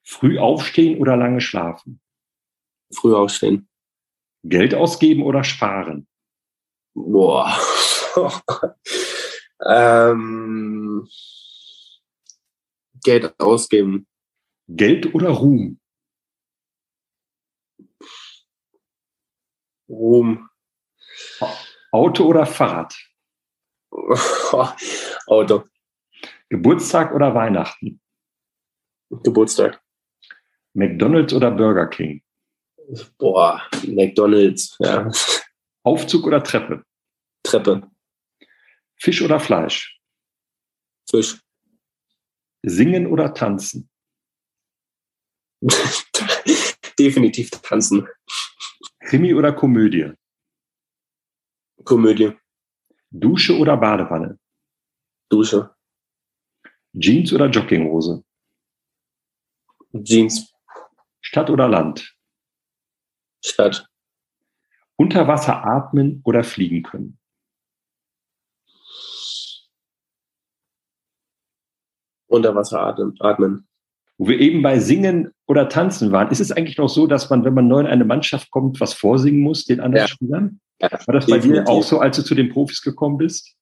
Früh 0.04 0.40
aufstehen 0.40 1.00
oder 1.00 1.18
lange 1.18 1.42
schlafen? 1.42 2.02
Früh 2.94 3.13
aufstehen. 3.13 3.70
Geld 4.44 4.74
ausgeben 4.74 5.24
oder 5.24 5.44
sparen? 5.44 6.08
Boah. 6.94 7.54
ähm, 9.66 11.08
Geld 13.04 13.40
ausgeben. 13.40 14.08
Geld 14.68 15.13
oder 15.13 15.30
Ruhm? 15.30 15.80
Ruhm. 19.90 20.50
Auto 21.91 22.26
oder 22.26 22.45
Fahrrad? 22.45 22.93
Auto. 25.28 25.63
Geburtstag 26.50 27.13
oder 27.13 27.34
Weihnachten? 27.34 28.00
Geburtstag. 29.10 29.82
McDonald's 30.73 31.34
oder 31.34 31.52
Burger 31.52 31.88
King? 31.88 32.21
Boah, 33.17 33.62
McDonald's, 33.86 34.78
ja. 34.80 35.10
Aufzug 35.84 36.26
oder 36.26 36.43
Treppe? 36.43 36.84
Treppe. 37.43 37.89
Fisch 38.95 39.21
oder 39.21 39.39
Fleisch? 39.39 40.00
Fisch. 41.10 41.41
Singen 42.63 43.08
oder 43.08 43.34
tanzen? 43.34 43.89
Definitiv 47.00 47.52
tanzen. 47.52 48.08
Krimi 49.02 49.34
oder 49.34 49.54
Komödie? 49.54 50.13
Komödie. 51.88 52.38
Dusche 53.12 53.58
oder 53.58 53.78
Badewanne? 53.78 54.38
Dusche. 55.30 55.73
Jeans 56.91 57.32
oder 57.32 57.47
Jogginghose? 57.47 58.26
Jeans. 59.93 60.54
Stadt 61.21 61.50
oder 61.50 61.69
Land? 61.69 62.13
Stadt. 63.41 63.88
Unter 64.97 65.30
Wasser 65.30 65.63
atmen 65.65 66.21
oder 66.26 66.43
fliegen 66.43 66.84
können? 66.84 67.19
Unter 72.28 72.54
Wasser 72.54 72.82
atmen. 72.82 73.69
Wo 74.17 74.27
wir 74.27 74.39
eben 74.39 74.62
bei 74.63 74.80
Singen 74.80 75.32
oder 75.45 75.69
Tanzen 75.69 76.12
waren, 76.12 76.32
ist 76.32 76.39
es 76.39 76.51
eigentlich 76.51 76.77
noch 76.77 76.89
so, 76.89 77.06
dass 77.06 77.30
man, 77.30 77.43
wenn 77.45 77.53
man 77.53 77.67
neu 77.67 77.82
in 77.82 77.88
eine 77.88 78.06
Mannschaft 78.06 78.49
kommt, 78.49 78.80
was 78.82 78.93
vorsingen 78.93 79.41
muss, 79.41 79.65
den 79.65 79.80
anderen 79.80 80.06
ja. 80.06 80.08
Spielern? 80.08 80.60
Ja, 80.82 80.89
War 80.91 81.15
das 81.15 81.27
bei 81.27 81.39
dir 81.39 81.67
auch 81.67 81.84
so, 81.84 81.99
als 81.99 82.17
du 82.17 82.23
zu 82.23 82.36
den 82.36 82.49
Profis 82.49 82.82
gekommen 82.82 83.17
bist? 83.17 83.56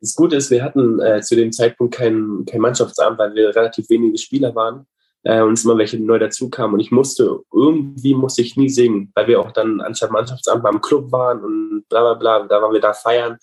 Das 0.00 0.14
Gute 0.14 0.36
ist, 0.36 0.50
wir 0.50 0.62
hatten 0.62 1.00
äh, 1.00 1.20
zu 1.22 1.36
dem 1.36 1.52
Zeitpunkt 1.52 1.94
kein, 1.94 2.44
kein 2.46 2.60
Mannschaftsamt, 2.60 3.18
weil 3.18 3.34
wir 3.34 3.54
relativ 3.54 3.88
wenige 3.88 4.18
Spieler 4.18 4.54
waren 4.54 4.86
äh, 5.22 5.40
und 5.40 5.54
es 5.54 5.64
immer 5.64 5.78
welche 5.78 5.98
neu 5.98 6.18
dazukamen. 6.18 6.74
Und 6.74 6.80
ich 6.80 6.90
musste, 6.90 7.40
irgendwie 7.52 8.14
musste 8.14 8.42
ich 8.42 8.56
nie 8.56 8.68
singen, 8.68 9.10
weil 9.14 9.26
wir 9.26 9.40
auch 9.40 9.52
dann 9.52 9.80
anstatt 9.80 10.10
Mannschaftsamt 10.10 10.62
beim 10.62 10.80
Club 10.80 11.10
waren 11.12 11.42
und 11.42 11.84
bla 11.88 12.00
bla 12.02 12.14
bla, 12.14 12.46
da 12.46 12.62
waren 12.62 12.72
wir 12.72 12.80
da 12.80 12.92
feiern. 12.92 13.38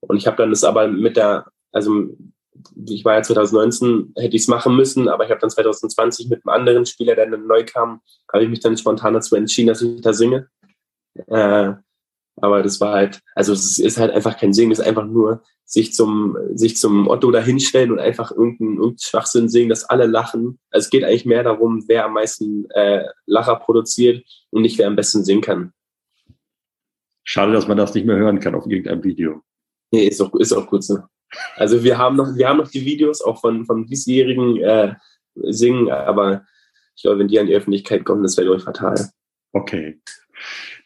Und 0.00 0.16
ich 0.16 0.26
habe 0.26 0.36
dann 0.36 0.50
das 0.50 0.64
aber 0.64 0.86
mit 0.86 1.16
der, 1.16 1.46
also 1.72 2.08
ich 2.86 3.04
war 3.04 3.14
ja 3.14 3.22
2019, 3.22 4.12
hätte 4.16 4.36
ich 4.36 4.42
es 4.42 4.48
machen 4.48 4.76
müssen, 4.76 5.08
aber 5.08 5.24
ich 5.24 5.30
habe 5.30 5.40
dann 5.40 5.50
2020 5.50 6.28
mit 6.28 6.42
einem 6.44 6.54
anderen 6.54 6.86
Spieler, 6.86 7.14
der 7.14 7.30
dann 7.30 7.46
neu 7.46 7.64
kam, 7.64 8.00
habe 8.32 8.44
ich 8.44 8.50
mich 8.50 8.60
dann 8.60 8.76
spontan 8.76 9.14
dazu 9.14 9.36
entschieden, 9.36 9.68
dass 9.68 9.82
ich 9.82 10.00
da 10.00 10.12
singe. 10.12 10.48
Äh, 11.26 11.72
aber 12.36 12.62
das 12.62 12.80
war 12.80 12.92
halt, 12.92 13.20
also 13.34 13.52
es 13.52 13.78
ist 13.78 13.98
halt 13.98 14.12
einfach 14.12 14.38
kein 14.38 14.52
Singen, 14.52 14.72
es 14.72 14.78
ist 14.78 14.86
einfach 14.86 15.06
nur 15.06 15.42
sich 15.64 15.94
zum, 15.94 16.36
sich 16.54 16.76
zum 16.76 17.08
Otto 17.08 17.30
dahinstellen 17.30 17.90
und 17.90 17.98
einfach 17.98 18.30
irgendeinen, 18.30 18.74
irgendeinen 18.74 18.98
Schwachsinn 18.98 19.48
singen, 19.48 19.68
dass 19.68 19.84
alle 19.84 20.06
lachen. 20.06 20.58
Also 20.70 20.84
es 20.84 20.90
geht 20.90 21.02
eigentlich 21.02 21.24
mehr 21.24 21.42
darum, 21.42 21.84
wer 21.88 22.04
am 22.04 22.12
meisten 22.12 22.70
äh, 22.70 23.04
Lacher 23.24 23.56
produziert 23.56 24.24
und 24.50 24.62
nicht 24.62 24.78
wer 24.78 24.86
am 24.86 24.96
besten 24.96 25.24
singen 25.24 25.40
kann. 25.40 25.72
Schade, 27.24 27.52
dass 27.52 27.66
man 27.66 27.76
das 27.76 27.94
nicht 27.94 28.06
mehr 28.06 28.16
hören 28.16 28.38
kann 28.38 28.54
auf 28.54 28.66
irgendeinem 28.66 29.02
Video. 29.02 29.42
Nee, 29.90 30.06
ist 30.06 30.20
auch, 30.20 30.32
ist 30.34 30.52
auch 30.52 30.66
gut 30.66 30.84
so. 30.84 30.98
Also 31.56 31.82
wir 31.82 31.98
haben 31.98 32.16
noch, 32.16 32.36
wir 32.36 32.48
haben 32.48 32.58
noch 32.58 32.70
die 32.70 32.84
Videos 32.84 33.22
auch 33.22 33.40
von, 33.40 33.64
von 33.66 33.86
diesjährigen 33.86 34.56
äh, 34.62 34.94
Singen, 35.34 35.90
aber 35.90 36.44
ich 36.94 37.02
glaube, 37.02 37.18
wenn 37.18 37.28
die 37.28 37.38
an 37.38 37.46
die 37.46 37.54
Öffentlichkeit 37.54 38.04
kommen, 38.04 38.22
das 38.22 38.36
wäre, 38.36 38.46
glaube 38.46 38.62
fatal. 38.62 39.10
Okay. 39.52 40.00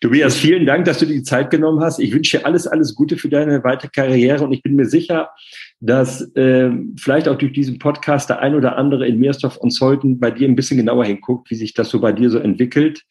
Tobias, 0.01 0.37
vielen 0.37 0.65
Dank, 0.65 0.87
dass 0.87 0.99
du 0.99 1.07
dir 1.07 1.15
die 1.15 1.23
Zeit 1.23 1.51
genommen 1.51 1.81
hast. 1.81 1.99
Ich 1.99 2.13
wünsche 2.13 2.39
dir 2.39 2.47
alles, 2.47 2.67
alles 2.67 2.95
Gute 2.95 3.17
für 3.17 3.29
deine 3.29 3.63
weitere 3.65 3.91
Karriere 3.91 4.45
und 4.45 4.53
ich 4.53 4.63
bin 4.63 4.75
mir 4.75 4.87
sicher, 4.87 5.31
dass 5.81 6.23
äh, 6.37 6.71
vielleicht 6.97 7.29
auch 7.29 7.37
durch 7.37 7.53
diesen 7.53 7.79
Podcast 7.79 8.31
der 8.31 8.39
ein 8.41 8.55
oder 8.55 8.77
andere 8.77 9.07
in 9.07 9.19
Meersdorf 9.19 9.57
und 9.59 9.71
Zeuthen 9.73 10.19
bei 10.19 10.31
dir 10.31 10.49
ein 10.49 10.57
bisschen 10.57 10.79
genauer 10.79 11.05
hinguckt, 11.05 11.51
wie 11.51 11.55
sich 11.55 11.75
das 11.75 11.91
so 11.91 12.01
bei 12.01 12.13
dir 12.13 12.31
so 12.31 12.39
entwickelt. 12.39 13.03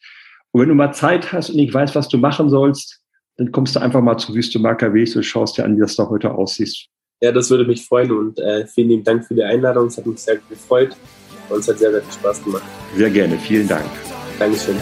Und 0.50 0.62
wenn 0.62 0.68
du 0.68 0.74
mal 0.74 0.92
Zeit 0.92 1.32
hast 1.32 1.50
und 1.50 1.56
nicht 1.56 1.72
weißt, 1.72 1.94
was 1.94 2.08
du 2.08 2.18
machen 2.18 2.50
sollst, 2.50 3.00
dann 3.36 3.52
kommst 3.52 3.76
du 3.76 3.80
einfach 3.80 4.02
mal 4.02 4.18
zu 4.18 4.34
Wüste 4.34 4.58
Marker 4.58 4.92
Weg 4.92 5.14
und 5.14 5.22
schaust 5.22 5.58
dir 5.58 5.64
an, 5.64 5.76
wie 5.76 5.80
das 5.80 5.96
da 5.96 6.08
heute 6.08 6.32
aussieht. 6.32 6.88
Ja, 7.20 7.32
das 7.32 7.50
würde 7.50 7.64
mich 7.64 7.86
freuen 7.86 8.12
und 8.12 8.38
äh, 8.38 8.66
vielen 8.66 8.88
lieben 8.88 9.04
Dank 9.04 9.26
für 9.26 9.34
die 9.34 9.42
Einladung. 9.42 9.86
Es 9.88 9.98
hat 9.98 10.06
mich 10.06 10.20
sehr 10.20 10.38
gefreut 10.48 10.96
und 11.50 11.58
es 11.58 11.68
hat 11.68 11.78
sehr, 11.78 11.90
sehr 11.90 12.02
viel 12.02 12.12
Spaß 12.12 12.42
gemacht. 12.42 12.62
Sehr 12.96 13.10
gerne. 13.10 13.38
Vielen 13.38 13.68
Dank. 13.68 13.84
Dankeschön. 14.38 14.76